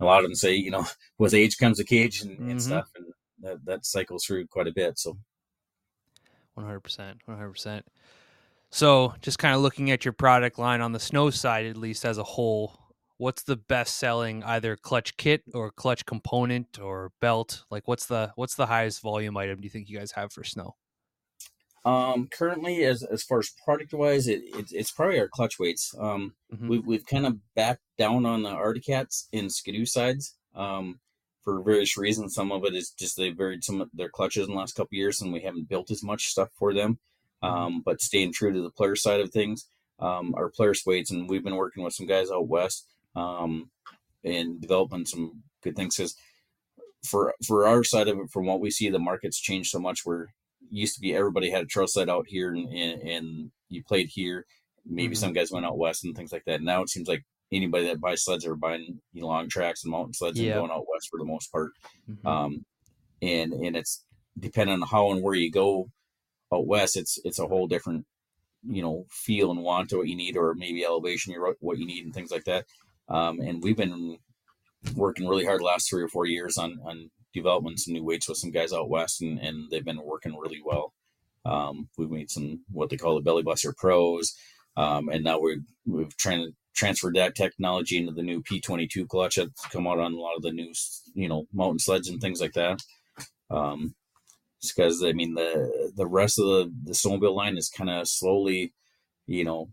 a 0.00 0.04
lot 0.04 0.18
of 0.18 0.24
them 0.24 0.34
say, 0.34 0.54
you 0.54 0.70
know, 0.70 0.86
with 1.18 1.34
age 1.34 1.58
comes 1.58 1.80
a 1.80 1.84
cage 1.84 2.22
and, 2.22 2.32
mm-hmm. 2.38 2.50
and 2.50 2.62
stuff, 2.62 2.88
and 2.96 3.06
that 3.40 3.64
that 3.64 3.86
cycles 3.86 4.24
through 4.24 4.46
quite 4.46 4.68
a 4.68 4.72
bit. 4.72 4.98
So, 4.98 5.16
one 6.54 6.66
hundred 6.66 6.80
percent, 6.80 7.18
one 7.26 7.36
hundred 7.36 7.52
percent. 7.52 7.86
So, 8.70 9.14
just 9.20 9.38
kind 9.38 9.54
of 9.54 9.60
looking 9.60 9.90
at 9.90 10.04
your 10.04 10.12
product 10.12 10.58
line 10.58 10.80
on 10.80 10.92
the 10.92 11.00
snow 11.00 11.30
side, 11.30 11.66
at 11.66 11.76
least 11.76 12.04
as 12.04 12.18
a 12.18 12.24
whole, 12.24 12.76
what's 13.18 13.44
the 13.44 13.56
best 13.56 13.98
selling 13.98 14.42
either 14.42 14.76
clutch 14.76 15.16
kit 15.16 15.42
or 15.54 15.70
clutch 15.70 16.04
component 16.06 16.80
or 16.80 17.12
belt? 17.20 17.64
Like, 17.70 17.86
what's 17.86 18.06
the 18.06 18.32
what's 18.36 18.56
the 18.56 18.66
highest 18.66 19.00
volume 19.00 19.36
item 19.36 19.60
do 19.60 19.66
you 19.66 19.70
think 19.70 19.88
you 19.88 19.98
guys 19.98 20.12
have 20.12 20.32
for 20.32 20.44
snow? 20.44 20.74
Um, 21.84 22.28
currently, 22.32 22.84
as 22.84 23.02
as 23.02 23.22
far 23.22 23.40
as 23.40 23.52
product 23.62 23.92
wise, 23.92 24.26
it, 24.26 24.42
it, 24.56 24.66
it's 24.72 24.90
probably 24.90 25.18
our 25.20 25.28
clutch 25.28 25.58
weights. 25.58 25.94
Um, 25.98 26.34
mm-hmm. 26.52 26.68
we've 26.68 26.86
we've 26.86 27.06
kind 27.06 27.26
of 27.26 27.38
backed 27.54 27.82
down 27.98 28.24
on 28.24 28.42
the 28.42 28.50
Arctic 28.50 28.86
Cats 28.86 29.28
and 29.32 29.52
Skidoo 29.52 29.84
sides. 29.86 30.34
Um, 30.54 31.00
for 31.44 31.62
various 31.62 31.96
reasons. 31.96 32.34
Some 32.34 32.50
of 32.50 32.64
it 32.64 32.74
is 32.74 32.90
just 32.90 33.16
they 33.16 33.28
varied 33.28 33.62
some 33.62 33.80
of 33.80 33.90
their 33.92 34.08
clutches 34.08 34.46
in 34.46 34.54
the 34.54 34.58
last 34.58 34.74
couple 34.74 34.96
years, 34.96 35.20
and 35.20 35.32
we 35.32 35.42
haven't 35.42 35.68
built 35.68 35.90
as 35.90 36.02
much 36.02 36.28
stuff 36.28 36.48
for 36.58 36.72
them. 36.72 36.98
Mm-hmm. 37.42 37.54
Um, 37.54 37.82
but 37.84 38.00
staying 38.00 38.32
true 38.32 38.52
to 38.52 38.62
the 38.62 38.70
Polaris 38.70 39.02
side 39.02 39.20
of 39.20 39.30
things, 39.30 39.68
um, 40.00 40.34
our 40.36 40.50
Polaris 40.50 40.84
weights, 40.86 41.10
and 41.10 41.28
we've 41.28 41.44
been 41.44 41.56
working 41.56 41.84
with 41.84 41.92
some 41.92 42.06
guys 42.06 42.30
out 42.30 42.48
west 42.48 42.88
um, 43.14 43.70
and 44.24 44.60
developing 44.60 45.04
some 45.04 45.42
good 45.62 45.76
things. 45.76 45.96
Because 45.96 46.16
for 47.04 47.34
for 47.46 47.66
our 47.66 47.84
side 47.84 48.08
of 48.08 48.18
it, 48.18 48.30
from 48.30 48.46
what 48.46 48.60
we 48.60 48.70
see, 48.70 48.88
the 48.88 48.98
market's 48.98 49.38
changed 49.38 49.70
so 49.70 49.78
much. 49.78 50.00
Where 50.04 50.32
used 50.80 50.94
to 50.94 51.00
be 51.00 51.14
everybody 51.14 51.50
had 51.50 51.62
a 51.62 51.66
trail 51.66 51.86
sled 51.86 52.08
out 52.08 52.26
here, 52.28 52.52
and, 52.52 52.68
and, 52.72 53.02
and 53.02 53.50
you 53.68 53.82
played 53.84 54.08
here. 54.12 54.44
Maybe 54.86 55.14
mm-hmm. 55.14 55.20
some 55.20 55.32
guys 55.32 55.50
went 55.50 55.66
out 55.66 55.78
west 55.78 56.04
and 56.04 56.14
things 56.14 56.32
like 56.32 56.44
that. 56.46 56.62
Now 56.62 56.82
it 56.82 56.90
seems 56.90 57.08
like 57.08 57.24
anybody 57.52 57.86
that 57.86 58.00
buys 58.00 58.24
sleds 58.24 58.46
are 58.46 58.56
buying 58.56 59.00
you 59.12 59.22
know, 59.22 59.28
long 59.28 59.48
tracks 59.48 59.84
and 59.84 59.92
mountain 59.92 60.14
sleds 60.14 60.38
and 60.38 60.52
going 60.52 60.70
out 60.70 60.86
west 60.92 61.08
for 61.10 61.18
the 61.18 61.24
most 61.24 61.50
part. 61.50 61.70
Mm-hmm. 62.10 62.26
Um, 62.26 62.64
and 63.22 63.52
and 63.52 63.76
it's 63.76 64.04
depending 64.38 64.74
on 64.82 64.88
how 64.88 65.10
and 65.12 65.22
where 65.22 65.34
you 65.34 65.50
go 65.50 65.88
out 66.52 66.66
west, 66.66 66.96
it's 66.96 67.18
it's 67.24 67.38
a 67.38 67.46
whole 67.46 67.66
different 67.66 68.06
you 68.66 68.82
know 68.82 69.04
feel 69.10 69.50
and 69.50 69.62
want 69.62 69.90
to 69.90 69.98
what 69.98 70.08
you 70.08 70.16
need, 70.16 70.36
or 70.36 70.54
maybe 70.54 70.84
elevation 70.84 71.32
you 71.32 71.54
what 71.60 71.78
you 71.78 71.86
need 71.86 72.04
and 72.04 72.14
things 72.14 72.30
like 72.30 72.44
that. 72.44 72.66
Um, 73.08 73.40
and 73.40 73.62
we've 73.62 73.76
been 73.76 74.18
working 74.94 75.28
really 75.28 75.44
hard 75.44 75.60
the 75.60 75.64
last 75.64 75.88
three 75.88 76.02
or 76.02 76.08
four 76.08 76.26
years 76.26 76.58
on 76.58 76.78
on 76.84 77.10
developing 77.34 77.76
some 77.76 77.94
new 77.94 78.04
weights 78.04 78.28
with 78.28 78.38
some 78.38 78.50
guys 78.50 78.72
out 78.72 78.88
west, 78.88 79.20
and 79.20 79.38
and 79.38 79.70
they've 79.70 79.84
been 79.84 80.02
working 80.02 80.36
really 80.36 80.62
well. 80.64 80.94
Um, 81.44 81.88
we've 81.98 82.10
made 82.10 82.30
some 82.30 82.64
what 82.70 82.90
they 82.90 82.96
call 82.96 83.16
the 83.16 83.20
Belly 83.20 83.42
Buster 83.42 83.74
Pros, 83.76 84.34
um, 84.76 85.08
and 85.08 85.24
now 85.24 85.40
we're 85.40 85.58
we've 85.86 86.16
trying 86.16 86.46
to 86.46 86.52
transferred 86.74 87.14
that 87.16 87.34
technology 87.34 87.96
into 87.96 88.12
the 88.12 88.22
new 88.22 88.42
P22 88.42 89.06
clutch 89.08 89.36
that's 89.36 89.66
come 89.68 89.86
out 89.86 90.00
on 90.00 90.12
a 90.12 90.18
lot 90.18 90.36
of 90.36 90.42
the 90.42 90.50
new, 90.50 90.72
you 91.14 91.28
know, 91.28 91.46
mountain 91.52 91.78
sleds 91.78 92.08
and 92.08 92.20
things 92.20 92.40
like 92.40 92.52
that. 92.54 92.82
Um, 93.50 93.94
because 94.60 95.04
I 95.04 95.12
mean 95.12 95.34
the 95.34 95.92
the 95.94 96.06
rest 96.06 96.38
of 96.38 96.46
the 96.46 96.72
the 96.84 96.92
snowmobile 96.92 97.34
line 97.34 97.56
is 97.56 97.68
kind 97.68 97.90
of 97.90 98.08
slowly, 98.08 98.72
you 99.26 99.44
know, 99.44 99.68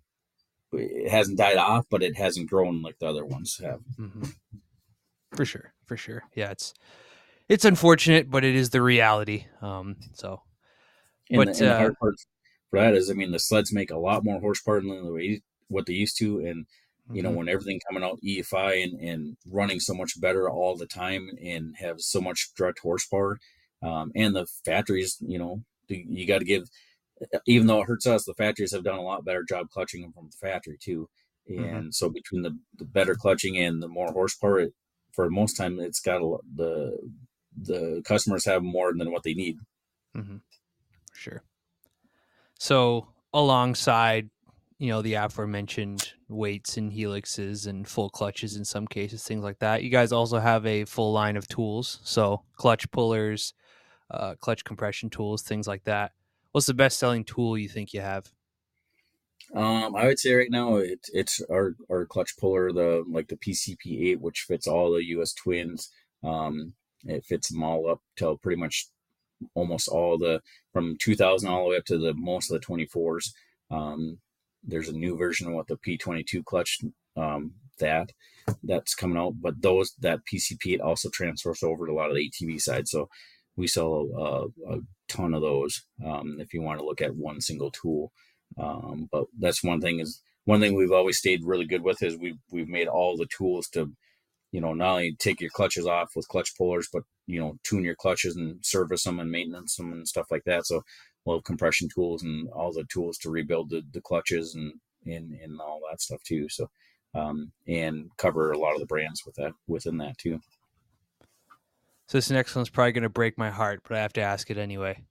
it 0.73 1.09
hasn't 1.09 1.37
died 1.37 1.57
off, 1.57 1.85
but 1.89 2.03
it 2.03 2.17
hasn't 2.17 2.49
grown 2.49 2.81
like 2.81 2.99
the 2.99 3.07
other 3.07 3.25
ones 3.25 3.59
have. 3.63 3.79
Mm-hmm. 3.97 4.23
For 5.33 5.45
sure, 5.45 5.73
for 5.85 5.95
sure, 5.95 6.23
yeah. 6.35 6.51
It's 6.51 6.73
it's 7.51 7.65
unfortunate, 7.65 8.31
but 8.31 8.45
it 8.45 8.55
is 8.55 8.69
the 8.69 8.81
reality. 8.81 9.45
Um, 9.61 9.97
so, 10.13 10.41
and 11.29 11.37
but 11.37 11.57
the, 11.57 11.69
uh, 11.69 11.73
the 11.73 11.77
hard 11.77 11.97
part 11.99 12.15
for 12.69 12.79
that 12.79 12.93
is, 12.93 13.11
I 13.11 13.13
mean, 13.13 13.31
the 13.31 13.39
sleds 13.39 13.73
make 13.73 13.91
a 13.91 13.97
lot 13.97 14.23
more 14.23 14.39
horsepower 14.39 14.79
than 14.79 14.89
the 14.89 15.41
what 15.67 15.85
they 15.85 15.93
used 15.93 16.17
to, 16.19 16.39
and 16.39 16.65
you 17.11 17.21
know 17.21 17.29
mm-hmm. 17.29 17.39
when 17.39 17.49
everything 17.49 17.81
coming 17.89 18.07
out 18.07 18.21
EFI 18.23 18.83
and, 18.83 19.01
and 19.01 19.37
running 19.49 19.81
so 19.81 19.93
much 19.93 20.19
better 20.21 20.49
all 20.49 20.77
the 20.77 20.85
time 20.85 21.29
and 21.43 21.75
have 21.77 21.99
so 21.99 22.21
much 22.21 22.51
direct 22.55 22.79
horsepower 22.79 23.37
um, 23.83 24.13
and 24.15 24.33
the 24.33 24.45
factories 24.63 25.17
you 25.19 25.37
know 25.37 25.61
you 25.89 26.25
got 26.25 26.39
to 26.39 26.45
give 26.45 26.69
even 27.47 27.67
though 27.67 27.81
it 27.81 27.87
hurts 27.87 28.07
us 28.07 28.23
the 28.23 28.33
factories 28.33 28.71
have 28.71 28.83
done 28.83 28.97
a 28.97 29.01
lot 29.01 29.25
better 29.25 29.43
job 29.43 29.69
clutching 29.69 30.01
them 30.01 30.13
from 30.13 30.29
the 30.29 30.47
factory 30.47 30.77
too 30.79 31.09
mm-hmm. 31.49 31.63
and 31.63 31.75
mm-hmm. 31.75 31.89
so 31.89 32.09
between 32.09 32.43
the, 32.43 32.57
the 32.77 32.85
better 32.85 33.13
clutching 33.15 33.57
and 33.57 33.83
the 33.83 33.89
more 33.89 34.11
horsepower 34.13 34.59
it, 34.59 34.73
for 35.11 35.29
most 35.29 35.55
time 35.57 35.79
it's 35.79 35.99
got 35.99 36.21
a, 36.21 36.37
the 36.55 36.97
the 37.59 38.01
customers 38.05 38.45
have 38.45 38.63
more 38.63 38.93
than 38.93 39.11
what 39.11 39.23
they 39.23 39.33
need. 39.33 39.57
Mm-hmm. 40.15 40.37
sure. 41.13 41.43
So 42.59 43.07
alongside 43.33 44.29
you 44.77 44.89
know 44.89 45.01
the 45.01 45.13
aforementioned 45.13 46.11
weights 46.27 46.75
and 46.75 46.91
helixes 46.91 47.67
and 47.67 47.87
full 47.87 48.09
clutches 48.09 48.57
in 48.57 48.65
some 48.65 48.87
cases 48.87 49.23
things 49.23 49.43
like 49.43 49.59
that 49.59 49.83
you 49.83 49.89
guys 49.89 50.11
also 50.11 50.39
have 50.39 50.65
a 50.65 50.85
full 50.85 51.13
line 51.13 51.37
of 51.37 51.47
tools. 51.47 51.99
So 52.03 52.43
clutch 52.55 52.89
pullers 52.91 53.53
uh, 54.09 54.35
clutch 54.35 54.63
compression 54.65 55.09
tools 55.09 55.41
things 55.43 55.67
like 55.67 55.83
that. 55.85 56.11
What's 56.51 56.67
the 56.67 56.73
best 56.73 56.99
selling 56.99 57.23
tool 57.23 57.57
you 57.57 57.69
think 57.69 57.93
you 57.93 58.01
have? 58.01 58.31
Um, 59.55 59.95
I 59.95 60.05
would 60.05 60.19
say 60.19 60.33
right 60.33 60.51
now 60.51 60.75
it, 60.77 61.07
it's 61.13 61.41
our, 61.49 61.75
our 61.89 62.05
clutch 62.05 62.37
puller, 62.37 62.71
the 62.71 63.03
like 63.09 63.27
the 63.27 63.37
PCP8, 63.37 64.17
which 64.17 64.45
fits 64.47 64.67
all 64.67 64.91
the 64.91 65.05
US 65.17 65.33
twins. 65.33 65.89
Um, 66.23 66.73
it 67.05 67.25
fits 67.25 67.49
them 67.49 67.63
all 67.63 67.89
up 67.89 67.99
to 68.17 68.37
pretty 68.41 68.59
much 68.59 68.87
almost 69.55 69.87
all 69.87 70.17
the 70.17 70.41
from 70.73 70.97
2000 71.01 71.49
all 71.49 71.63
the 71.63 71.69
way 71.71 71.77
up 71.77 71.85
to 71.85 71.97
the 71.97 72.13
most 72.13 72.51
of 72.51 72.59
the 72.59 72.65
24s. 72.65 73.31
Um, 73.69 74.19
there's 74.63 74.89
a 74.89 74.93
new 74.93 75.17
version 75.17 75.47
of 75.47 75.53
what 75.53 75.67
the 75.67 75.77
P22 75.77 76.45
clutch 76.45 76.79
um, 77.17 77.53
that 77.79 78.11
that's 78.63 78.95
coming 78.95 79.17
out, 79.17 79.33
but 79.41 79.61
those 79.61 79.93
that 79.99 80.19
PCP 80.31 80.75
it 80.75 80.81
also 80.81 81.09
transfers 81.09 81.63
over 81.63 81.85
to 81.85 81.93
a 81.93 81.95
lot 81.95 82.09
of 82.09 82.15
the 82.15 82.29
ATV 82.29 82.61
side. 82.61 82.87
So 82.87 83.09
we 83.55 83.67
sell 83.67 84.07
a, 84.17 84.73
a 84.73 84.79
ton 85.07 85.33
of 85.33 85.41
those 85.41 85.83
um, 86.05 86.37
if 86.39 86.53
you 86.53 86.61
want 86.61 86.79
to 86.79 86.85
look 86.85 87.01
at 87.01 87.15
one 87.15 87.41
single 87.41 87.71
tool. 87.71 88.11
Um, 88.57 89.09
but 89.11 89.25
that's 89.39 89.63
one 89.63 89.81
thing 89.81 89.99
is 89.99 90.21
one 90.45 90.59
thing 90.59 90.75
we've 90.75 90.91
always 90.91 91.17
stayed 91.17 91.41
really 91.43 91.65
good 91.65 91.83
with 91.83 92.01
is 92.03 92.17
we've 92.17 92.39
we've 92.51 92.67
made 92.67 92.87
all 92.87 93.17
the 93.17 93.27
tools 93.27 93.67
to 93.69 93.91
you 94.51 94.61
know 94.61 94.73
not 94.73 94.91
only 94.91 95.15
take 95.19 95.41
your 95.41 95.49
clutches 95.49 95.85
off 95.87 96.11
with 96.15 96.27
clutch 96.27 96.55
pullers, 96.57 96.87
but 96.91 97.03
you 97.27 97.39
know 97.39 97.57
tune 97.63 97.83
your 97.83 97.95
clutches 97.95 98.35
and 98.35 98.63
service 98.65 99.03
them 99.03 99.19
and 99.19 99.31
maintenance 99.31 99.75
them 99.75 99.91
and 99.93 100.07
stuff 100.07 100.27
like 100.31 100.43
that. 100.45 100.65
So 100.65 100.83
well 101.25 101.41
compression 101.41 101.89
tools 101.93 102.23
and 102.23 102.49
all 102.49 102.71
the 102.73 102.83
tools 102.85 103.17
to 103.19 103.29
rebuild 103.29 103.69
the, 103.69 103.83
the 103.93 104.01
clutches 104.01 104.55
and, 104.55 104.73
and 105.05 105.33
and 105.33 105.59
all 105.61 105.81
that 105.89 106.01
stuff 106.01 106.21
too. 106.23 106.49
So 106.49 106.69
um, 107.13 107.51
and 107.67 108.09
cover 108.17 108.51
a 108.51 108.57
lot 108.57 108.73
of 108.73 108.79
the 108.79 108.85
brands 108.85 109.25
with 109.25 109.35
that 109.35 109.53
within 109.67 109.97
that 109.97 110.17
too. 110.17 110.39
So 112.07 112.17
this 112.17 112.29
next 112.29 112.55
one's 112.55 112.69
probably 112.69 112.91
going 112.91 113.03
to 113.03 113.09
break 113.09 113.37
my 113.37 113.49
heart 113.49 113.81
but 113.87 113.97
i 113.97 114.01
have 114.01 114.13
to 114.13 114.21
ask 114.21 114.49
it 114.51 114.57
anyway. 114.57 115.03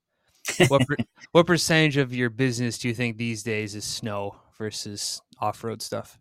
What 0.68 0.86
per, 0.86 0.96
what 1.32 1.46
percentage 1.46 1.96
of 1.96 2.14
your 2.14 2.30
business 2.30 2.78
do 2.78 2.88
you 2.88 2.94
think 2.94 3.16
these 3.16 3.42
days 3.42 3.74
is 3.74 3.84
snow 3.84 4.36
versus 4.58 5.22
off-road 5.40 5.80
stuff 5.82 6.18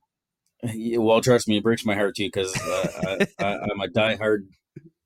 well 0.98 1.22
trust 1.22 1.48
me 1.48 1.58
it 1.58 1.64
breaks 1.64 1.86
my 1.86 1.96
heart 1.96 2.16
too 2.16 2.26
because 2.26 2.54
uh, 2.62 3.26
I, 3.40 3.54
am 3.54 3.82
a 3.82 3.88
diehard 3.88 4.48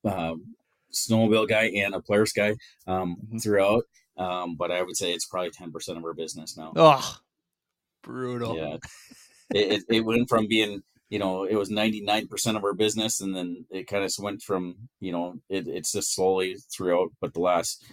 uh, 0.04 0.34
snowmobile 0.92 1.48
guy 1.48 1.66
and 1.66 1.94
a 1.94 2.02
Polaris 2.02 2.34
guy 2.34 2.56
um, 2.88 3.18
mm-hmm. 3.18 3.38
throughout 3.38 3.84
um, 4.18 4.56
but 4.56 4.72
I 4.72 4.82
would 4.82 4.98
say 4.98 5.12
it's 5.12 5.26
probably 5.26 5.52
10% 5.52 5.98
of 5.98 6.04
our 6.04 6.14
business 6.14 6.58
now. 6.58 6.74
Oh, 6.76 7.18
brutal. 8.04 8.56
Yeah. 8.56 8.78
it, 9.54 9.72
it, 9.72 9.84
it 9.90 10.06
went 10.06 10.30
from 10.30 10.48
being, 10.48 10.84
you 11.10 11.20
know, 11.20 11.46
it 11.46 11.56
was 11.56 11.70
99% 11.70 12.56
of 12.56 12.64
our 12.64 12.74
business. 12.74 13.22
And 13.22 13.36
then 13.36 13.66
it 13.72 13.88
kind 13.88 14.04
of 14.04 14.12
went 14.20 14.42
from, 14.42 14.90
you 15.00 15.12
know, 15.12 15.40
it, 15.50 15.68
it's 15.68 15.92
just 15.92 16.14
slowly 16.14 16.58
throughout, 16.72 17.10
but 17.20 17.34
the 17.34 17.42
last, 17.42 17.84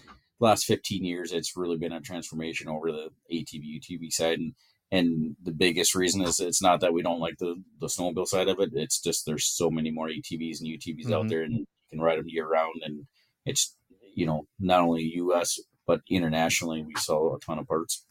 last 0.41 0.65
15 0.65 1.05
years, 1.05 1.33
it's 1.33 1.57
really 1.57 1.77
been 1.79 1.93
a 1.93 2.01
transformation 2.01 2.69
over 2.69 2.93
the 2.93 3.11
ATV, 3.33 3.81
UTV 3.81 4.13
side. 4.13 4.39
And, 4.39 4.55
and 4.93 5.37
the 5.43 5.53
biggest 5.53 5.95
reason 5.95 6.23
is 6.23 6.41
it's 6.41 6.63
not 6.63 6.81
that 6.81 6.93
we 6.93 7.03
don't 7.03 7.21
like 7.21 7.39
the, 7.39 7.63
the 7.81 7.87
snowmobile 7.87 8.27
side 8.27 8.49
of 8.49 8.59
it. 8.61 8.71
It's 8.73 9.01
just, 9.01 9.25
there's 9.25 9.47
so 9.47 9.71
many 9.71 9.91
more 9.91 10.09
ATVs 10.09 10.61
and 10.61 10.69
UTVs 10.69 11.05
mm-hmm. 11.05 11.13
out 11.15 11.29
there 11.29 11.43
and 11.43 11.59
you 11.59 11.67
can 11.91 12.01
ride 12.01 12.19
them 12.19 12.27
year 12.29 12.49
round. 12.49 12.83
And 12.85 13.07
it's, 13.47 13.77
you 14.15 14.27
know, 14.27 14.47
not 14.59 14.81
only 14.81 15.03
U.S 15.03 15.61
but 15.91 16.03
internationally 16.09 16.85
we 16.85 16.95
sell 16.95 17.35
a 17.35 17.45
ton 17.45 17.59
of 17.59 17.67
parts. 17.67 18.05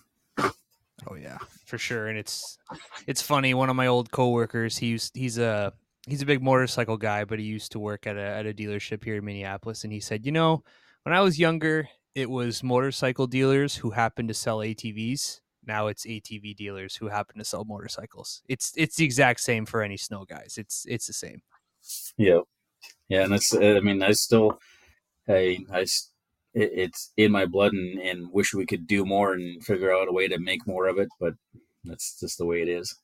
Oh 1.07 1.15
yeah, 1.17 1.37
for 1.65 1.77
sure. 1.77 2.07
And 2.07 2.17
it's 2.17 2.57
it's 3.07 3.21
funny. 3.21 3.53
One 3.53 3.69
of 3.69 3.77
my 3.77 3.87
old 3.87 4.11
coworkers, 4.11 4.77
he 4.77 4.87
used, 4.87 5.15
he's 5.15 5.37
a 5.37 5.71
he's 6.05 6.21
a 6.21 6.25
big 6.25 6.43
motorcycle 6.43 6.97
guy, 6.97 7.23
but 7.23 7.39
he 7.39 7.45
used 7.45 7.71
to 7.71 7.79
work 7.79 8.05
at 8.05 8.17
a 8.17 8.21
at 8.21 8.45
a 8.45 8.53
dealership 8.53 9.05
here 9.05 9.15
in 9.15 9.23
Minneapolis. 9.23 9.85
And 9.85 9.93
he 9.93 10.01
said, 10.01 10.25
you 10.25 10.33
know, 10.33 10.61
when 11.03 11.15
I 11.15 11.21
was 11.21 11.39
younger, 11.39 11.87
it 12.15 12.29
was 12.29 12.61
motorcycle 12.61 13.27
dealers 13.27 13.77
who 13.77 13.91
happened 13.91 14.27
to 14.27 14.33
sell 14.33 14.57
ATVs. 14.57 15.39
Now 15.69 15.85
it's 15.85 16.03
ATV 16.03 16.55
dealers 16.55 16.95
who 16.95 17.09
happen 17.09 17.37
to 17.37 17.45
sell 17.45 17.63
motorcycles. 17.63 18.41
It's 18.49 18.73
it's 18.75 18.95
the 18.95 19.05
exact 19.05 19.39
same 19.39 19.67
for 19.67 19.83
any 19.83 19.97
snow 19.97 20.25
guys. 20.25 20.55
It's 20.57 20.83
it's 20.89 21.05
the 21.05 21.13
same. 21.13 21.43
Yeah, 22.17 22.39
yeah, 23.07 23.25
and 23.25 23.33
that's 23.33 23.53
I 23.53 23.79
mean 23.79 24.01
I 24.01 24.13
still 24.13 24.59
I 25.27 25.59
I 25.71 25.85
it's 26.55 27.13
in 27.17 27.31
my 27.31 27.45
blood 27.45 27.73
and, 27.73 27.99
and 27.99 28.33
wish 28.33 28.55
we 28.55 28.65
could 28.65 28.87
do 28.87 29.05
more 29.05 29.33
and 29.33 29.63
figure 29.63 29.93
out 29.93 30.07
a 30.07 30.11
way 30.11 30.27
to 30.27 30.39
make 30.39 30.65
more 30.65 30.87
of 30.87 30.97
it, 30.97 31.09
but 31.19 31.35
that's 31.83 32.19
just 32.19 32.39
the 32.39 32.47
way 32.47 32.63
it 32.63 32.67
is. 32.67 32.95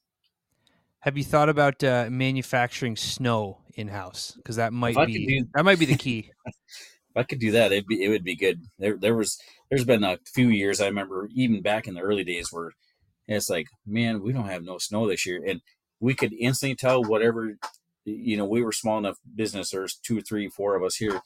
Have 1.02 1.20
you 1.20 1.24
thought 1.24 1.50
about 1.50 1.84
uh, 1.84 2.08
manufacturing 2.10 2.96
snow 2.96 3.60
in 3.76 3.90
house? 3.90 4.34
Because 4.38 4.56
that 4.56 4.74
might 4.74 4.96
be 5.06 5.28
do, 5.28 5.46
that 5.54 5.64
might 5.64 5.78
be 5.78 5.86
the 5.86 5.98
key. 5.98 6.32
if 6.48 7.16
I 7.16 7.22
could 7.22 7.40
do 7.40 7.52
that, 7.52 7.72
it'd 7.72 7.86
be 7.86 8.04
it 8.04 8.10
would 8.10 8.24
be 8.24 8.36
good. 8.36 8.60
There 8.80 8.98
there 8.98 9.16
was 9.16 9.38
there's 9.70 9.86
been 9.86 10.04
a 10.04 10.20
few 10.34 10.50
years 10.50 10.82
I 10.82 10.88
remember 10.88 11.30
even 11.34 11.62
back 11.62 11.88
in 11.88 11.94
the 11.94 12.02
early 12.02 12.24
days 12.24 12.50
where 12.52 12.72
it's 13.28 13.50
like, 13.50 13.68
man, 13.86 14.22
we 14.22 14.34
don't 14.34 14.50
have 14.50 14.64
no 14.64 14.78
snow 14.78 15.08
this 15.08 15.26
year, 15.26 15.44
and 15.46 15.62
we 16.00 16.14
could 16.14 16.34
instantly 16.34 16.76
tell 16.76 17.04
whatever 17.04 17.58
you 18.04 18.38
know 18.38 18.46
we 18.46 18.62
were 18.62 18.72
small 18.72 18.98
enough 18.98 19.18
business. 19.36 19.72
There's 19.72 19.96
two, 19.96 20.22
three, 20.22 20.48
four 20.48 20.76
of 20.76 20.84
us 20.84 20.96
here 20.96 21.22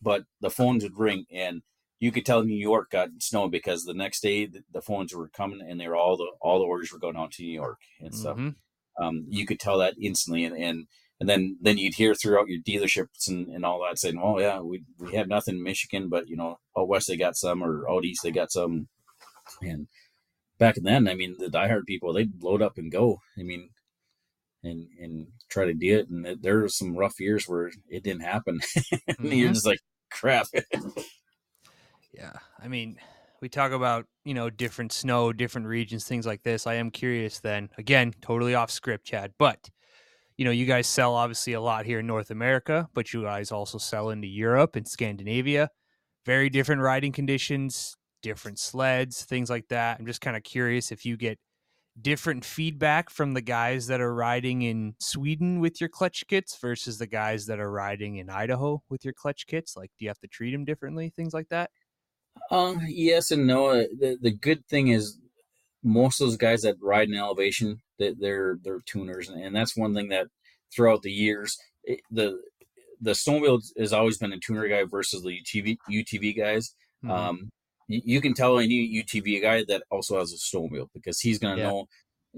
but 0.00 0.24
the 0.40 0.50
phones 0.50 0.82
would 0.82 0.98
ring 0.98 1.24
and 1.32 1.62
you 2.00 2.12
could 2.12 2.24
tell 2.24 2.44
New 2.44 2.56
York 2.56 2.90
got 2.90 3.08
snow 3.18 3.48
because 3.48 3.84
the 3.84 3.94
next 3.94 4.20
day 4.20 4.46
the, 4.46 4.80
phones 4.80 5.12
were 5.12 5.28
coming 5.28 5.60
and 5.66 5.80
they 5.80 5.88
were 5.88 5.96
all 5.96 6.16
the 6.16 6.30
all 6.40 6.60
the 6.60 6.64
orders 6.64 6.92
were 6.92 6.98
going 6.98 7.16
out 7.16 7.32
to 7.32 7.42
New 7.42 7.52
York 7.52 7.78
and 8.00 8.14
stuff. 8.14 8.36
Mm-hmm. 8.36 9.04
Um, 9.04 9.26
you 9.28 9.46
could 9.46 9.58
tell 9.60 9.78
that 9.78 9.94
instantly, 10.00 10.44
and, 10.44 10.56
and 10.56 10.86
and 11.20 11.28
then 11.28 11.58
then 11.60 11.78
you'd 11.78 11.94
hear 11.94 12.14
throughout 12.14 12.48
your 12.48 12.60
dealerships 12.60 13.28
and, 13.28 13.48
and 13.48 13.64
all 13.64 13.82
that 13.82 13.98
saying, 13.98 14.20
"Oh 14.22 14.38
yeah, 14.38 14.60
we 14.60 14.82
we 14.98 15.14
have 15.14 15.28
nothing 15.28 15.56
in 15.56 15.62
Michigan, 15.62 16.08
but 16.08 16.28
you 16.28 16.36
know 16.36 16.58
out 16.76 16.88
west 16.88 17.08
they 17.08 17.16
got 17.16 17.36
some, 17.36 17.62
or 17.62 17.90
out 17.90 18.04
east 18.04 18.22
they 18.22 18.30
got 18.30 18.52
some," 18.52 18.88
and 19.62 19.88
back 20.58 20.76
then, 20.76 21.08
I 21.08 21.14
mean, 21.14 21.36
the 21.38 21.46
diehard 21.46 21.86
people 21.86 22.12
they'd 22.12 22.42
load 22.42 22.62
up 22.62 22.78
and 22.78 22.92
go. 22.92 23.20
I 23.38 23.42
mean, 23.42 23.70
and 24.62 24.88
and 25.00 25.28
try 25.48 25.64
to 25.64 25.74
do 25.74 25.98
it. 25.98 26.08
And 26.08 26.42
there 26.42 26.58
were 26.58 26.68
some 26.68 26.96
rough 26.96 27.18
years 27.20 27.48
where 27.48 27.70
it 27.88 28.02
didn't 28.02 28.22
happen. 28.22 28.60
mm-hmm. 28.76 29.26
you're 29.26 29.52
just 29.52 29.66
like, 29.66 29.80
crap. 30.10 30.46
yeah, 32.12 32.34
I 32.60 32.68
mean, 32.68 32.98
we 33.40 33.48
talk 33.48 33.72
about 33.72 34.06
you 34.24 34.34
know 34.34 34.50
different 34.50 34.92
snow, 34.92 35.32
different 35.32 35.66
regions, 35.66 36.04
things 36.04 36.26
like 36.26 36.42
this. 36.42 36.66
I 36.66 36.74
am 36.74 36.90
curious. 36.90 37.40
Then 37.40 37.70
again, 37.78 38.14
totally 38.20 38.54
off 38.54 38.70
script, 38.70 39.06
Chad, 39.06 39.32
but. 39.38 39.70
You 40.38 40.44
know, 40.44 40.52
you 40.52 40.66
guys 40.66 40.86
sell 40.86 41.14
obviously 41.14 41.52
a 41.52 41.60
lot 41.60 41.84
here 41.84 41.98
in 41.98 42.06
North 42.06 42.30
America, 42.30 42.88
but 42.94 43.12
you 43.12 43.22
guys 43.24 43.52
also 43.52 43.76
sell 43.76 44.10
into 44.10 44.28
Europe 44.28 44.76
and 44.76 44.86
Scandinavia. 44.86 45.68
Very 46.24 46.48
different 46.48 46.80
riding 46.80 47.12
conditions, 47.12 47.96
different 48.22 48.58
sleds, 48.58 49.24
things 49.24 49.50
like 49.50 49.68
that. 49.68 49.98
I'm 49.98 50.06
just 50.06 50.20
kind 50.20 50.36
of 50.36 50.44
curious 50.44 50.92
if 50.92 51.04
you 51.04 51.16
get 51.16 51.38
different 52.00 52.44
feedback 52.44 53.10
from 53.10 53.34
the 53.34 53.40
guys 53.40 53.88
that 53.88 54.00
are 54.00 54.14
riding 54.14 54.62
in 54.62 54.94
Sweden 55.00 55.60
with 55.60 55.80
your 55.80 55.88
clutch 55.88 56.24
kits 56.28 56.56
versus 56.56 56.98
the 56.98 57.06
guys 57.06 57.46
that 57.46 57.58
are 57.58 57.70
riding 57.70 58.16
in 58.16 58.30
Idaho 58.30 58.82
with 58.88 59.04
your 59.04 59.14
clutch 59.14 59.46
kits? 59.46 59.76
Like, 59.76 59.90
do 59.98 60.04
you 60.04 60.08
have 60.08 60.20
to 60.20 60.28
treat 60.28 60.52
them 60.52 60.64
differently? 60.64 61.12
Things 61.16 61.34
like 61.34 61.48
that? 61.48 61.70
Um, 62.50 62.80
yes 62.86 63.30
and 63.30 63.46
no. 63.46 63.66
Uh, 63.66 63.84
the, 63.98 64.16
the 64.20 64.30
good 64.30 64.64
thing 64.66 64.88
is 64.88 65.18
most 65.82 66.20
of 66.20 66.26
those 66.26 66.36
guys 66.36 66.62
that 66.62 66.76
ride 66.80 67.08
in 67.08 67.14
elevation, 67.14 67.80
that 67.98 68.16
they're 68.20 68.58
they're 68.62 68.80
tuners, 68.86 69.28
and 69.28 69.54
that's 69.54 69.76
one 69.76 69.94
thing 69.94 70.08
that 70.08 70.28
throughout 70.74 71.02
the 71.02 71.12
years, 71.12 71.56
it, 71.84 72.00
the 72.10 72.40
the 73.00 73.12
snowmobile 73.12 73.62
has 73.78 73.92
always 73.92 74.18
been 74.18 74.32
a 74.32 74.38
tuner 74.38 74.68
guy 74.68 74.84
versus 74.84 75.22
the 75.22 75.30
UTV 75.30 75.78
UTV 75.90 76.36
guys. 76.36 76.74
Mm-hmm. 77.04 77.10
Um, 77.10 77.50
you, 77.86 78.20
can 78.20 78.34
tell 78.34 78.58
any 78.58 79.02
UTV 79.02 79.40
guy 79.40 79.64
that 79.68 79.82
also 79.90 80.18
has 80.18 80.32
a 80.32 80.36
snowmobile 80.36 80.88
because 80.92 81.20
he's 81.20 81.38
going 81.38 81.56
to 81.56 81.62
yeah. 81.62 81.68
know 81.68 81.86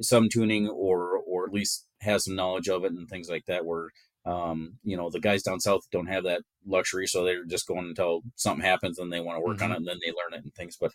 some 0.01 0.29
tuning 0.29 0.69
or 0.69 1.19
or 1.19 1.47
at 1.47 1.53
least 1.53 1.87
has 2.01 2.25
some 2.25 2.37
knowledge 2.37 2.69
of 2.69 2.85
it 2.85 2.93
and 2.93 3.09
things 3.09 3.29
like 3.29 3.47
that. 3.47 3.65
Where 3.65 3.91
um, 4.27 4.79
you 4.85 4.97
know 4.97 5.11
the 5.11 5.21
guys 5.21 5.43
down 5.43 5.61
south 5.61 5.83
don't 5.91 6.07
have 6.07 6.25
that 6.25 6.43
luxury, 6.67 7.07
so 7.07 7.25
they're 7.25 7.45
just 7.45 7.67
going 7.67 7.87
until 7.87 8.21
something 8.37 8.65
happens 8.65 8.99
and 8.99 9.13
they 9.13 9.21
want 9.21 9.39
to 9.39 9.45
work 9.45 9.57
mm-hmm. 9.59 9.65
on 9.65 9.73
it 9.73 9.77
and 9.79 9.89
then 9.89 9.99
they 10.05 10.13
learn 10.13 10.39
it 10.39 10.45
and 10.45 10.55
things. 10.55 10.77
But 10.81 10.93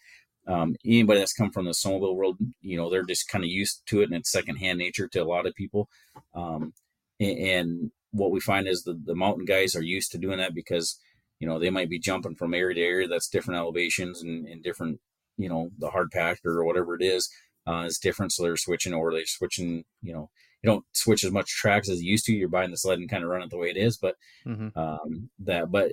um, 0.48 0.76
anybody 0.86 1.20
that's 1.20 1.34
come 1.34 1.52
from 1.52 1.66
the 1.66 1.72
snowmobile 1.72 2.16
world, 2.16 2.38
you 2.62 2.78
know, 2.78 2.90
they're 2.90 3.04
just 3.04 3.28
kind 3.28 3.44
of 3.44 3.50
used 3.50 3.82
to 3.88 4.02
it 4.02 4.06
and 4.06 4.16
it's 4.16 4.32
secondhand 4.32 4.78
nature 4.78 5.08
to 5.08 5.20
a 5.20 5.26
lot 5.26 5.48
of 5.48 5.56
people. 5.56 5.90
Um, 6.34 6.74
and, 7.20 7.38
and 7.40 7.92
what 8.12 8.32
we 8.32 8.40
find 8.40 8.68
is 8.68 8.84
the, 8.84 9.00
the 9.06 9.16
mountain 9.16 9.46
guys 9.46 9.76
are 9.76 9.84
used 9.84 10.12
to 10.12 10.18
doing 10.18 10.38
that 10.38 10.56
because 10.56 11.00
you 11.40 11.48
know 11.48 11.60
they 11.60 11.70
might 11.70 11.90
be 11.90 12.00
jumping 12.00 12.36
from 12.36 12.54
area 12.54 12.76
to 12.76 12.82
area 12.82 13.08
that's 13.08 13.28
different 13.28 13.60
elevations 13.60 14.22
and, 14.22 14.48
and 14.48 14.64
different 14.64 15.00
you 15.38 15.50
know 15.50 15.70
the 15.80 15.90
hard 15.90 16.10
pack 16.12 16.40
or 16.46 16.64
whatever 16.64 16.96
it 16.96 17.04
is 17.04 17.30
uh, 17.68 17.84
is 17.86 17.98
different 17.98 18.32
so 18.32 18.44
they're 18.44 18.56
switching 18.56 18.94
or 18.94 19.12
they're 19.12 19.26
switching 19.26 19.84
you 20.02 20.14
know 20.14 20.30
you 20.64 20.70
don't 20.70 20.86
switch 20.94 21.24
as 21.24 21.32
much 21.32 21.50
tracks 21.50 21.90
as 21.90 22.02
you 22.02 22.12
used 22.12 22.26
to 22.26 22.34
you're 22.34 22.48
buying 22.48 22.72
the 22.72 22.78
sled 22.78 23.00
and 23.00 23.10
kind 23.10 23.24
of 23.24 23.30
run 23.30 23.42
it 23.42 23.50
the 23.50 23.58
way 23.58 23.70
it 23.70 23.78
is 23.78 23.98
but 23.98 24.16
mm-hmm. 24.46 24.78
um, 24.80 25.30
that 25.40 25.72
but 25.72 25.92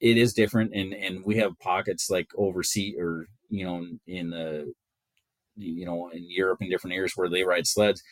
it 0.00 0.16
is 0.16 0.32
different 0.32 0.72
and 0.74 0.94
and 0.94 1.24
we 1.24 1.36
have 1.36 1.58
pockets 1.58 2.10
like 2.10 2.28
overseas 2.36 2.94
or 2.98 3.26
you 3.48 3.64
know 3.64 3.86
in 4.06 4.30
the 4.30 4.72
you 5.56 5.84
know 5.84 6.08
in 6.10 6.30
europe 6.30 6.58
and 6.60 6.70
different 6.70 6.94
areas 6.94 7.12
where 7.16 7.28
they 7.28 7.44
ride 7.44 7.66
sleds 7.66 8.02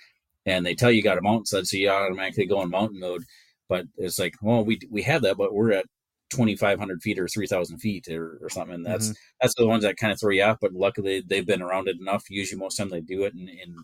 and 0.49 0.65
they 0.65 0.75
tell 0.75 0.91
you, 0.91 0.99
you 0.99 1.03
got 1.03 1.19
a 1.19 1.23
mountain 1.23 1.47
sled 1.47 1.67
so 1.67 1.77
you 1.77 1.89
automatically 1.89 2.47
go 2.47 2.63
in 2.63 2.71
mountain 2.71 2.99
mode 2.99 3.23
but 3.69 3.85
it's 3.97 4.19
like 4.19 4.35
well 4.43 4.65
we 4.65 4.79
we 4.91 5.03
have 5.03 5.23
that 5.23 5.37
but 5.37 5.55
we're 5.55 5.73
at 5.73 5.87
2500 6.31 7.01
feet 7.03 7.21
or 7.21 7.29
3000 7.29 7.79
feet 7.79 8.09
or, 8.09 8.39
or 8.43 8.49
something 8.49 8.75
and 8.75 8.87
that's 8.87 9.09
mm-hmm. 9.09 9.15
that's 9.41 9.55
the 9.55 9.67
ones 9.67 9.85
that 9.85 9.97
kind 9.97 10.13
of 10.13 10.19
throw 10.19 10.33
you 10.33 10.43
off 10.43 10.59
but 10.61 10.73
luckily 10.73 11.23
they've 11.25 11.47
been 11.47 11.63
around 11.63 11.87
it 11.89 12.01
enough 12.01 12.25
usually 12.29 12.59
most 12.59 12.77
time 12.77 12.89
they 12.89 13.01
do 13.01 13.25
it 13.25 13.35
and, 13.35 13.49
and, 13.49 13.77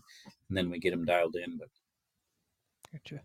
and 0.49 0.57
then 0.57 0.69
we 0.69 0.77
get 0.77 0.91
them 0.91 1.05
dialed 1.05 1.35
in 1.35 1.57
but 1.57 1.69
gotcha 2.91 3.21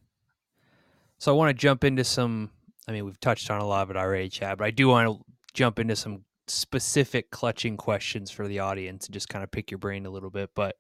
so 1.19 1.33
i 1.33 1.37
want 1.37 1.49
to 1.49 1.55
jump 1.55 1.83
into 1.83 2.05
some 2.05 2.51
i 2.89 2.93
mean 2.93 3.05
we've 3.05 3.21
touched 3.21 3.51
on 3.51 3.61
a 3.61 3.67
lot 3.67 3.83
of 3.83 3.91
it 3.91 3.97
already 3.97 4.29
chad 4.29 4.59
but 4.59 4.65
i 4.65 4.71
do 4.71 4.89
want 4.89 5.07
to 5.09 5.25
jump 5.55 5.79
into 5.79 5.95
some 5.95 6.25
specific 6.47 7.31
clutching 7.31 7.77
questions 7.77 8.31
for 8.31 8.49
the 8.49 8.59
audience 8.59 9.07
and 9.07 9.13
just 9.13 9.29
kind 9.29 9.45
of 9.45 9.51
pick 9.51 9.71
your 9.71 9.79
brain 9.79 10.07
a 10.07 10.11
little 10.11 10.31
bit 10.31 10.51
but 10.55 10.77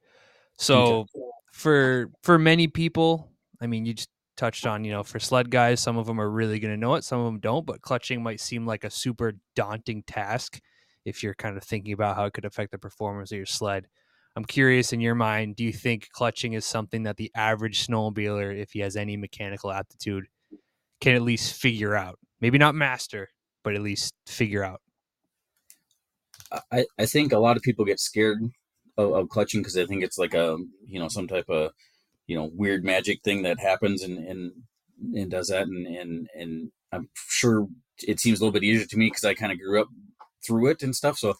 so 0.56 1.06
for 1.52 2.10
for 2.22 2.38
many 2.38 2.66
people 2.66 3.30
i 3.60 3.66
mean 3.66 3.84
you 3.84 3.94
just 3.94 4.08
touched 4.38 4.66
on, 4.66 4.84
you 4.84 4.92
know, 4.92 5.02
for 5.02 5.18
sled 5.18 5.50
guys, 5.50 5.80
some 5.80 5.98
of 5.98 6.06
them 6.06 6.18
are 6.18 6.30
really 6.30 6.58
going 6.60 6.72
to 6.72 6.80
know 6.80 6.94
it, 6.94 7.04
some 7.04 7.18
of 7.18 7.26
them 7.26 7.40
don't, 7.40 7.66
but 7.66 7.82
clutching 7.82 8.22
might 8.22 8.40
seem 8.40 8.64
like 8.64 8.84
a 8.84 8.90
super 8.90 9.34
daunting 9.54 10.02
task 10.04 10.60
if 11.04 11.22
you're 11.22 11.34
kind 11.34 11.56
of 11.56 11.64
thinking 11.64 11.92
about 11.92 12.16
how 12.16 12.24
it 12.24 12.32
could 12.32 12.44
affect 12.44 12.70
the 12.70 12.78
performance 12.78 13.32
of 13.32 13.36
your 13.36 13.46
sled. 13.46 13.86
I'm 14.36 14.44
curious 14.44 14.92
in 14.92 15.00
your 15.00 15.16
mind, 15.16 15.56
do 15.56 15.64
you 15.64 15.72
think 15.72 16.08
clutching 16.12 16.52
is 16.52 16.64
something 16.64 17.02
that 17.02 17.16
the 17.16 17.32
average 17.34 17.86
snowmobiler, 17.86 18.56
if 18.56 18.72
he 18.72 18.80
has 18.80 18.96
any 18.96 19.16
mechanical 19.16 19.72
aptitude, 19.72 20.26
can 21.00 21.14
at 21.14 21.22
least 21.22 21.60
figure 21.60 21.94
out? 21.94 22.18
Maybe 22.40 22.58
not 22.58 22.74
master, 22.74 23.28
but 23.64 23.74
at 23.74 23.82
least 23.82 24.14
figure 24.26 24.64
out. 24.64 24.80
I, 26.72 26.86
I 26.98 27.06
think 27.06 27.32
a 27.32 27.38
lot 27.38 27.56
of 27.56 27.62
people 27.62 27.84
get 27.84 28.00
scared 28.00 28.38
of, 28.96 29.12
of 29.12 29.28
clutching 29.28 29.60
because 29.60 29.74
they 29.74 29.86
think 29.86 30.02
it's 30.02 30.18
like 30.18 30.34
a 30.34 30.56
you 30.86 30.98
know 30.98 31.08
some 31.08 31.28
type 31.28 31.48
of 31.48 31.72
you 32.26 32.36
know 32.36 32.50
weird 32.54 32.84
magic 32.84 33.22
thing 33.22 33.42
that 33.42 33.60
happens 33.60 34.02
and 34.02 34.18
and 34.18 34.52
and 35.14 35.30
does 35.30 35.48
that 35.48 35.66
and 35.66 35.86
and 35.86 36.28
and 36.34 36.72
I'm 36.92 37.08
sure 37.14 37.68
it 38.06 38.20
seems 38.20 38.40
a 38.40 38.44
little 38.44 38.58
bit 38.58 38.64
easier 38.64 38.86
to 38.86 38.96
me 38.96 39.06
because 39.06 39.24
I 39.24 39.34
kind 39.34 39.52
of 39.52 39.58
grew 39.58 39.80
up 39.80 39.88
through 40.46 40.68
it 40.68 40.82
and 40.82 40.94
stuff. 40.94 41.18
So, 41.18 41.34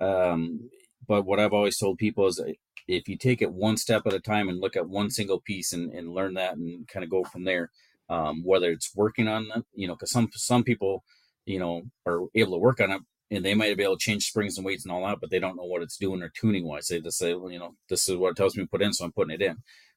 um, 0.00 0.70
but 1.06 1.24
what 1.24 1.40
I've 1.40 1.52
always 1.52 1.78
told 1.78 1.98
people 1.98 2.26
is 2.26 2.42
if 2.88 3.08
you 3.08 3.16
take 3.16 3.40
it 3.42 3.52
one 3.52 3.76
step 3.76 4.02
at 4.06 4.12
a 4.12 4.20
time 4.20 4.48
and 4.48 4.60
look 4.60 4.76
at 4.76 4.88
one 4.88 5.10
single 5.10 5.40
piece 5.40 5.72
and, 5.72 5.92
and 5.92 6.12
learn 6.12 6.34
that 6.34 6.54
and 6.56 6.86
kind 6.88 7.04
of 7.04 7.10
go 7.10 7.24
from 7.24 7.44
there, 7.44 7.70
um, 8.10 8.42
whether 8.44 8.70
it's 8.70 8.94
working 8.94 9.28
on 9.28 9.48
them, 9.48 9.64
you 9.72 9.88
know, 9.88 9.94
because 9.94 10.10
some 10.10 10.28
some 10.34 10.64
people, 10.64 11.04
you 11.46 11.58
know, 11.58 11.82
are 12.06 12.26
able 12.34 12.52
to 12.52 12.58
work 12.58 12.80
on 12.80 12.90
it 12.90 13.00
and 13.30 13.44
they 13.44 13.54
might 13.54 13.76
be 13.76 13.84
able 13.84 13.96
to 13.96 14.04
change 14.04 14.24
springs 14.24 14.56
and 14.56 14.66
weights 14.66 14.84
and 14.84 14.92
all 14.92 15.06
that, 15.06 15.18
but 15.20 15.30
they 15.30 15.38
don't 15.38 15.56
know 15.56 15.64
what 15.64 15.82
it's 15.82 15.96
doing 15.96 16.22
or 16.22 16.28
tuning 16.28 16.66
wise. 16.66 16.88
They 16.88 17.00
just 17.00 17.18
say, 17.18 17.34
well, 17.34 17.50
you 17.50 17.60
know, 17.60 17.76
this 17.88 18.08
is 18.08 18.16
what 18.16 18.30
it 18.30 18.36
tells 18.36 18.56
me 18.56 18.64
to 18.64 18.68
put 18.68 18.82
in, 18.82 18.92
so 18.92 19.04
I'm 19.04 19.12
putting 19.12 19.34
it 19.34 19.42
in. 19.42 19.56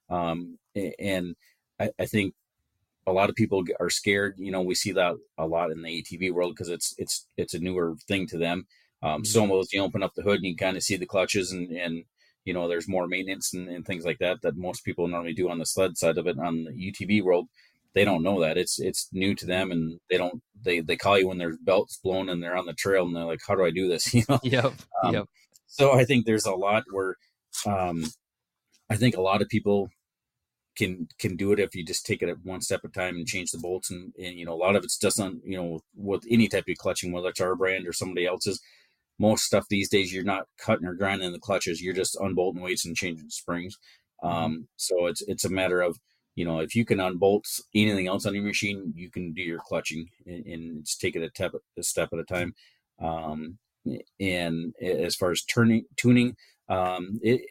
Um, 0.10 0.60
and 1.00 1.36
I, 1.80 1.90
I, 2.00 2.06
think 2.06 2.36
a 3.08 3.12
lot 3.12 3.30
of 3.30 3.36
people 3.36 3.64
are 3.80 3.90
scared. 3.90 4.36
You 4.38 4.52
know, 4.52 4.62
we 4.62 4.76
see 4.76 4.92
that 4.92 5.16
a 5.38 5.48
lot 5.48 5.72
in 5.72 5.82
the 5.82 6.04
ATV 6.04 6.32
world 6.32 6.54
because 6.54 6.70
it's 6.70 6.94
it's 6.98 7.28
it's 7.38 7.54
a 7.54 7.60
newer 7.60 7.96
thing 8.08 8.28
to 8.28 8.38
them. 8.38 8.68
Um, 9.02 9.24
mm-hmm. 9.24 9.52
Somos, 9.52 9.72
you 9.72 9.82
open 9.82 10.04
up 10.04 10.14
the 10.16 10.22
hood 10.22 10.38
and 10.38 10.46
you 10.46 10.56
kind 10.56 10.78
of 10.78 10.84
see 10.84 10.98
the 10.98 11.06
clutches 11.08 11.52
and 11.52 11.72
and 11.72 12.04
you 12.46 12.54
know 12.54 12.68
there's 12.68 12.88
more 12.88 13.08
maintenance 13.08 13.54
and, 13.54 13.70
and, 13.70 13.86
things 13.86 14.06
like 14.06 14.20
that 14.20 14.42
that 14.42 14.58
most 14.58 14.84
people 14.84 15.08
normally 15.08 15.34
do 15.34 15.50
on 15.50 15.58
the 15.58 15.66
sled 15.66 15.98
side 15.98 16.18
of 16.18 16.28
it. 16.28 16.38
On 16.38 16.66
the 16.66 16.72
UTV 16.72 17.24
world, 17.24 17.48
they 17.94 18.06
don't 18.06 18.24
know 18.24 18.42
that 18.42 18.58
it's 18.58 18.80
it's 18.80 19.08
new 19.12 19.36
to 19.36 19.46
them 19.46 19.72
and 19.72 20.00
they 20.10 20.18
don't 20.18 20.42
they 20.62 20.80
they 20.80 20.96
call 20.96 21.18
you 21.18 21.28
when 21.28 21.38
their 21.38 21.58
belt's 21.62 22.00
blown 22.04 22.30
and 22.30 22.42
they're 22.42 22.58
on 22.58 22.66
the 22.66 22.74
trail 22.74 23.06
and 23.06 23.16
they're 23.16 23.26
like, 23.26 23.42
how 23.48 23.56
do 23.56 23.64
I 23.64 23.72
do 23.72 23.88
this? 23.88 24.14
You 24.14 24.24
know. 24.28 24.40
Yep. 24.44 24.74
Um, 25.04 25.14
yep. 25.14 25.26
So 25.68 25.94
I 25.94 26.06
think 26.06 26.26
there's 26.26 26.46
a 26.46 26.54
lot 26.54 26.84
where 26.92 27.16
um, 27.66 28.06
I 28.90 28.96
think 28.96 29.16
a 29.18 29.22
lot 29.22 29.42
of 29.42 29.50
people 29.50 29.90
can 30.76 31.08
can 31.20 31.36
do 31.36 31.52
it 31.52 31.60
if 31.60 31.76
you 31.76 31.86
just 31.86 32.06
take 32.06 32.22
it 32.22 32.30
at 32.30 32.44
one 32.44 32.62
step 32.62 32.82
at 32.84 32.90
a 32.90 32.94
time 32.94 33.16
and 33.16 33.28
change 33.28 33.52
the 33.52 33.60
bolts 33.60 33.92
and, 33.92 34.14
and 34.18 34.38
you 34.38 34.46
know 34.46 34.54
a 34.54 34.64
lot 34.64 34.76
of 34.76 34.84
it's 34.84 34.98
just 34.98 35.20
on 35.20 35.42
you 35.46 35.58
know 35.58 35.80
with 35.96 36.24
any 36.30 36.48
type 36.48 36.66
of 36.68 36.78
clutching 36.78 37.12
whether 37.12 37.30
it's 37.30 37.42
our 37.42 37.56
brand 37.56 37.88
or 37.88 37.94
somebody 37.94 38.26
else's 38.26 38.60
most 39.20 39.44
stuff 39.44 39.66
these 39.70 39.90
days 39.90 40.12
you're 40.12 40.24
not 40.24 40.48
cutting 40.58 40.88
or 40.88 40.96
grinding 40.96 41.32
the 41.32 41.40
clutches 41.40 41.82
you're 41.82 41.94
just 41.94 42.18
unbolting 42.20 42.62
weights 42.62 42.86
and 42.86 42.96
changing 42.96 43.30
springs 43.30 43.78
mm-hmm. 44.24 44.36
um, 44.36 44.68
so 44.76 45.06
it's 45.06 45.22
it's 45.28 45.46
a 45.46 45.50
matter 45.50 45.82
of 45.82 45.98
you 46.36 46.46
know 46.46 46.60
if 46.60 46.76
you 46.76 46.86
can 46.86 47.00
unbolt 47.00 47.46
anything 47.76 48.08
else 48.08 48.26
on 48.26 48.34
your 48.34 48.44
machine 48.44 48.94
you 48.96 49.10
can 49.10 49.34
do 49.34 49.42
your 49.42 49.60
clutching 49.60 50.08
and, 50.26 50.46
and 50.46 50.86
just 50.86 51.00
take 51.00 51.16
it 51.16 51.24
a, 51.24 51.30
step 51.30 51.54
a 51.78 51.84
step 51.84 52.10
at 52.14 52.20
a 52.20 52.24
time. 52.24 52.54
Um, 53.02 53.58
and 54.20 54.74
as 54.82 55.16
far 55.16 55.32
as 55.32 55.44
turning 55.44 55.86
tuning 55.98 56.36
um, 56.70 57.20
it, 57.22 57.42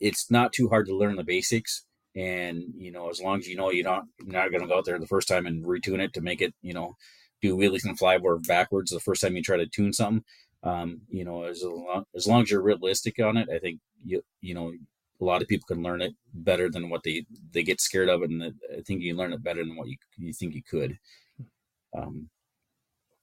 it's 0.00 0.30
not 0.30 0.52
too 0.52 0.68
hard 0.68 0.86
to 0.86 0.96
learn 0.96 1.16
the 1.16 1.24
basics. 1.24 1.84
And 2.14 2.64
you 2.76 2.92
know 2.92 3.08
as 3.08 3.20
long 3.22 3.38
as 3.38 3.48
you 3.48 3.56
know 3.56 3.70
you're 3.70 3.84
not 3.84 4.04
you're 4.18 4.32
not 4.32 4.50
going 4.50 4.60
to 4.60 4.68
go 4.68 4.78
out 4.78 4.84
there 4.84 4.98
the 4.98 5.06
first 5.06 5.28
time 5.28 5.46
and 5.46 5.64
retune 5.64 6.00
it 6.00 6.12
to 6.14 6.20
make 6.20 6.42
it 6.42 6.52
you 6.60 6.74
know 6.74 6.96
do 7.40 7.56
wheelies 7.56 7.86
and 7.86 7.98
flyboard 7.98 8.46
backwards 8.46 8.90
the 8.90 9.00
first 9.00 9.22
time 9.22 9.34
you 9.34 9.42
try 9.42 9.56
to 9.56 9.66
tune 9.66 9.94
something 9.94 10.22
um, 10.62 11.00
you 11.08 11.24
know 11.24 11.44
as 11.44 11.62
long, 11.64 12.04
as 12.14 12.26
long 12.26 12.42
as 12.42 12.50
you're 12.50 12.60
realistic 12.60 13.18
on 13.18 13.38
it 13.38 13.48
i 13.48 13.58
think 13.58 13.80
you 14.04 14.22
you 14.42 14.54
know 14.54 14.72
a 15.20 15.24
lot 15.24 15.42
of 15.42 15.48
people 15.48 15.66
can 15.66 15.82
learn 15.82 16.02
it 16.02 16.14
better 16.34 16.68
than 16.70 16.88
what 16.88 17.02
they 17.02 17.24
they 17.52 17.62
get 17.62 17.80
scared 17.80 18.08
of 18.08 18.22
and 18.22 18.42
i 18.42 18.80
think 18.86 19.02
you 19.02 19.14
learn 19.14 19.32
it 19.32 19.42
better 19.42 19.64
than 19.64 19.76
what 19.76 19.88
you 19.88 19.96
you 20.18 20.32
think 20.32 20.54
you 20.54 20.62
could 20.62 20.98
um 21.96 22.28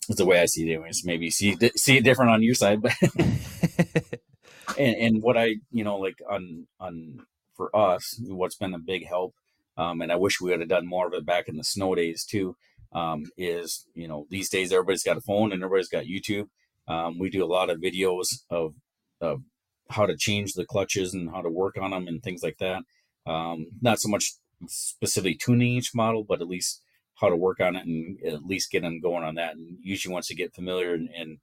that's 0.07 0.19
the 0.19 0.25
way 0.25 0.39
i 0.39 0.45
see 0.45 0.63
it 0.63 0.73
anyways 0.73 1.03
maybe 1.05 1.29
see 1.29 1.57
see 1.75 1.97
it 1.97 2.03
different 2.03 2.31
on 2.31 2.43
your 2.43 2.55
side 2.55 2.81
but 2.81 2.93
and, 4.77 4.95
and 4.95 5.23
what 5.23 5.37
i 5.37 5.55
you 5.71 5.83
know 5.83 5.97
like 5.97 6.19
on 6.29 6.67
on 6.79 7.19
for 7.59 7.75
us, 7.75 8.17
what's 8.25 8.55
been 8.55 8.73
a 8.73 8.79
big 8.79 9.05
help, 9.05 9.35
um, 9.75 9.99
and 9.99 10.13
I 10.13 10.15
wish 10.15 10.39
we 10.39 10.49
would 10.49 10.61
have 10.61 10.69
done 10.69 10.87
more 10.87 11.07
of 11.07 11.13
it 11.13 11.25
back 11.25 11.49
in 11.49 11.57
the 11.57 11.63
snow 11.65 11.93
days 11.93 12.23
too, 12.23 12.55
um, 12.93 13.25
is 13.37 13.85
you 13.93 14.07
know 14.07 14.25
these 14.29 14.49
days 14.49 14.71
everybody's 14.71 15.03
got 15.03 15.17
a 15.17 15.21
phone 15.21 15.51
and 15.51 15.61
everybody's 15.61 15.89
got 15.89 16.05
YouTube. 16.05 16.47
Um, 16.87 17.19
we 17.19 17.29
do 17.29 17.43
a 17.43 17.53
lot 17.53 17.69
of 17.69 17.79
videos 17.81 18.27
of, 18.49 18.75
of 19.19 19.41
how 19.89 20.05
to 20.05 20.15
change 20.15 20.53
the 20.53 20.65
clutches 20.65 21.13
and 21.13 21.29
how 21.29 21.41
to 21.41 21.49
work 21.49 21.77
on 21.79 21.91
them 21.91 22.07
and 22.07 22.21
things 22.21 22.43
like 22.43 22.57
that. 22.59 22.83
Um, 23.25 23.67
not 23.81 23.99
so 23.99 24.09
much 24.09 24.33
specifically 24.67 25.35
tuning 25.35 25.73
each 25.73 25.95
model, 25.95 26.23
but 26.23 26.41
at 26.41 26.47
least 26.47 26.81
how 27.15 27.29
to 27.29 27.35
work 27.35 27.59
on 27.59 27.75
it 27.75 27.85
and 27.85 28.17
at 28.25 28.45
least 28.45 28.71
get 28.71 28.81
them 28.81 29.01
going 29.01 29.23
on 29.23 29.35
that. 29.35 29.55
And 29.55 29.77
usually, 29.81 30.13
once 30.13 30.29
you 30.29 30.35
get 30.35 30.53
familiar 30.53 30.93
and, 30.93 31.09
and 31.09 31.37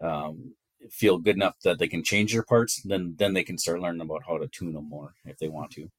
um, 0.00 0.54
feel 0.90 1.18
good 1.18 1.36
enough 1.36 1.56
that 1.64 1.78
they 1.78 1.88
can 1.88 2.02
change 2.02 2.32
their 2.32 2.42
parts, 2.42 2.82
then 2.82 3.14
then 3.18 3.34
they 3.34 3.44
can 3.44 3.58
start 3.58 3.80
learning 3.80 4.02
about 4.02 4.22
how 4.26 4.38
to 4.38 4.48
tune 4.48 4.72
them 4.72 4.88
more 4.88 5.14
if 5.24 5.38
they 5.38 5.48
want 5.48 5.70
to. 5.72 5.90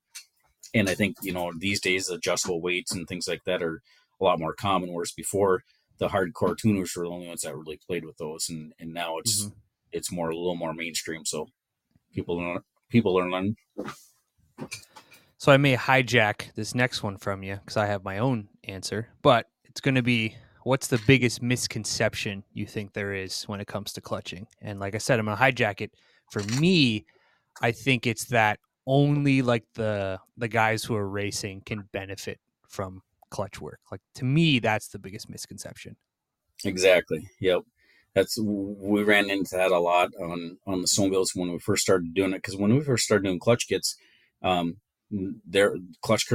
And 0.73 0.89
I 0.89 0.95
think 0.95 1.17
you 1.21 1.33
know 1.33 1.51
these 1.57 1.81
days 1.81 2.09
adjustable 2.09 2.61
weights 2.61 2.93
and 2.93 3.07
things 3.07 3.27
like 3.27 3.43
that 3.45 3.63
are 3.63 3.81
a 4.19 4.23
lot 4.23 4.39
more 4.39 4.53
common. 4.53 4.93
Whereas 4.93 5.11
before, 5.11 5.63
the 5.97 6.09
hardcore 6.09 6.57
tuners 6.57 6.95
were 6.95 7.03
the 7.03 7.09
only 7.09 7.27
ones 7.27 7.41
that 7.41 7.55
really 7.55 7.79
played 7.85 8.05
with 8.05 8.17
those, 8.17 8.49
and 8.49 8.73
and 8.79 8.93
now 8.93 9.17
it's 9.17 9.45
mm-hmm. 9.45 9.57
it's 9.91 10.11
more 10.11 10.29
a 10.29 10.35
little 10.35 10.55
more 10.55 10.73
mainstream. 10.73 11.25
So 11.25 11.47
people 12.18 12.38
learn 12.38 12.59
people 12.89 13.13
learn. 13.13 13.55
So 15.38 15.51
I 15.51 15.57
may 15.57 15.76
hijack 15.76 16.53
this 16.55 16.74
next 16.74 17.03
one 17.03 17.18
from 17.18 17.43
you 17.43 17.55
because 17.55 17.78
I 17.78 17.86
have 17.86 18.03
my 18.03 18.18
own 18.18 18.47
answer, 18.63 19.09
but 19.22 19.45
it's 19.65 19.82
going 19.82 19.95
to 19.95 20.01
be 20.01 20.36
what's 20.63 20.88
the 20.88 20.99
biggest 21.05 21.41
misconception 21.43 22.43
you 22.53 22.65
think 22.65 22.93
there 22.93 23.13
is 23.13 23.43
when 23.43 23.61
it 23.61 23.68
comes 23.68 23.93
to 23.93 24.01
clutching? 24.01 24.47
And 24.61 24.80
like 24.80 24.95
I 24.95 24.97
said, 24.97 25.20
I'm 25.20 25.26
going 25.26 25.38
to 25.38 25.43
hijack 25.43 25.82
it. 25.82 25.91
For 26.32 26.41
me, 26.59 27.05
I 27.61 27.72
think 27.72 28.07
it's 28.07 28.26
that 28.26 28.59
only 28.88 29.41
like 29.41 29.65
the 29.76 30.20
the 30.38 30.47
guys 30.47 30.84
who 30.84 30.95
are 30.95 31.07
racing 31.07 31.61
can 31.65 31.88
benefit 31.91 32.39
from 32.68 33.01
clutch 33.30 33.61
work. 33.61 33.80
Like 33.91 34.01
to 34.15 34.26
me, 34.26 34.59
that's 34.59 34.88
the 34.88 34.99
biggest 34.99 35.30
misconception. 35.30 35.95
Exactly. 36.65 37.30
Yep. 37.39 37.61
That's 38.18 38.36
we 38.39 39.03
ran 39.03 39.30
into 39.30 39.55
that 39.57 39.70
a 39.70 39.78
lot 39.78 40.09
on 40.20 40.57
on 40.65 40.82
the 40.82 40.88
snowmobiles 40.88 41.36
when 41.36 41.51
we 41.51 41.59
first 41.59 41.84
started 41.84 42.15
doing 42.15 42.34
it. 42.34 42.38
Because 42.38 42.57
when 42.57 42.76
we 42.76 42.84
first 42.84 43.03
started 43.05 43.26
doing 43.26 43.38
clutch 43.38 43.68
kits, 43.68 43.95
um, 44.41 44.78
their 45.11 45.76
clutch 46.01 46.26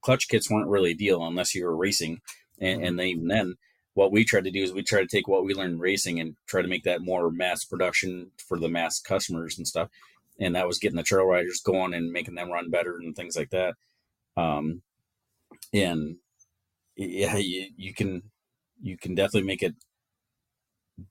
clutch 0.00 0.28
kits 0.30 0.50
weren't 0.50 0.70
really 0.70 0.92
a 0.92 0.96
deal 0.96 1.22
unless 1.22 1.54
you 1.54 1.66
were 1.66 1.76
racing, 1.76 2.22
and, 2.58 2.82
and 2.82 2.98
then 2.98 3.06
even 3.06 3.28
then, 3.28 3.56
what 3.92 4.10
we 4.10 4.24
tried 4.24 4.44
to 4.44 4.50
do 4.50 4.62
is 4.62 4.72
we 4.72 4.82
try 4.82 5.02
to 5.02 5.06
take 5.06 5.28
what 5.28 5.44
we 5.44 5.52
learned 5.52 5.78
racing 5.78 6.18
and 6.18 6.36
try 6.46 6.62
to 6.62 6.68
make 6.68 6.84
that 6.84 7.02
more 7.02 7.30
mass 7.30 7.66
production 7.66 8.30
for 8.48 8.58
the 8.58 8.70
mass 8.70 8.98
customers 8.98 9.58
and 9.58 9.68
stuff. 9.68 9.90
And 10.38 10.56
that 10.56 10.66
was 10.66 10.78
getting 10.78 10.96
the 10.96 11.02
trail 11.02 11.26
riders 11.26 11.60
going 11.62 11.92
and 11.92 12.10
making 12.10 12.34
them 12.36 12.50
run 12.50 12.70
better 12.70 12.96
and 12.96 13.14
things 13.14 13.36
like 13.36 13.50
that. 13.50 13.74
Um, 14.38 14.80
and 15.74 16.16
yeah, 16.96 17.36
you, 17.36 17.66
you 17.76 17.92
can 17.92 18.22
you 18.80 18.96
can 18.96 19.14
definitely 19.14 19.46
make 19.46 19.62
it 19.62 19.74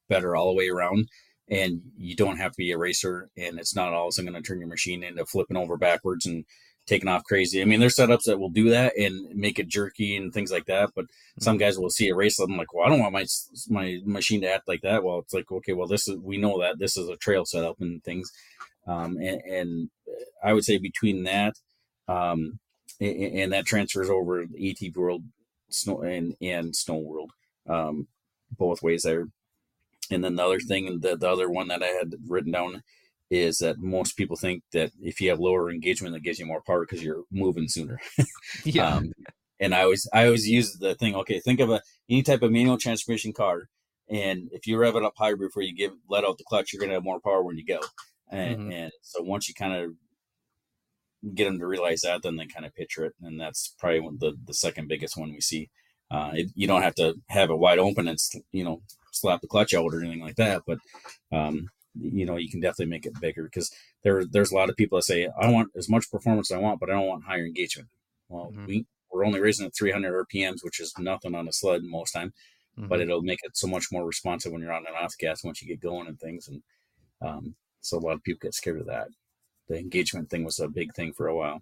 better 0.08 0.36
all 0.36 0.48
the 0.48 0.58
way 0.58 0.70
around 0.70 1.08
and 1.50 1.82
you 1.98 2.16
don't 2.16 2.38
have 2.38 2.52
to 2.52 2.58
be 2.58 2.72
a 2.72 2.78
racer 2.78 3.30
and 3.38 3.60
it's 3.60 3.76
not 3.76 3.94
all 3.94 4.06
of 4.06 4.10
a 4.10 4.12
sudden 4.12 4.32
going 4.32 4.42
to 4.42 4.48
turn 4.48 4.60
your 4.60 4.70
machine 4.70 5.04
into 5.04 5.26
flipping 5.26 5.58
over 5.58 5.78
backwards 5.78 6.26
and 6.26 6.46
taking 6.90 7.08
off 7.08 7.24
crazy. 7.24 7.62
I 7.62 7.66
mean, 7.66 7.80
there's 7.80 7.96
setups 7.96 8.24
that 8.26 8.40
will 8.40 8.50
do 8.50 8.72
that 8.72 8.98
and 8.98 9.36
make 9.36 9.60
it 9.60 9.68
jerky 9.68 10.18
and 10.18 10.34
things 10.34 10.52
like 10.52 10.66
that. 10.66 10.90
But 10.96 11.06
some 11.40 11.56
mm-hmm. 11.56 11.62
guys 11.62 11.78
will 11.78 11.92
see 11.92 12.10
a 12.10 12.16
race 12.16 12.40
and 12.40 12.52
I'm 12.52 12.58
like, 12.58 12.74
well, 12.74 12.86
I 12.86 12.90
don't 12.90 13.00
want 13.00 13.14
my 13.14 13.26
my 13.70 14.00
machine 14.04 14.42
to 14.42 14.52
act 14.52 14.68
like 14.68 14.82
that. 14.82 15.04
Well, 15.04 15.20
it's 15.20 15.34
like, 15.34 15.52
okay, 15.52 15.74
well, 15.74 15.88
this 15.88 16.08
is 16.08 16.18
we 16.18 16.38
know 16.38 16.60
that 16.60 16.80
this 16.80 16.98
is 16.98 17.08
a 17.08 17.16
trail 17.16 17.46
setup 17.46 17.80
and 17.80 18.04
things. 18.04 18.32
Um, 18.88 19.18
and, 19.18 19.42
and, 19.42 19.90
I 20.44 20.54
would 20.54 20.64
say 20.64 20.78
between 20.78 21.26
that 21.26 21.54
um, 22.08 22.60
and, 23.00 23.40
and, 23.40 23.54
that 23.54 23.66
transfers 23.66 24.10
over 24.10 24.42
AT 24.42 24.96
world, 24.96 25.24
snow 25.70 26.02
and 26.02 26.34
and 26.42 26.76
snow 26.76 26.96
world, 26.96 27.32
um, 27.68 28.08
both 28.58 28.82
ways 28.82 29.04
there. 29.04 29.28
And 30.12 30.24
then 30.24 30.36
the 30.36 30.46
other 30.46 30.60
thing, 30.60 31.00
the, 31.02 31.16
the 31.16 31.30
other 31.30 31.50
one 31.50 31.68
that 31.68 31.84
I 31.84 31.88
had 31.88 32.14
written 32.28 32.52
down 32.52 32.84
is 33.30 33.60
that 33.60 33.78
most 33.78 34.18
people 34.18 34.36
think 34.36 34.64
that 34.72 34.92
if 35.02 35.22
you 35.22 35.30
have 35.30 35.40
lower 35.40 35.70
engagement, 35.70 36.14
that 36.14 36.24
gives 36.24 36.40
you 36.40 36.46
more 36.46 36.64
power 36.66 36.82
because 36.82 37.04
you're 37.04 37.24
moving 37.32 37.68
sooner. 37.68 38.00
yeah. 38.64 38.96
Um, 38.96 39.14
and 39.60 39.76
I 39.76 39.84
always 39.84 40.08
I 40.14 40.26
always 40.26 40.48
use 40.48 40.78
the 40.78 40.96
thing. 40.96 41.16
Okay, 41.16 41.40
think 41.40 41.60
of 41.60 41.70
a 41.70 41.82
any 42.10 42.24
type 42.24 42.42
of 42.42 42.52
manual 42.52 42.78
transmission 42.78 43.34
car, 43.34 43.70
and 44.10 44.50
if 44.52 44.66
you 44.66 44.78
rev 44.78 44.96
it 44.96 45.04
up 45.04 45.14
higher 45.18 45.36
before 45.36 45.64
you 45.64 45.76
give 45.76 45.92
let 46.10 46.24
out 46.24 46.38
the 46.38 46.44
clutch, 46.46 46.72
you're 46.72 46.80
gonna 46.80 46.94
have 46.94 47.04
more 47.04 47.20
power 47.20 47.44
when 47.44 47.58
you 47.58 47.66
go. 47.66 47.80
And, 48.32 48.58
mm-hmm. 48.58 48.72
and 48.72 48.92
so 49.02 49.22
once 49.22 49.48
you 49.48 49.56
kind 49.56 49.74
of 49.74 49.92
get 51.36 51.46
them 51.46 51.60
to 51.60 51.68
realize 51.68 52.02
that, 52.02 52.22
then 52.24 52.38
they 52.38 52.46
kind 52.46 52.66
of 52.66 52.74
picture 52.74 53.06
it, 53.06 53.14
and 53.22 53.40
that's 53.40 53.76
probably 53.78 54.02
the 54.18 54.38
the 54.46 54.54
second 54.54 54.88
biggest 54.88 55.18
one 55.18 55.32
we 55.32 55.42
see. 55.42 55.70
Uh, 56.12 56.32
it, 56.34 56.52
you 56.56 56.66
don't 56.66 56.82
have 56.82 56.96
to 56.96 57.16
have 57.28 57.52
it 57.52 57.60
wide 57.60 57.78
open 57.80 58.08
and 58.08 58.18
you 58.52 58.64
know 58.64 58.82
slap 59.12 59.42
the 59.42 59.48
clutch 59.48 59.74
out 59.74 59.94
or 59.94 60.02
anything 60.02 60.22
like 60.22 60.36
that, 60.36 60.64
but 60.66 60.80
um, 61.32 61.70
you 62.00 62.26
know 62.26 62.38
you 62.38 62.50
can 62.50 62.60
definitely 62.60 62.92
make 62.92 63.06
it 63.06 63.20
bigger 63.20 63.44
because 63.44 63.72
there 64.04 64.24
there's 64.26 64.52
a 64.52 64.56
lot 64.56 64.70
of 64.70 64.76
people 64.76 64.98
that 64.98 65.04
say 65.04 65.28
I 65.40 65.50
want 65.50 65.72
as 65.76 65.90
much 65.90 66.12
performance 66.12 66.52
as 66.52 66.58
I 66.58 66.62
want, 66.62 66.80
but 66.80 66.90
I 66.90 66.94
don't 66.94 67.08
want 67.08 67.24
higher 67.24 67.46
engagement. 67.46 67.90
Well, 68.28 68.52
mm-hmm. 68.52 68.66
we 68.66 68.86
we're 69.12 69.26
only 69.26 69.40
raising 69.40 69.66
at 69.66 69.76
300 69.76 70.28
RPMs, 70.28 70.64
which 70.64 70.80
is 70.80 70.94
nothing 71.00 71.36
on 71.36 71.48
a 71.48 71.54
sled 71.54 71.82
most 71.84 72.12
time, 72.12 72.34
mm-hmm. 72.78 72.88
but 72.88 73.02
it'll 73.02 73.22
make 73.22 73.40
it 73.44 73.58
so 73.58 73.68
much 73.68 73.88
more 73.92 74.06
responsive 74.06 74.52
when 74.52 74.62
you're 74.62 74.74
on 74.74 74.86
an 74.88 74.94
off 75.00 75.18
gas 75.18 75.44
once 75.44 75.62
you 75.62 75.68
get 75.68 75.82
going 75.82 76.08
and 76.08 76.20
things. 76.20 76.48
And 76.48 76.62
um, 77.22 77.56
so 77.82 77.98
a 77.98 78.00
lot 78.00 78.14
of 78.14 78.24
people 78.24 78.40
get 78.42 78.54
scared 78.54 78.80
of 78.80 78.88
that. 78.88 79.08
The 79.68 79.78
engagement 79.78 80.30
thing 80.30 80.44
was 80.44 80.60
a 80.60 80.68
big 80.68 80.94
thing 80.94 81.14
for 81.14 81.28
a 81.28 81.36
while. 81.36 81.62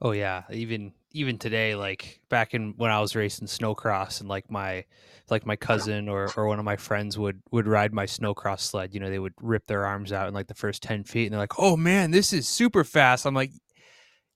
Oh 0.00 0.12
yeah, 0.12 0.44
even 0.50 0.92
even 1.12 1.38
today, 1.38 1.74
like 1.74 2.20
back 2.28 2.54
in 2.54 2.74
when 2.76 2.92
I 2.92 3.00
was 3.00 3.16
racing 3.16 3.48
snowcross, 3.48 4.20
and 4.20 4.28
like 4.28 4.48
my 4.50 4.84
like 5.28 5.44
my 5.44 5.56
cousin 5.56 6.08
or 6.08 6.28
or 6.36 6.46
one 6.46 6.60
of 6.60 6.64
my 6.64 6.76
friends 6.76 7.18
would 7.18 7.42
would 7.50 7.66
ride 7.66 7.92
my 7.92 8.06
snowcross 8.06 8.60
sled. 8.60 8.94
You 8.94 9.00
know, 9.00 9.10
they 9.10 9.18
would 9.18 9.34
rip 9.40 9.66
their 9.66 9.84
arms 9.86 10.12
out 10.12 10.28
in 10.28 10.34
like 10.34 10.46
the 10.46 10.54
first 10.54 10.82
ten 10.82 11.02
feet, 11.02 11.24
and 11.26 11.32
they're 11.32 11.40
like, 11.40 11.58
"Oh 11.58 11.76
man, 11.76 12.12
this 12.12 12.32
is 12.32 12.46
super 12.46 12.84
fast." 12.84 13.26
I'm 13.26 13.34
like, 13.34 13.50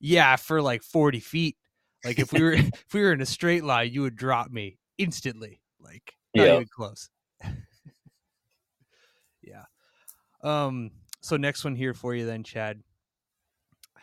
"Yeah, 0.01 0.35
for 0.35 0.61
like 0.61 0.83
forty 0.83 1.21
feet. 1.21 1.57
Like 2.05 2.19
if 2.19 2.33
we 2.33 2.43
were 2.43 2.53
if 2.55 2.87
we 2.93 3.01
were 3.01 3.13
in 3.13 3.21
a 3.21 3.27
straight 3.27 3.63
line, 3.63 3.93
you 3.93 4.03
would 4.03 4.17
drop 4.17 4.51
me 4.51 4.79
instantly. 4.99 5.61
Like 5.79 6.15
not 6.35 6.49
yeah. 6.49 6.55
even 6.55 6.67
close." 6.75 7.09
yeah. 9.43 9.65
Um. 10.43 10.91
So 11.21 11.37
next 11.37 11.63
one 11.63 11.77
here 11.77 11.95
for 11.95 12.17
you 12.17 12.27
then, 12.27 12.43
Chad 12.43 12.83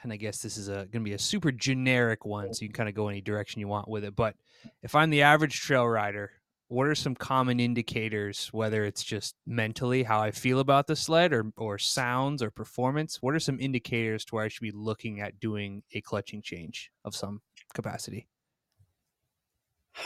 and 0.03 0.13
I 0.13 0.15
guess 0.15 0.41
this 0.41 0.57
is 0.57 0.69
a 0.69 0.85
going 0.85 0.91
to 0.91 0.99
be 1.01 1.13
a 1.13 1.19
super 1.19 1.51
generic 1.51 2.25
one, 2.25 2.53
so 2.53 2.63
you 2.63 2.69
can 2.69 2.75
kind 2.75 2.89
of 2.89 2.95
go 2.95 3.07
any 3.07 3.21
direction 3.21 3.59
you 3.59 3.67
want 3.67 3.87
with 3.87 4.03
it. 4.03 4.15
But 4.15 4.35
if 4.81 4.95
I'm 4.95 5.09
the 5.09 5.23
average 5.23 5.59
trail 5.59 5.87
rider, 5.87 6.31
what 6.67 6.87
are 6.87 6.95
some 6.95 7.15
common 7.15 7.59
indicators, 7.59 8.49
whether 8.51 8.85
it's 8.85 9.03
just 9.03 9.35
mentally 9.47 10.03
how 10.03 10.19
I 10.19 10.31
feel 10.31 10.59
about 10.59 10.87
the 10.87 10.95
sled, 10.95 11.33
or 11.33 11.51
or 11.57 11.77
sounds 11.77 12.43
or 12.43 12.51
performance? 12.51 13.17
What 13.21 13.35
are 13.35 13.39
some 13.39 13.59
indicators 13.59 14.23
to 14.25 14.35
where 14.35 14.45
I 14.45 14.47
should 14.47 14.61
be 14.61 14.71
looking 14.71 15.19
at 15.19 15.39
doing 15.39 15.83
a 15.93 16.01
clutching 16.01 16.41
change 16.41 16.91
of 17.03 17.15
some 17.15 17.41
capacity? 17.73 18.27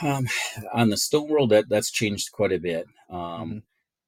Um, 0.02 0.26
on 0.72 0.88
the 0.88 0.96
stone 0.96 1.28
world, 1.28 1.50
that 1.50 1.68
that's 1.68 1.90
changed 1.90 2.32
quite 2.32 2.52
a 2.52 2.58
bit. 2.58 2.86
Um, 3.10 3.18
mm-hmm. 3.20 3.58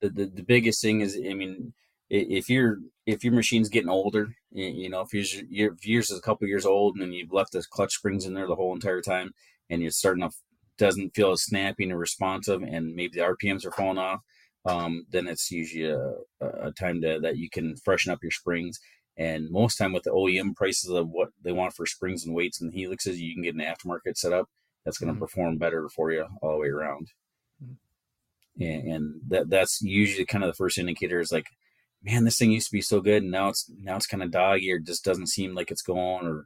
the, 0.01 0.09
the 0.09 0.27
the 0.37 0.43
biggest 0.43 0.81
thing 0.81 1.01
is, 1.01 1.17
I 1.17 1.35
mean, 1.35 1.75
if 2.09 2.49
you're 2.49 2.79
if 3.05 3.23
your 3.23 3.33
machine's 3.33 3.69
getting 3.69 3.89
older, 3.89 4.35
you 4.51 4.89
know, 4.89 5.01
if 5.01 5.15
yours, 5.15 5.43
if 5.49 5.87
yours 5.87 6.11
is 6.11 6.19
a 6.19 6.23
couple 6.23 6.49
years 6.49 6.67
old 6.67 6.97
and 6.97 7.15
you've 7.15 7.33
left 7.33 7.53
the 7.53 7.65
clutch 7.71 7.95
springs 7.95 8.27
in 8.27 8.35
there 8.35 8.49
the 8.49 8.57
whole 8.57 8.75
entire 8.75 9.01
time, 9.01 9.33
and 9.71 9.81
you're 9.81 9.91
starting 9.91 10.29
to 10.29 10.35
doesn't 10.79 11.15
feel 11.15 11.33
as 11.33 11.43
snappy 11.43 11.85
and 11.85 11.99
responsive, 11.99 12.63
and 12.63 12.95
maybe 12.95 13.15
the 13.15 13.21
RPMs 13.21 13.65
are 13.65 13.71
falling 13.71 13.99
off, 13.99 14.21
um, 14.67 15.07
then 15.11 15.27
it's 15.27 15.51
usually 15.51 15.91
a, 15.91 16.13
a 16.41 16.73
time 16.73 17.01
to, 17.01 17.19
that 17.21 17.39
you 17.39 17.49
can 17.49 17.77
freshen 17.77 18.13
up 18.13 18.23
your 18.23 18.31
springs. 18.31 18.79
And 19.17 19.51
most 19.51 19.77
time 19.77 19.93
with 19.93 20.03
the 20.03 20.11
OEM 20.11 20.55
prices 20.55 20.91
of 20.91 21.09
what 21.09 21.31
they 21.43 21.53
want 21.53 21.73
for 21.73 21.87
springs 21.87 22.27
and 22.27 22.35
weights 22.35 22.61
and 22.61 22.73
helixes, 22.73 23.17
you 23.17 23.33
can 23.33 23.43
get 23.43 23.55
an 23.55 23.63
aftermarket 23.63 24.17
setup 24.17 24.51
that's 24.85 24.99
going 24.99 25.09
to 25.09 25.15
mm-hmm. 25.15 25.23
perform 25.23 25.57
better 25.57 25.89
for 25.89 26.13
you 26.13 26.27
all 26.43 26.53
the 26.53 26.59
way 26.59 26.69
around. 26.69 27.13
Mm-hmm. 27.65 28.63
And, 28.63 28.93
and 28.93 29.21
that 29.29 29.49
that's 29.49 29.81
usually 29.81 30.27
kind 30.27 30.45
of 30.45 30.49
the 30.49 30.57
first 30.57 30.79
indicator 30.79 31.21
is 31.21 31.33
like 31.33 31.47
man, 32.03 32.25
this 32.25 32.39
thing 32.39 32.53
used 32.53 32.69
to 32.69 32.77
be 32.77 32.83
so 32.83 33.01
good, 33.01 33.23
and 33.23 33.33
now 33.33 33.49
it's 33.49 33.71
now 33.81 33.97
it's 33.97 34.07
kind 34.07 34.23
of 34.23 34.31
doggy 34.31 34.71
or 34.73 34.79
just 34.79 35.05
doesn't 35.05 35.29
seem 35.29 35.55
like 35.55 35.71
it's 35.71 35.83
going, 35.83 36.27
or 36.27 36.45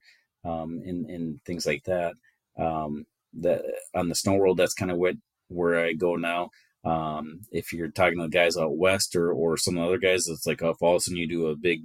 um, 0.50 0.80
and 0.84 1.08
and 1.10 1.44
things 1.44 1.66
like 1.66 1.84
that. 1.84 2.14
Um, 2.58 3.06
that 3.40 3.62
on 3.94 4.08
the 4.08 4.14
snow 4.14 4.34
world, 4.34 4.56
that's 4.56 4.74
kind 4.74 4.90
of 4.90 4.98
what 4.98 5.14
where 5.48 5.84
I 5.84 5.92
go 5.92 6.16
now. 6.16 6.50
Um, 6.84 7.42
if 7.50 7.72
you're 7.72 7.90
talking 7.90 8.18
to 8.18 8.24
the 8.24 8.30
guys 8.30 8.56
out 8.56 8.76
west 8.76 9.14
or 9.14 9.32
or 9.32 9.56
some 9.56 9.78
other 9.78 9.98
guys, 9.98 10.26
it's 10.26 10.46
like 10.46 10.62
if 10.62 10.82
all 10.82 10.96
of 10.96 10.96
a 10.96 11.00
sudden 11.00 11.18
you 11.18 11.28
do 11.28 11.46
a 11.46 11.56
big 11.56 11.80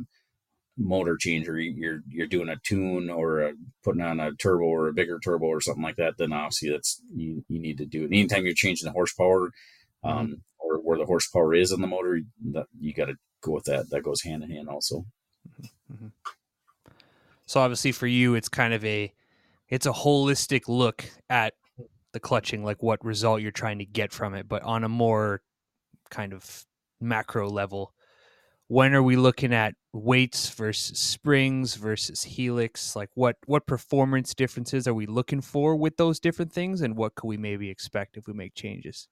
motor 0.77 1.17
change 1.17 1.47
or 1.47 1.57
you're 1.59 2.01
you're 2.09 2.27
doing 2.27 2.49
a 2.49 2.57
tune 2.63 3.09
or 3.09 3.41
a, 3.41 3.53
putting 3.83 4.01
on 4.01 4.19
a 4.19 4.33
turbo 4.33 4.65
or 4.65 4.87
a 4.87 4.93
bigger 4.93 5.19
turbo 5.19 5.45
or 5.45 5.61
something 5.61 5.83
like 5.83 5.95
that, 5.97 6.17
then 6.17 6.33
obviously 6.33 6.69
that's 6.69 7.01
you 7.13 7.43
you 7.47 7.59
need 7.59 7.77
to 7.77 7.85
do 7.85 8.03
it. 8.03 8.07
anytime 8.07 8.45
you're 8.45 8.53
changing 8.53 8.85
the 8.85 8.91
horsepower, 8.91 9.51
mm-hmm. 10.03 10.17
um, 10.17 10.41
or 10.59 10.77
where 10.77 10.97
the 10.97 11.05
horsepower 11.05 11.53
is 11.53 11.71
in 11.71 11.81
the 11.81 11.87
motor, 11.87 12.21
that 12.53 12.67
you 12.79 12.93
got 12.93 13.05
to 13.05 13.15
go 13.45 13.53
with 13.53 13.65
that. 13.65 13.89
That 13.89 14.03
goes 14.03 14.21
hand 14.21 14.43
in 14.43 14.51
hand 14.51 14.69
also. 14.69 15.05
Mm-hmm. 15.91 16.07
So 17.45 17.59
obviously 17.59 17.91
for 17.91 18.07
you, 18.07 18.35
it's 18.35 18.49
kind 18.49 18.73
of 18.73 18.83
a 18.83 19.13
it's 19.69 19.85
a 19.85 19.91
holistic 19.91 20.67
look 20.67 21.05
at 21.29 21.53
the 22.11 22.19
clutching, 22.19 22.63
like 22.63 22.81
what 22.81 23.03
result 23.03 23.41
you're 23.41 23.51
trying 23.51 23.79
to 23.79 23.85
get 23.85 24.11
from 24.11 24.33
it, 24.33 24.47
but 24.47 24.63
on 24.63 24.83
a 24.83 24.89
more 24.89 25.41
kind 26.09 26.33
of 26.33 26.65
macro 26.99 27.49
level. 27.49 27.93
When 28.67 28.95
are 28.95 29.03
we 29.03 29.15
looking 29.15 29.53
at 29.53 29.75
weights 29.95 30.49
versus 30.49 30.99
springs 30.99 31.75
versus 31.75 32.23
helix 32.23 32.97
like 32.97 33.09
what 33.13 33.37
what 33.45 33.65
performance 33.65 34.33
differences 34.33 34.89
are 34.89 34.93
we 34.93 35.05
looking 35.05 35.39
for 35.39 35.73
with 35.73 35.95
those 35.95 36.19
different 36.19 36.51
things 36.51 36.81
and 36.81 36.97
what 36.97 37.15
could 37.15 37.27
we 37.27 37.37
maybe 37.37 37.69
expect 37.69 38.17
if 38.17 38.27
we 38.27 38.33
make 38.33 38.53
changes 38.53 39.07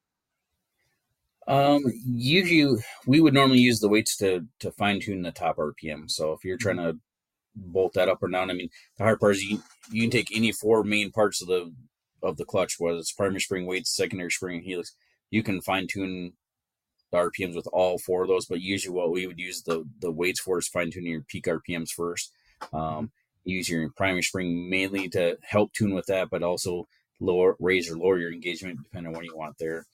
um 1.48 1.82
usually 2.06 2.82
we 3.06 3.20
would 3.20 3.34
normally 3.34 3.60
use 3.60 3.80
the 3.80 3.90
weights 3.90 4.16
to 4.16 4.46
to 4.60 4.72
fine 4.72 5.00
tune 5.00 5.22
the 5.22 5.32
top 5.32 5.58
rpm 5.58 6.10
so 6.10 6.32
if 6.32 6.44
you're 6.44 6.58
trying 6.58 6.78
to 6.78 6.98
bolt 7.56 7.94
that 7.94 8.10
up 8.10 8.22
or 8.22 8.30
down 8.30 8.50
i 8.50 8.54
mean 8.54 8.70
the 8.98 9.04
hard 9.04 9.20
part 9.20 9.36
is 9.36 9.44
you, 9.44 9.62
you 9.92 10.02
can 10.02 10.12
take 10.12 10.36
any 10.36 10.52
four 10.52 10.84
main 10.84 11.12
parts 11.12 11.42
of 11.42 11.48
the 11.48 11.74
of 12.22 12.38
the 12.38 12.46
clutch 12.46 12.76
whether 12.80 12.98
it's 12.98 13.12
primary 13.12 13.42
spring 13.42 13.66
weights 13.66 13.96
secondary 13.96 14.32
spring 14.32 14.58
and 14.58 14.66
helix 14.66 14.96
you 15.30 15.44
can 15.44 15.62
fine 15.62 15.88
tune 15.88 16.34
the 17.14 17.20
RPMs 17.20 17.56
with 17.56 17.68
all 17.72 17.98
four 18.00 18.24
of 18.24 18.28
those, 18.28 18.48
but 18.48 18.60
usually 18.60 18.94
what 18.94 19.12
we 19.12 19.28
would 19.28 19.40
use 19.40 19.62
the 19.62 19.86
the 20.02 20.12
weights 20.12 20.40
for 20.40 20.58
is 20.58 20.68
fine 20.68 20.92
tuning 20.92 21.12
your 21.12 21.22
peak 21.22 21.46
RPMs 21.46 21.92
first. 21.92 22.32
Um, 22.74 23.12
use 23.46 23.70
your 23.70 23.90
primary 23.96 24.24
spring 24.24 24.70
mainly 24.70 25.08
to 25.10 25.38
help 25.44 25.74
tune 25.74 25.94
with 25.94 26.08
that, 26.08 26.30
but 26.30 26.44
also 26.44 26.88
lower 27.20 27.56
raise 27.60 27.90
or 27.90 27.98
lower 27.98 28.18
your 28.18 28.34
engagement 28.34 28.80
depending 28.84 29.10
on 29.10 29.14
what 29.14 29.26
you 29.26 29.38
want 29.38 29.58
there. 29.60 29.86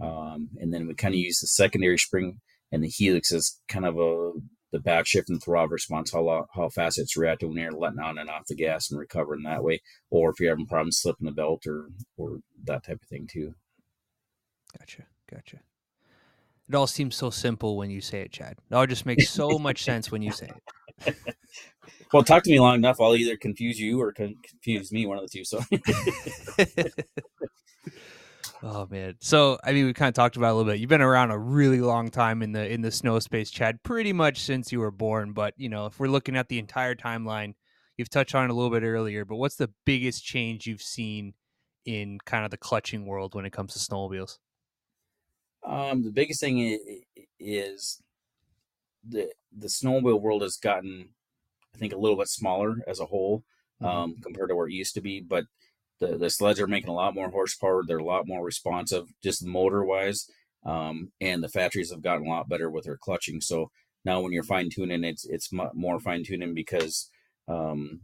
Um, 0.00 0.48
and 0.58 0.72
then 0.72 0.86
we 0.86 0.94
kind 0.94 1.14
of 1.14 1.20
use 1.20 1.40
the 1.40 1.46
secondary 1.46 1.98
spring 1.98 2.40
and 2.70 2.82
the 2.82 2.88
helix 2.88 3.32
as 3.32 3.60
kind 3.68 3.84
of 3.84 3.98
a 3.98 4.32
the 4.72 4.80
back 4.80 5.06
shift 5.06 5.28
and 5.28 5.42
throttle 5.42 5.68
response, 5.68 6.12
how 6.12 6.46
how 6.54 6.68
fast 6.70 6.98
it's 6.98 7.16
reacting 7.16 7.50
when 7.50 7.58
you're 7.58 7.72
letting 7.72 8.00
on 8.00 8.16
and 8.16 8.30
off 8.30 8.46
the 8.48 8.54
gas 8.54 8.90
and 8.90 8.98
recovering 8.98 9.42
that 9.42 9.62
way, 9.62 9.82
or 10.10 10.30
if 10.30 10.40
you're 10.40 10.50
having 10.50 10.66
problems 10.66 10.98
slipping 10.98 11.26
the 11.26 11.32
belt 11.32 11.66
or 11.66 11.88
or 12.16 12.38
that 12.64 12.84
type 12.84 12.98
of 13.02 13.08
thing 13.08 13.28
too. 13.30 13.54
Gotcha, 14.78 15.04
gotcha. 15.30 15.58
It 16.68 16.74
all 16.74 16.86
seems 16.86 17.16
so 17.16 17.28
simple 17.28 17.76
when 17.76 17.90
you 17.90 18.00
say 18.00 18.22
it, 18.22 18.32
Chad. 18.32 18.56
It 18.70 18.74
all 18.74 18.86
just 18.86 19.04
makes 19.04 19.28
so 19.28 19.58
much 19.58 19.84
sense 19.84 20.10
when 20.10 20.22
you 20.22 20.32
say 20.32 20.50
it. 21.06 21.16
Well, 22.12 22.22
talk 22.22 22.42
to 22.42 22.50
me 22.50 22.60
long 22.60 22.74
enough. 22.74 23.00
I'll 23.00 23.16
either 23.16 23.38
confuse 23.38 23.80
you 23.80 24.00
or 24.00 24.12
confuse 24.12 24.92
me, 24.92 25.06
one 25.06 25.16
of 25.16 25.24
the 25.24 25.30
two. 25.30 25.44
So. 25.44 25.60
oh 28.62 28.86
man. 28.90 29.16
So 29.20 29.58
I 29.64 29.72
mean, 29.72 29.86
we 29.86 29.92
kind 29.92 30.08
of 30.08 30.14
talked 30.14 30.36
about 30.36 30.52
a 30.52 30.54
little 30.54 30.70
bit. 30.70 30.80
You've 30.80 30.88
been 30.88 31.02
around 31.02 31.30
a 31.30 31.38
really 31.38 31.80
long 31.80 32.10
time 32.10 32.42
in 32.42 32.52
the 32.52 32.66
in 32.70 32.82
the 32.82 32.90
snow 32.90 33.18
space, 33.18 33.50
Chad. 33.50 33.82
Pretty 33.82 34.12
much 34.12 34.40
since 34.40 34.72
you 34.72 34.80
were 34.80 34.90
born. 34.90 35.32
But 35.32 35.54
you 35.56 35.68
know, 35.68 35.86
if 35.86 35.98
we're 35.98 36.08
looking 36.08 36.36
at 36.36 36.48
the 36.48 36.58
entire 36.58 36.94
timeline, 36.94 37.54
you've 37.96 38.10
touched 38.10 38.34
on 38.34 38.44
it 38.44 38.50
a 38.50 38.54
little 38.54 38.70
bit 38.70 38.82
earlier. 38.84 39.24
But 39.24 39.36
what's 39.36 39.56
the 39.56 39.70
biggest 39.84 40.24
change 40.24 40.66
you've 40.66 40.82
seen 40.82 41.34
in 41.84 42.18
kind 42.24 42.44
of 42.44 42.50
the 42.50 42.56
clutching 42.56 43.06
world 43.06 43.34
when 43.34 43.44
it 43.44 43.52
comes 43.52 43.72
to 43.74 43.78
snowmobiles? 43.78 44.38
Um, 45.64 46.02
the 46.02 46.10
biggest 46.10 46.40
thing 46.40 46.80
is 47.38 48.02
the 49.06 49.30
the 49.56 49.68
snowmobile 49.68 50.20
world 50.20 50.42
has 50.42 50.56
gotten, 50.56 51.10
I 51.74 51.78
think, 51.78 51.92
a 51.92 51.98
little 51.98 52.16
bit 52.16 52.28
smaller 52.28 52.78
as 52.86 53.00
a 53.00 53.06
whole 53.06 53.44
mm-hmm. 53.82 53.86
um, 53.86 54.16
compared 54.22 54.48
to 54.48 54.56
where 54.56 54.68
it 54.68 54.72
used 54.72 54.94
to 54.94 55.00
be. 55.00 55.20
But 55.20 55.44
the 56.02 56.18
the 56.18 56.30
sleds 56.30 56.60
are 56.60 56.66
making 56.66 56.90
a 56.90 56.94
lot 56.94 57.14
more 57.14 57.30
horsepower. 57.30 57.82
They're 57.86 57.98
a 57.98 58.04
lot 58.04 58.26
more 58.26 58.44
responsive, 58.44 59.06
just 59.22 59.44
motor 59.44 59.84
wise. 59.84 60.28
Um, 60.64 61.12
and 61.20 61.42
the 61.42 61.48
factories 61.48 61.90
have 61.90 62.02
gotten 62.02 62.26
a 62.26 62.30
lot 62.30 62.48
better 62.48 62.70
with 62.70 62.84
their 62.84 62.96
clutching. 62.96 63.40
So 63.40 63.70
now 64.04 64.20
when 64.20 64.32
you're 64.32 64.42
fine 64.42 64.68
tuning, 64.70 65.04
it's 65.04 65.24
it's 65.24 65.50
more 65.52 66.00
fine 66.00 66.24
tuning 66.24 66.54
because 66.54 67.10
um, 67.48 68.00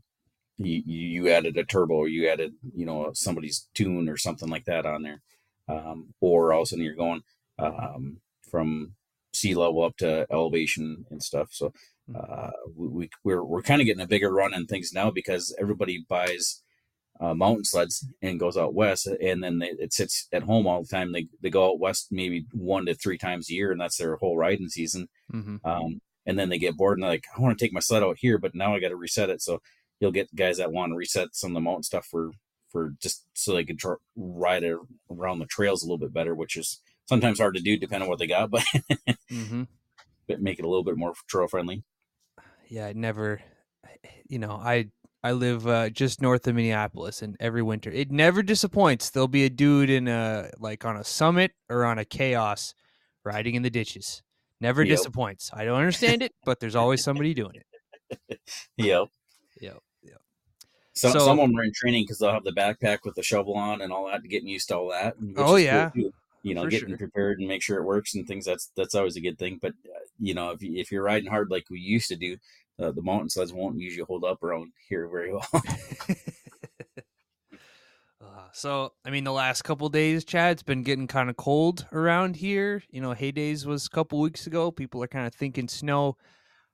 you 0.57 0.83
you 0.87 1.29
added 1.29 1.57
a 1.57 1.65
turbo, 1.65 2.05
you 2.05 2.29
added 2.29 2.55
you 2.75 2.87
know 2.87 3.11
somebody's 3.15 3.69
tune 3.75 4.09
or 4.09 4.17
something 4.17 4.49
like 4.49 4.65
that 4.67 4.87
on 4.87 5.03
there, 5.03 5.21
um, 5.69 6.15
or 6.21 6.53
all 6.53 6.63
of 6.63 6.65
a 6.65 6.67
sudden 6.67 6.85
you're 6.85 6.95
going 6.95 7.23
um, 7.59 8.19
from 8.51 8.95
sea 9.33 9.55
level 9.55 9.83
up 9.83 9.97
to 9.99 10.27
elevation 10.31 11.05
and 11.11 11.23
stuff. 11.23 11.49
So 11.53 11.73
hmm. 12.07 12.17
uh, 12.17 12.51
we, 12.77 13.11
we're 13.25 13.45
we're 13.45 13.63
kind 13.63 13.81
of 13.81 13.87
getting 13.87 14.03
a 14.03 14.09
bigger 14.09 14.33
run 14.33 14.55
in 14.55 14.67
things 14.67 14.93
now 14.93 15.11
because 15.11 15.55
everybody 15.61 16.05
buys 16.09 16.63
uh, 17.21 17.35
mountain 17.35 17.65
sleds 17.65 18.07
and 18.23 18.41
goes 18.41 18.57
out 18.57 18.75
west, 18.75 19.07
and 19.07 19.43
then 19.43 19.59
they, 19.59 19.69
it 19.79 19.93
sits 19.93 20.29
at 20.33 20.45
home 20.45 20.67
all 20.67 20.83
the 20.83 20.89
time. 20.89 21.13
They 21.13 21.29
they 21.43 21.51
go 21.51 21.71
out 21.71 21.81
west 21.81 22.09
maybe 22.11 22.47
one 22.53 22.87
to 22.87 22.95
three 22.95 23.19
times 23.19 23.51
a 23.51 23.55
year, 23.55 23.73
and 23.73 23.81
that's 23.81 23.97
their 23.97 24.17
whole 24.17 24.37
riding 24.37 24.69
season. 24.69 25.09
Mm-hmm. 25.33 25.57
Um, 25.65 26.01
and 26.27 26.39
then 26.39 26.51
they 26.51 26.59
get 26.59 26.77
bored 26.77 26.99
and 26.99 27.03
they're 27.03 27.13
like, 27.13 27.25
I 27.37 27.41
want 27.41 27.59
to 27.59 27.65
take 27.65 27.73
my 27.73 27.81
sled 27.81 28.03
out 28.03 28.19
here, 28.21 28.39
but 28.39 28.55
now 28.55 28.75
I 28.75 28.81
got 28.81 28.91
to 28.91 28.97
reset 28.97 29.31
it. 29.31 29.41
So 29.41 29.63
you'll 29.99 30.13
get 30.13 30.35
guys 30.35 30.59
that 30.59 30.71
want 30.71 30.93
to 30.93 30.97
reset 30.97 31.29
some 31.33 31.53
of 31.53 31.55
the 31.55 31.61
mountain 31.61 31.83
stuff 31.83 32.07
for 32.07 32.33
for 32.69 32.93
just 33.01 33.25
so 33.33 33.55
they 33.55 33.65
can 33.65 33.79
tr- 33.79 33.95
ride 34.15 34.63
it 34.63 34.77
around 35.11 35.39
the 35.39 35.47
trails 35.47 35.83
a 35.83 35.87
little 35.87 35.99
bit 35.99 36.13
better, 36.13 36.35
which 36.35 36.57
is 36.57 36.81
sometimes 37.07 37.41
hard 37.41 37.55
to 37.55 37.63
do 37.63 37.79
depending 37.79 38.03
on 38.03 38.11
what 38.11 38.19
they 38.19 38.27
got, 38.27 38.51
but 38.51 38.63
mm-hmm. 39.31 39.63
but 40.29 40.43
make 40.43 40.59
it 40.59 40.67
a 40.67 40.69
little 40.69 40.85
bit 40.85 40.99
more 40.99 41.15
trail 41.27 41.49
friendly. 41.49 41.83
Yeah, 42.69 42.87
I 42.87 42.93
never, 42.93 43.41
you 44.29 44.39
know, 44.39 44.53
I 44.53 44.91
I 45.23 45.33
live 45.33 45.67
uh, 45.67 45.91
just 45.91 46.23
north 46.23 46.47
of 46.47 46.55
Minneapolis, 46.55 47.23
and 47.23 47.37
every 47.41 47.63
winter 47.63 47.91
it 47.91 48.11
never 48.11 48.43
disappoints. 48.43 49.11
There'll 49.11 49.29
be 49.29 49.45
a 49.45 49.51
dude 49.51 49.91
in 49.91 50.09
a 50.09 50.51
like 50.59 50.85
on 50.85 50.97
a 50.97 51.05
summit 51.05 51.53
or 51.69 51.85
on 51.85 51.99
a 51.99 52.05
Khaos 52.05 52.75
riding 53.25 53.55
in 53.55 53.63
the 53.63 53.71
ditches. 53.71 54.23
Never 54.61 54.83
yep. 54.83 54.97
disappoints. 54.97 55.51
I 55.53 55.65
don't 55.65 55.79
understand 55.79 56.23
it, 56.23 56.33
but 56.45 56.61
there's 56.61 56.77
always 56.77 57.03
somebody 57.03 57.35
doing 57.35 57.55
it. 57.55 58.41
Yep. 58.77 59.09
Yep. 59.61 59.79
Yep. 60.03 60.21
So, 60.95 61.11
so, 61.11 61.19
some 61.19 61.39
of 61.39 61.49
them 61.49 61.59
are 61.59 61.65
in 61.65 61.73
training 61.75 62.05
because 62.05 62.19
they'll 62.19 62.33
have 62.33 62.45
the 62.45 62.53
backpack 62.53 62.99
with 63.05 63.15
the 63.15 63.23
shovel 63.23 63.55
on 63.55 63.83
and 63.83 63.93
all 63.93 64.07
that, 64.07 64.23
getting 64.25 64.49
used 64.49 64.69
to 64.69 64.77
all 64.77 64.91
that. 64.91 65.15
Oh 65.37 65.57
yeah, 65.57 65.91
cool 65.91 66.11
you 66.43 66.55
know, 66.55 66.65
For 66.65 66.71
getting 66.71 66.89
sure. 66.89 66.99
prepared 66.99 67.39
and 67.39 67.49
make 67.49 67.63
sure 67.63 67.79
it 67.79 67.85
works 67.85 68.15
and 68.15 68.27
things. 68.27 68.47
That's 68.47 68.71
that's 68.77 68.95
always 68.95 69.17
a 69.17 69.21
good 69.21 69.39
thing. 69.39 69.59
But 69.61 69.73
uh, 69.85 70.07
you 70.19 70.35
know, 70.35 70.51
if 70.51 70.63
you, 70.63 70.79
if 70.79 70.93
you're 70.93 71.03
riding 71.03 71.29
hard 71.29 71.51
like 71.51 71.65
we 71.71 71.81
used 71.81 72.09
to 72.09 72.17
do, 72.17 72.37
uh, 72.79 72.93
the 72.93 73.03
mountain 73.03 73.29
sleds 73.29 73.53
won't 73.53 73.79
usually 73.79 74.05
hold 74.05 74.25
up 74.25 74.43
around 74.43 74.73
here 74.89 75.09
very 75.09 75.33
well. 75.33 75.49
uh, 78.21 78.49
so, 78.53 78.93
I 79.05 79.11
mean, 79.11 79.25
the 79.25 79.33
last 79.33 79.63
couple 79.63 79.89
days, 79.89 80.25
Chad, 80.25 80.53
it's 80.53 80.63
been 80.63 80.83
getting 80.83 81.07
kind 81.07 81.31
of 81.31 81.37
cold 81.37 81.87
around 81.93 82.37
here. 82.37 82.83
You 82.91 83.01
know, 83.01 83.13
Hay 83.13 83.33
Days 83.33 83.67
was 83.67 83.87
a 83.87 83.91
couple 83.91 84.21
weeks 84.21 84.47
ago. 84.47 84.71
People 84.71 85.03
are 85.03 85.09
kind 85.09 85.27
of 85.27 85.35
thinking 85.35 85.69
snow. 85.69 86.17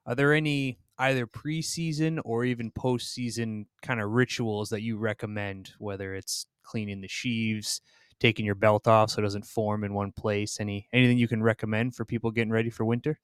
Are 0.06 0.14
there 0.14 0.34
any 0.34 0.78
either 0.98 1.26
preseason 1.26 2.20
or 2.24 2.44
even 2.44 2.70
postseason 2.70 3.64
kind 3.82 4.00
of 4.00 4.10
rituals 4.10 4.68
that 4.68 4.82
you 4.82 4.96
recommend, 4.98 5.72
whether 5.78 6.14
it's 6.14 6.46
cleaning 6.62 7.00
the 7.00 7.08
sheaves? 7.08 7.80
taking 8.20 8.46
your 8.46 8.54
belt 8.54 8.86
off 8.86 9.10
so 9.10 9.18
it 9.18 9.22
doesn't 9.22 9.44
form 9.44 9.84
in 9.84 9.92
one 9.92 10.12
place. 10.12 10.58
Any 10.60 10.88
anything 10.92 11.18
you 11.18 11.28
can 11.28 11.42
recommend 11.42 11.94
for 11.94 12.04
people 12.04 12.30
getting 12.30 12.52
ready 12.52 12.70
for 12.70 12.84
winter? 12.84 13.18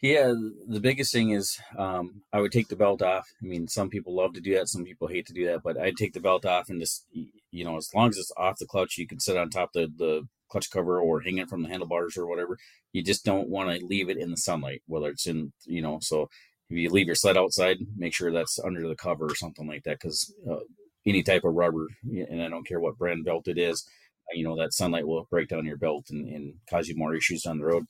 Yeah, 0.00 0.32
the 0.68 0.80
biggest 0.80 1.12
thing 1.12 1.30
is 1.30 1.58
um, 1.76 2.22
I 2.32 2.40
would 2.40 2.52
take 2.52 2.68
the 2.68 2.76
belt 2.76 3.02
off. 3.02 3.26
I 3.42 3.46
mean, 3.46 3.66
some 3.66 3.90
people 3.90 4.14
love 4.14 4.32
to 4.34 4.40
do 4.40 4.54
that, 4.54 4.68
some 4.68 4.84
people 4.84 5.08
hate 5.08 5.26
to 5.26 5.32
do 5.32 5.46
that, 5.46 5.62
but 5.64 5.76
I'd 5.78 5.96
take 5.96 6.12
the 6.12 6.20
belt 6.20 6.46
off 6.46 6.68
and 6.68 6.80
just 6.80 7.04
you 7.50 7.64
know, 7.64 7.76
as 7.76 7.88
long 7.94 8.08
as 8.10 8.16
it's 8.18 8.32
off 8.36 8.58
the 8.58 8.66
clutch, 8.66 8.96
you 8.98 9.08
can 9.08 9.18
sit 9.18 9.36
on 9.36 9.50
top 9.50 9.70
the 9.74 9.88
the 9.96 10.22
clutch 10.50 10.70
cover 10.70 11.00
or 11.00 11.20
hang 11.20 11.38
it 11.38 11.48
from 11.48 11.62
the 11.62 11.68
handlebars 11.68 12.16
or 12.16 12.26
whatever. 12.28 12.56
You 12.92 13.02
just 13.02 13.24
don't 13.24 13.48
want 13.48 13.70
to 13.70 13.84
leave 13.84 14.08
it 14.08 14.18
in 14.18 14.30
the 14.30 14.36
sunlight, 14.36 14.82
whether 14.86 15.08
it's 15.08 15.26
in 15.26 15.52
you 15.66 15.82
know. 15.82 15.98
So 16.00 16.28
if 16.70 16.76
you 16.78 16.90
leave 16.90 17.06
your 17.06 17.16
sled 17.16 17.36
outside, 17.36 17.78
make 17.96 18.14
sure 18.14 18.30
that's 18.32 18.58
under 18.60 18.86
the 18.86 18.96
cover 18.96 19.26
or 19.26 19.34
something 19.34 19.66
like 19.66 19.82
that, 19.84 19.98
because 20.00 20.32
uh, 20.48 20.60
any 21.06 21.22
type 21.24 21.42
of 21.44 21.54
rubber, 21.54 21.88
and 22.04 22.40
I 22.42 22.48
don't 22.48 22.66
care 22.68 22.80
what 22.80 22.98
brand 22.98 23.24
belt 23.24 23.48
it 23.48 23.58
is, 23.58 23.84
you 24.32 24.44
know 24.44 24.56
that 24.58 24.74
sunlight 24.74 25.08
will 25.08 25.26
break 25.30 25.48
down 25.48 25.64
your 25.66 25.78
belt 25.78 26.06
and, 26.10 26.28
and 26.28 26.54
cause 26.70 26.86
you 26.86 26.94
more 26.96 27.14
issues 27.16 27.46
on 27.46 27.58
the 27.58 27.64
road. 27.66 27.86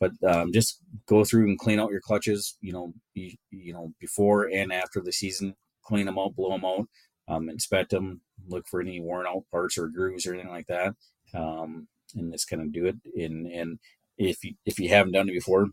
But 0.00 0.12
um, 0.26 0.52
just 0.52 0.80
go 1.06 1.24
through 1.24 1.44
and 1.44 1.58
clean 1.58 1.78
out 1.78 1.90
your 1.90 2.00
clutches. 2.00 2.56
You 2.60 2.72
know, 2.72 2.92
you, 3.14 3.32
you 3.50 3.72
know 3.72 3.92
before 4.00 4.48
and 4.48 4.72
after 4.72 5.00
the 5.00 5.12
season, 5.12 5.54
clean 5.84 6.06
them 6.06 6.18
out, 6.18 6.34
blow 6.34 6.50
them 6.50 6.64
out, 6.64 6.88
um, 7.28 7.48
inspect 7.48 7.90
them, 7.90 8.20
look 8.48 8.66
for 8.66 8.80
any 8.80 9.00
worn 9.00 9.26
out 9.26 9.44
parts 9.50 9.78
or 9.78 9.88
grooves 9.88 10.26
or 10.26 10.34
anything 10.34 10.50
like 10.50 10.66
that, 10.66 10.94
um, 11.34 11.88
and 12.14 12.32
just 12.32 12.48
kind 12.48 12.62
of 12.62 12.72
do 12.72 12.86
it. 12.86 12.96
And 13.14 13.46
and 13.46 13.78
if 14.18 14.44
you 14.44 14.54
if 14.66 14.78
you 14.78 14.88
haven't 14.88 15.12
done 15.12 15.28
it 15.28 15.32
before, 15.32 15.68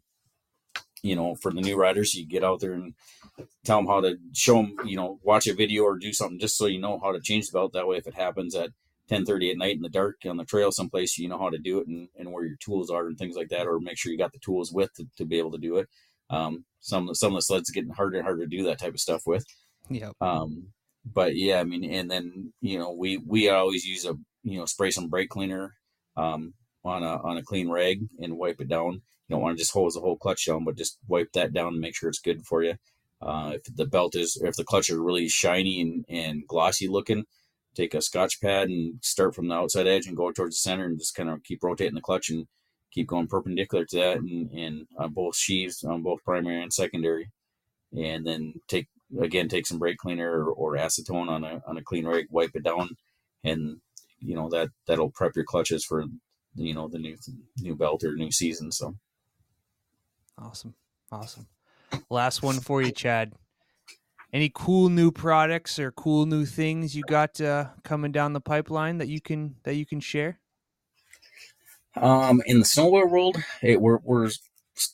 you 1.01 1.15
know, 1.15 1.36
for 1.36 1.51
the 1.51 1.61
new 1.61 1.78
riders, 1.78 2.13
you 2.13 2.26
get 2.28 2.43
out 2.43 2.59
there 2.59 2.74
and 2.74 2.93
tell 3.63 3.78
them 3.78 3.88
how 3.88 4.01
to 4.01 4.17
show 4.34 4.55
them, 4.55 4.76
you 4.86 4.95
know, 4.95 5.20
watch 5.24 5.47
a 5.47 5.53
video 5.53 5.84
or 5.84 5.97
do 5.97 6.13
something 6.13 6.39
just 6.39 6.57
so 6.57 6.65
you 6.65 6.80
know 6.80 6.99
how 7.03 7.11
to 7.11 7.20
change 7.22 7.47
the 7.47 7.57
belt. 7.57 7.74
That 7.74 7.88
way, 7.88 7.97
if 7.97 8.07
it 8.07 8.15
happens 8.15 8.55
at 8.55 8.72
10:30 9.10 9.51
at 9.51 9.57
night 9.57 9.76
in 9.76 9.82
the 9.82 9.89
dark 9.89 10.18
on 10.26 10.38
the 10.38 10.45
trail 10.45 10.72
someplace, 10.72 11.18
you 11.18 11.28
know 11.28 11.38
how 11.39 11.49
to 11.49 11.57
do 11.57 11.80
it 11.80 11.88
and, 11.88 12.10
and 12.18 12.32
where 12.32 12.45
your 12.45 12.57
tools 12.57 12.89
are 12.89 13.07
and 13.07 13.18
things 13.18 13.36
like 13.36 13.49
that, 13.49 13.68
or 13.68 13.80
make 13.80 13.97
sure 13.97 14.12
you 14.12 14.18
got 14.18 14.32
the 14.32 14.39
tools 14.39 14.72
with 14.72 14.93
to, 14.95 15.05
to 15.18 15.26
be 15.26 15.38
able 15.38 15.51
to 15.51 15.57
do 15.57 15.78
it. 15.78 15.88
Um, 16.30 16.66
some 16.80 17.14
some 17.16 17.34
of 17.34 17.38
the 17.38 17.41
sleds 17.41 17.72
getting 17.72 17.91
harder 17.91 18.18
and 18.18 18.26
harder 18.26 18.43
to 18.43 18.57
do 18.57 18.64
that 18.64 18.80
type 18.80 18.93
of 18.93 18.99
stuff 18.99 19.24
with. 19.26 19.45
Yeah. 19.89 20.12
Um, 20.22 20.68
but 21.05 21.36
yeah, 21.36 21.60
I 21.60 21.64
mean, 21.64 21.84
and 21.84 22.10
then 22.10 22.53
you 22.62 22.80
know 22.80 22.91
we 22.91 23.18
we 23.18 23.49
always 23.49 23.86
use 23.86 24.05
a 24.05 24.14
you 24.43 24.60
know 24.60 24.66
spray 24.66 24.91
some 24.91 25.10
brake 25.10 25.30
cleaner 25.30 25.76
um, 26.16 26.53
on 26.84 27.03
a 27.03 27.18
on 27.24 27.38
a 27.38 27.43
clean 27.43 27.70
rag 27.70 28.01
and 28.20 28.38
wipe 28.38 28.62
it 28.62 28.70
down. 28.70 29.01
You 29.28 29.36
don't 29.36 29.41
want 29.41 29.57
to 29.57 29.62
just 29.62 29.74
hose 29.74 29.93
the 29.93 30.01
whole 30.01 30.18
clutch 30.18 30.45
down, 30.45 30.66
but 30.66 30.78
just 30.78 30.97
wipe 31.07 31.32
that 31.34 31.53
down 31.53 31.74
and 31.74 31.80
make 31.80 31.95
sure 31.95 32.10
it's 32.10 32.20
good 32.20 32.45
for 32.45 32.64
you. 32.64 32.76
Uh, 33.22 33.53
if 33.55 33.76
the 33.76 33.86
belt 33.86 34.16
is, 34.16 34.41
if 34.43 34.55
the 34.55 34.64
clutch 34.64 34.89
is 34.89 34.95
really 34.95 35.28
shiny 35.28 35.82
and, 35.82 36.05
and 36.10 36.47
glossy 36.47 36.88
looking, 36.88 37.26
take 37.80 37.94
a 37.94 38.02
scotch 38.02 38.42
pad 38.42 38.68
and 38.68 38.96
start 39.02 39.34
from 39.34 39.48
the 39.48 39.56
outside 39.56 39.88
edge 39.88 40.08
and 40.08 40.18
go 40.18 40.32
towards 40.32 40.56
the 40.56 40.70
center 40.70 40.86
and 40.86 41.00
just 41.00 41.16
kind 41.16 41.30
of 41.30 41.44
keep 41.44 41.64
rotating 41.64 41.96
the 41.96 42.02
clutch 42.02 42.30
and 42.30 42.48
keep 42.92 43.08
going 43.08 43.28
perpendicular 43.28 43.86
to 43.86 43.98
that 43.98 44.18
and, 44.18 44.52
and 44.52 44.88
on 44.98 45.14
both 45.14 45.36
sheaves 45.36 45.84
on 45.84 46.02
both 46.02 46.24
primary 46.24 46.62
and 46.62 46.74
secondary 46.74 47.32
and 47.98 48.26
then 48.26 48.54
take 48.68 48.88
again 49.22 49.48
take 49.48 49.66
some 49.66 49.80
brake 49.80 49.98
cleaner 49.98 50.44
or, 50.44 50.52
or 50.52 50.76
acetone 50.76 51.30
on 51.30 51.44
a 51.44 51.62
on 51.68 51.78
a 51.78 51.84
clean 51.84 52.06
rig, 52.06 52.28
wipe 52.30 52.52
it 52.54 52.64
down, 52.64 52.90
and 53.44 53.78
you 54.20 54.36
know 54.36 54.50
that 54.50 54.70
that'll 54.88 55.12
prep 55.12 55.36
your 55.36 55.46
clutches 55.46 55.84
for 55.84 56.04
you 56.56 56.74
know 56.74 56.88
the 56.88 57.00
new 57.00 57.18
new 57.60 57.76
belt 57.76 58.04
or 58.04 58.14
new 58.14 58.32
season. 58.32 58.72
So 58.72 58.96
awesome, 60.38 60.76
awesome. 61.12 61.48
Last 62.10 62.44
one 62.44 62.60
for 62.60 62.82
you, 62.82 62.92
Chad. 62.92 63.34
Any 64.32 64.52
cool 64.54 64.90
new 64.90 65.12
products 65.12 65.80
or 65.80 65.92
cool 65.92 66.26
new 66.26 66.46
things 66.46 66.96
you 66.96 67.04
got 67.04 67.42
uh, 67.42 67.70
coming 67.84 68.12
down 68.12 68.34
the 68.34 68.42
pipeline 68.42 69.00
that 69.00 69.08
you 69.08 69.20
can 69.20 69.56
that 69.64 69.76
you 69.76 69.86
can 69.86 70.00
share? 70.00 70.40
Um, 71.96 72.42
in 72.46 72.60
the 72.60 72.66
snowmobile 72.66 73.10
world, 73.10 73.38
it, 73.64 73.82
we're 73.82 74.00
we're 74.04 74.30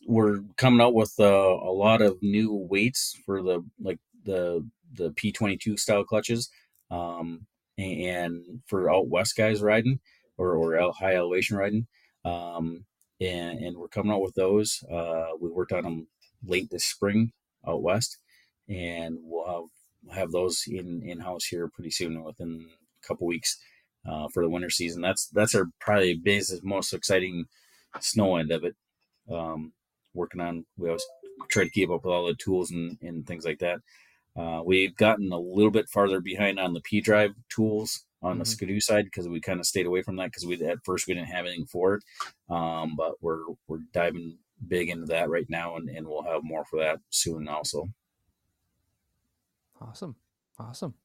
we're 0.08 0.40
coming 0.58 0.82
out 0.82 0.94
with 0.94 1.14
uh, 1.20 1.24
a 1.26 1.72
lot 1.72 2.02
of 2.02 2.18
new 2.22 2.54
weights 2.54 3.20
for 3.26 3.42
the 3.42 3.64
like 3.82 4.00
the 4.24 4.68
the 4.94 5.12
P22 5.12 5.78
style 5.80 6.06
clutches, 6.06 6.50
um, 6.90 7.46
and 7.78 8.62
for 8.68 8.90
out 8.90 9.10
west 9.10 9.36
guys 9.36 9.62
riding 9.62 10.00
or 10.38 10.56
or 10.56 10.92
high 10.94 11.16
elevation 11.16 11.58
riding, 11.58 11.88
um, 12.24 12.86
and 13.20 13.60
and 13.60 13.78
we're 13.78 13.90
coming 13.90 14.12
out 14.12 14.22
with 14.22 14.36
those. 14.36 14.84
Uh, 14.90 15.28
we 15.40 15.50
worked 15.50 15.74
on 15.74 15.84
them 15.84 16.08
late 16.46 16.70
this 16.70 16.86
spring 16.86 17.34
out 17.68 17.84
west, 17.84 18.18
and 18.70 19.18
we'll 19.22 19.70
have, 20.10 20.18
have 20.18 20.32
those 20.32 20.64
in 20.68 21.02
in 21.04 21.20
house 21.20 21.46
here 21.46 21.68
pretty 21.68 21.92
soon 21.92 22.24
within 22.24 22.66
a 23.04 23.08
couple 23.08 23.28
weeks 23.28 23.60
uh, 24.08 24.28
for 24.34 24.44
the 24.44 24.50
winter 24.50 24.70
season. 24.70 25.02
That's 25.02 25.28
that's 25.28 25.56
our 25.56 25.66
probably 25.80 26.16
biggest, 26.16 26.64
most 26.64 26.94
exciting 26.94 27.46
snow 28.00 28.38
end 28.38 28.52
of 28.52 28.64
it. 28.64 28.76
Um, 29.32 29.74
working 30.14 30.42
on, 30.42 30.66
we 30.78 30.90
always 30.90 31.06
try 31.50 31.64
to 31.64 31.70
keep 31.70 31.90
up 31.90 32.06
with 32.06 32.14
all 32.14 32.26
the 32.26 32.36
tools 32.36 32.72
and, 32.72 32.98
and 33.02 33.26
things 33.26 33.46
like 33.46 33.60
that. 33.60 33.80
Uh, 34.36 34.62
we've 34.64 34.96
gotten 34.98 35.32
a 35.32 35.40
little 35.40 35.72
bit 35.72 35.90
farther 35.90 36.20
behind 36.20 36.60
on 36.60 36.74
the 36.74 36.82
P 36.82 37.02
drive 37.02 37.32
tools 37.50 38.06
on 38.22 38.34
mm-hmm. 38.34 38.40
the 38.40 38.46
Ski-Doo 38.46 38.80
side 38.82 39.06
because 39.06 39.28
we 39.28 39.40
kind 39.40 39.60
of 39.60 39.66
stayed 39.66 39.86
away 39.86 40.02
from 40.02 40.18
that 40.18 40.26
because 40.26 40.46
we 40.46 40.62
at 40.66 40.84
first 40.84 41.08
we 41.08 41.14
didn't 41.14 41.30
have 41.30 41.46
anything 41.46 41.66
for 41.66 41.96
it. 41.96 42.04
Um, 42.50 42.96
but 42.98 43.14
we're 43.22 43.44
we're 43.68 43.80
diving 43.94 44.38
big 44.68 44.90
into 44.90 45.06
that 45.08 45.30
right 45.30 45.50
now, 45.50 45.76
and, 45.76 45.90
and 45.90 46.08
we'll 46.08 46.24
have 46.24 46.44
more 46.44 46.66
for 46.66 46.80
that 46.80 47.00
soon 47.10 47.48
also. 47.48 47.88
Awesome, 49.82 50.16
awesome. 50.60 50.96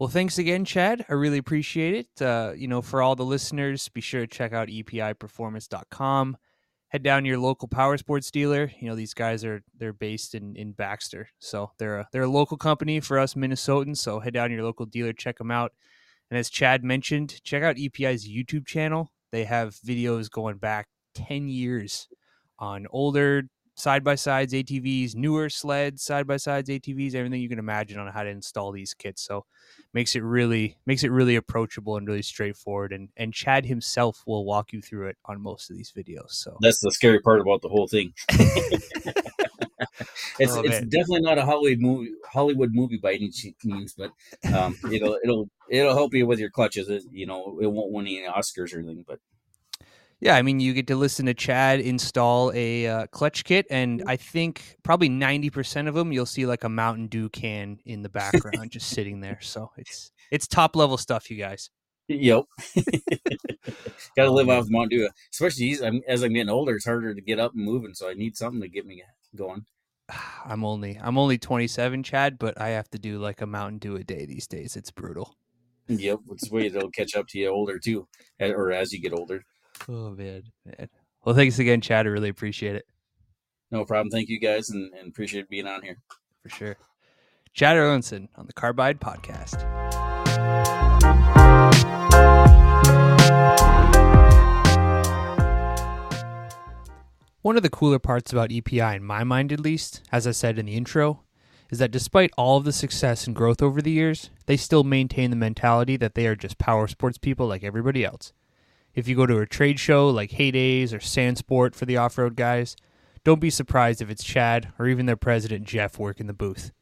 Well, 0.00 0.08
thanks 0.08 0.38
again, 0.38 0.64
Chad. 0.64 1.04
I 1.10 1.12
really 1.12 1.36
appreciate 1.36 1.94
it. 1.94 2.22
Uh, 2.22 2.52
you 2.56 2.68
know, 2.68 2.80
for 2.80 3.02
all 3.02 3.16
the 3.16 3.24
listeners, 3.24 3.86
be 3.90 4.00
sure 4.00 4.22
to 4.22 4.26
check 4.26 4.54
out 4.54 4.68
epiperformance.com. 4.68 6.38
Head 6.88 7.02
down 7.02 7.22
to 7.22 7.28
your 7.28 7.38
local 7.38 7.68
power 7.68 7.98
sports 7.98 8.30
dealer. 8.30 8.72
You 8.80 8.88
know, 8.88 8.96
these 8.96 9.12
guys 9.12 9.44
are 9.44 9.62
they're 9.76 9.92
based 9.92 10.34
in, 10.34 10.56
in 10.56 10.72
Baxter. 10.72 11.28
So 11.38 11.72
they're 11.78 11.98
a 11.98 12.08
they're 12.12 12.22
a 12.22 12.30
local 12.30 12.56
company 12.56 13.00
for 13.00 13.18
us 13.18 13.34
Minnesotans. 13.34 13.98
So 13.98 14.20
head 14.20 14.32
down 14.32 14.48
to 14.48 14.54
your 14.54 14.64
local 14.64 14.86
dealer, 14.86 15.12
check 15.12 15.36
them 15.36 15.50
out. 15.50 15.72
And 16.30 16.38
as 16.38 16.48
Chad 16.48 16.82
mentioned, 16.82 17.42
check 17.44 17.62
out 17.62 17.76
EPI's 17.76 18.26
YouTube 18.26 18.66
channel. 18.66 19.12
They 19.32 19.44
have 19.44 19.74
videos 19.86 20.30
going 20.30 20.56
back 20.56 20.88
10 21.14 21.48
years 21.48 22.08
on 22.58 22.86
older 22.90 23.44
side 23.80 24.04
by 24.04 24.14
sides, 24.14 24.52
ATVs, 24.52 25.14
newer 25.14 25.48
sleds, 25.48 26.02
side 26.02 26.26
by 26.26 26.36
sides, 26.36 26.68
ATVs, 26.68 27.14
everything 27.14 27.40
you 27.40 27.48
can 27.48 27.58
imagine 27.58 27.98
on 27.98 28.12
how 28.12 28.22
to 28.22 28.28
install 28.28 28.72
these 28.72 28.94
kits. 28.94 29.22
So 29.22 29.44
makes 29.92 30.14
it 30.14 30.22
really 30.22 30.76
makes 30.86 31.02
it 31.02 31.10
really 31.10 31.36
approachable 31.36 31.96
and 31.96 32.06
really 32.06 32.22
straightforward. 32.22 32.92
And 32.92 33.08
and 33.16 33.32
Chad 33.32 33.66
himself 33.66 34.22
will 34.26 34.44
walk 34.44 34.72
you 34.72 34.80
through 34.80 35.08
it 35.08 35.16
on 35.24 35.40
most 35.40 35.70
of 35.70 35.76
these 35.76 35.92
videos. 35.96 36.30
So 36.30 36.56
that's 36.60 36.80
the 36.80 36.90
scary 36.90 37.20
part 37.20 37.40
about 37.40 37.62
the 37.62 37.68
whole 37.68 37.88
thing. 37.88 38.12
it's 40.38 40.52
oh, 40.52 40.62
it's 40.62 40.80
definitely 40.80 41.22
not 41.22 41.38
a 41.38 41.44
Hollywood 41.44 41.80
movie 41.80 42.12
Hollywood 42.32 42.70
movie 42.72 42.98
by 42.98 43.14
any 43.14 43.30
means, 43.64 43.94
but 43.96 44.12
um, 44.54 44.76
it'll 44.92 45.18
it'll 45.22 45.48
it'll 45.70 45.94
help 45.94 46.14
you 46.14 46.26
with 46.26 46.38
your 46.38 46.50
clutches. 46.50 46.88
It, 46.88 47.04
you 47.10 47.26
know, 47.26 47.58
it 47.60 47.66
won't 47.66 47.92
win 47.92 48.06
any 48.06 48.26
Oscars 48.26 48.74
or 48.74 48.78
anything, 48.78 49.04
but 49.06 49.20
yeah, 50.20 50.36
I 50.36 50.42
mean, 50.42 50.60
you 50.60 50.74
get 50.74 50.86
to 50.88 50.96
listen 50.96 51.26
to 51.26 51.34
Chad 51.34 51.80
install 51.80 52.52
a 52.54 52.86
uh, 52.86 53.06
clutch 53.06 53.44
kit, 53.44 53.66
and 53.70 54.02
I 54.06 54.16
think 54.16 54.76
probably 54.82 55.08
ninety 55.08 55.48
percent 55.48 55.88
of 55.88 55.94
them 55.94 56.12
you'll 56.12 56.26
see 56.26 56.46
like 56.46 56.64
a 56.64 56.68
Mountain 56.68 57.06
Dew 57.06 57.28
can 57.30 57.78
in 57.86 58.02
the 58.02 58.08
background 58.08 58.70
just 58.70 58.88
sitting 58.94 59.20
there. 59.20 59.38
So 59.40 59.70
it's 59.76 60.12
it's 60.30 60.46
top 60.46 60.76
level 60.76 60.98
stuff, 60.98 61.30
you 61.30 61.38
guys. 61.38 61.70
Yep. 62.08 62.44
Got 64.16 64.24
to 64.24 64.32
live 64.32 64.48
off 64.48 64.66
Mountain 64.68 64.98
Dew, 64.98 65.08
especially 65.32 65.78
as 66.08 66.22
I'm 66.22 66.32
getting 66.32 66.50
older. 66.50 66.74
It's 66.74 66.84
harder 66.84 67.14
to 67.14 67.20
get 67.20 67.38
up 67.38 67.54
and 67.54 67.64
moving, 67.64 67.94
so 67.94 68.08
I 68.08 68.14
need 68.14 68.36
something 68.36 68.60
to 68.60 68.68
get 68.68 68.84
me 68.84 69.02
going. 69.36 69.64
I'm 70.44 70.64
only 70.64 70.98
I'm 71.00 71.16
only 71.16 71.38
27, 71.38 72.02
Chad, 72.02 72.38
but 72.38 72.60
I 72.60 72.70
have 72.70 72.90
to 72.90 72.98
do 72.98 73.18
like 73.18 73.40
a 73.40 73.46
Mountain 73.46 73.78
Dew 73.78 73.96
a 73.96 74.04
day 74.04 74.26
these 74.26 74.46
days. 74.46 74.76
It's 74.76 74.90
brutal. 74.90 75.36
Yep, 75.88 76.20
it's 76.32 76.50
way 76.50 76.66
it'll 76.66 76.90
catch 76.90 77.16
up 77.16 77.26
to 77.28 77.38
you 77.38 77.48
older 77.48 77.78
too, 77.78 78.06
or 78.38 78.72
as 78.72 78.92
you 78.92 79.00
get 79.00 79.12
older. 79.12 79.44
Oh 79.88 80.10
man, 80.10 80.44
man. 80.64 80.88
Well, 81.24 81.34
thanks 81.34 81.58
again, 81.58 81.80
Chad. 81.80 82.06
I 82.06 82.10
really 82.10 82.28
appreciate 82.28 82.76
it. 82.76 82.86
No 83.70 83.84
problem. 83.84 84.10
Thank 84.10 84.28
you 84.28 84.40
guys, 84.40 84.70
and, 84.70 84.92
and 84.94 85.08
appreciate 85.08 85.48
being 85.48 85.66
on 85.66 85.82
here 85.82 85.96
for 86.42 86.48
sure. 86.48 86.76
Chad 87.52 87.76
Erlandson 87.76 88.28
on 88.36 88.46
the 88.46 88.52
Carbide 88.52 89.00
Podcast. 89.00 89.66
One 97.42 97.56
of 97.56 97.62
the 97.62 97.70
cooler 97.70 97.98
parts 97.98 98.32
about 98.32 98.52
EPI, 98.52 98.96
in 98.96 99.04
my 99.04 99.24
mind 99.24 99.50
at 99.50 99.60
least, 99.60 100.02
as 100.12 100.26
I 100.26 100.32
said 100.32 100.58
in 100.58 100.66
the 100.66 100.76
intro, 100.76 101.22
is 101.70 101.78
that 101.78 101.90
despite 101.90 102.30
all 102.36 102.58
of 102.58 102.64
the 102.64 102.72
success 102.72 103.26
and 103.26 103.34
growth 103.34 103.62
over 103.62 103.80
the 103.80 103.90
years, 103.90 104.28
they 104.46 104.56
still 104.56 104.84
maintain 104.84 105.30
the 105.30 105.36
mentality 105.36 105.96
that 105.96 106.14
they 106.14 106.26
are 106.26 106.36
just 106.36 106.58
power 106.58 106.86
sports 106.86 107.16
people 107.16 107.46
like 107.46 107.64
everybody 107.64 108.04
else. 108.04 108.32
If 108.94 109.06
you 109.06 109.14
go 109.14 109.26
to 109.26 109.38
a 109.38 109.46
trade 109.46 109.78
show 109.78 110.08
like 110.08 110.32
Hay 110.32 110.50
Days 110.50 110.92
or 110.92 110.98
Sandsport 110.98 111.74
for 111.74 111.86
the 111.86 111.96
off 111.96 112.18
road 112.18 112.36
guys, 112.36 112.76
don't 113.22 113.40
be 113.40 113.50
surprised 113.50 114.02
if 114.02 114.10
it's 114.10 114.24
Chad 114.24 114.72
or 114.78 114.88
even 114.88 115.06
their 115.06 115.16
president 115.16 115.64
Jeff 115.64 115.98
working 115.98 116.26
the 116.26 116.32
booth. 116.32 116.72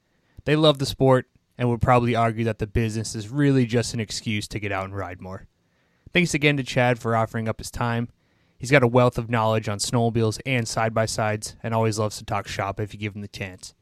They 0.44 0.56
love 0.56 0.78
the 0.78 0.86
sport 0.86 1.26
and 1.58 1.68
would 1.68 1.80
probably 1.80 2.14
argue 2.14 2.44
that 2.44 2.58
the 2.58 2.66
business 2.66 3.14
is 3.14 3.28
really 3.28 3.66
just 3.66 3.92
an 3.92 4.00
excuse 4.00 4.48
to 4.48 4.60
get 4.60 4.72
out 4.72 4.84
and 4.84 4.96
ride 4.96 5.20
more. 5.20 5.48
Thanks 6.14 6.32
again 6.32 6.56
to 6.56 6.62
Chad 6.62 6.98
for 6.98 7.14
offering 7.14 7.48
up 7.48 7.58
his 7.58 7.70
time. 7.70 8.08
He's 8.56 8.70
got 8.70 8.82
a 8.82 8.88
wealth 8.88 9.18
of 9.18 9.28
knowledge 9.28 9.68
on 9.68 9.78
snowmobiles 9.78 10.40
and 10.46 10.66
side 10.66 10.94
by 10.94 11.06
sides 11.06 11.56
and 11.62 11.74
always 11.74 11.98
loves 11.98 12.18
to 12.18 12.24
talk 12.24 12.48
shop 12.48 12.80
if 12.80 12.94
you 12.94 13.00
give 13.00 13.14
him 13.14 13.20
the 13.20 13.28
chance. 13.28 13.74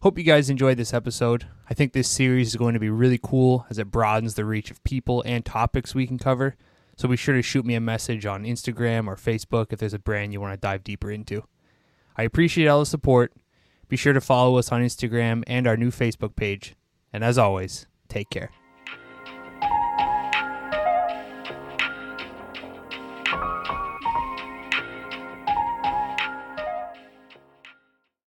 Hope 0.00 0.18
you 0.18 0.24
guys 0.24 0.48
enjoyed 0.48 0.78
this 0.78 0.94
episode. 0.94 1.46
I 1.68 1.74
think 1.74 1.92
this 1.92 2.08
series 2.08 2.48
is 2.48 2.56
going 2.56 2.74
to 2.74 2.80
be 2.80 2.90
really 2.90 3.18
cool 3.22 3.66
as 3.68 3.78
it 3.78 3.90
broadens 3.90 4.34
the 4.34 4.44
reach 4.44 4.70
of 4.70 4.82
people 4.84 5.22
and 5.26 5.44
topics 5.44 5.94
we 5.94 6.06
can 6.06 6.18
cover. 6.18 6.56
So 6.96 7.08
be 7.08 7.16
sure 7.16 7.34
to 7.34 7.42
shoot 7.42 7.66
me 7.66 7.74
a 7.74 7.80
message 7.80 8.24
on 8.24 8.44
Instagram 8.44 9.06
or 9.06 9.16
Facebook 9.16 9.72
if 9.72 9.78
there's 9.78 9.94
a 9.94 9.98
brand 9.98 10.32
you 10.32 10.40
want 10.40 10.54
to 10.54 10.60
dive 10.60 10.82
deeper 10.82 11.10
into. 11.10 11.44
I 12.16 12.22
appreciate 12.22 12.66
all 12.66 12.80
the 12.80 12.86
support. 12.86 13.34
Be 13.88 13.96
sure 13.96 14.14
to 14.14 14.20
follow 14.20 14.56
us 14.56 14.72
on 14.72 14.82
Instagram 14.82 15.44
and 15.46 15.66
our 15.66 15.76
new 15.76 15.90
Facebook 15.90 16.34
page. 16.34 16.74
And 17.12 17.22
as 17.22 17.38
always, 17.38 17.86
take 18.08 18.30
care. 18.30 18.50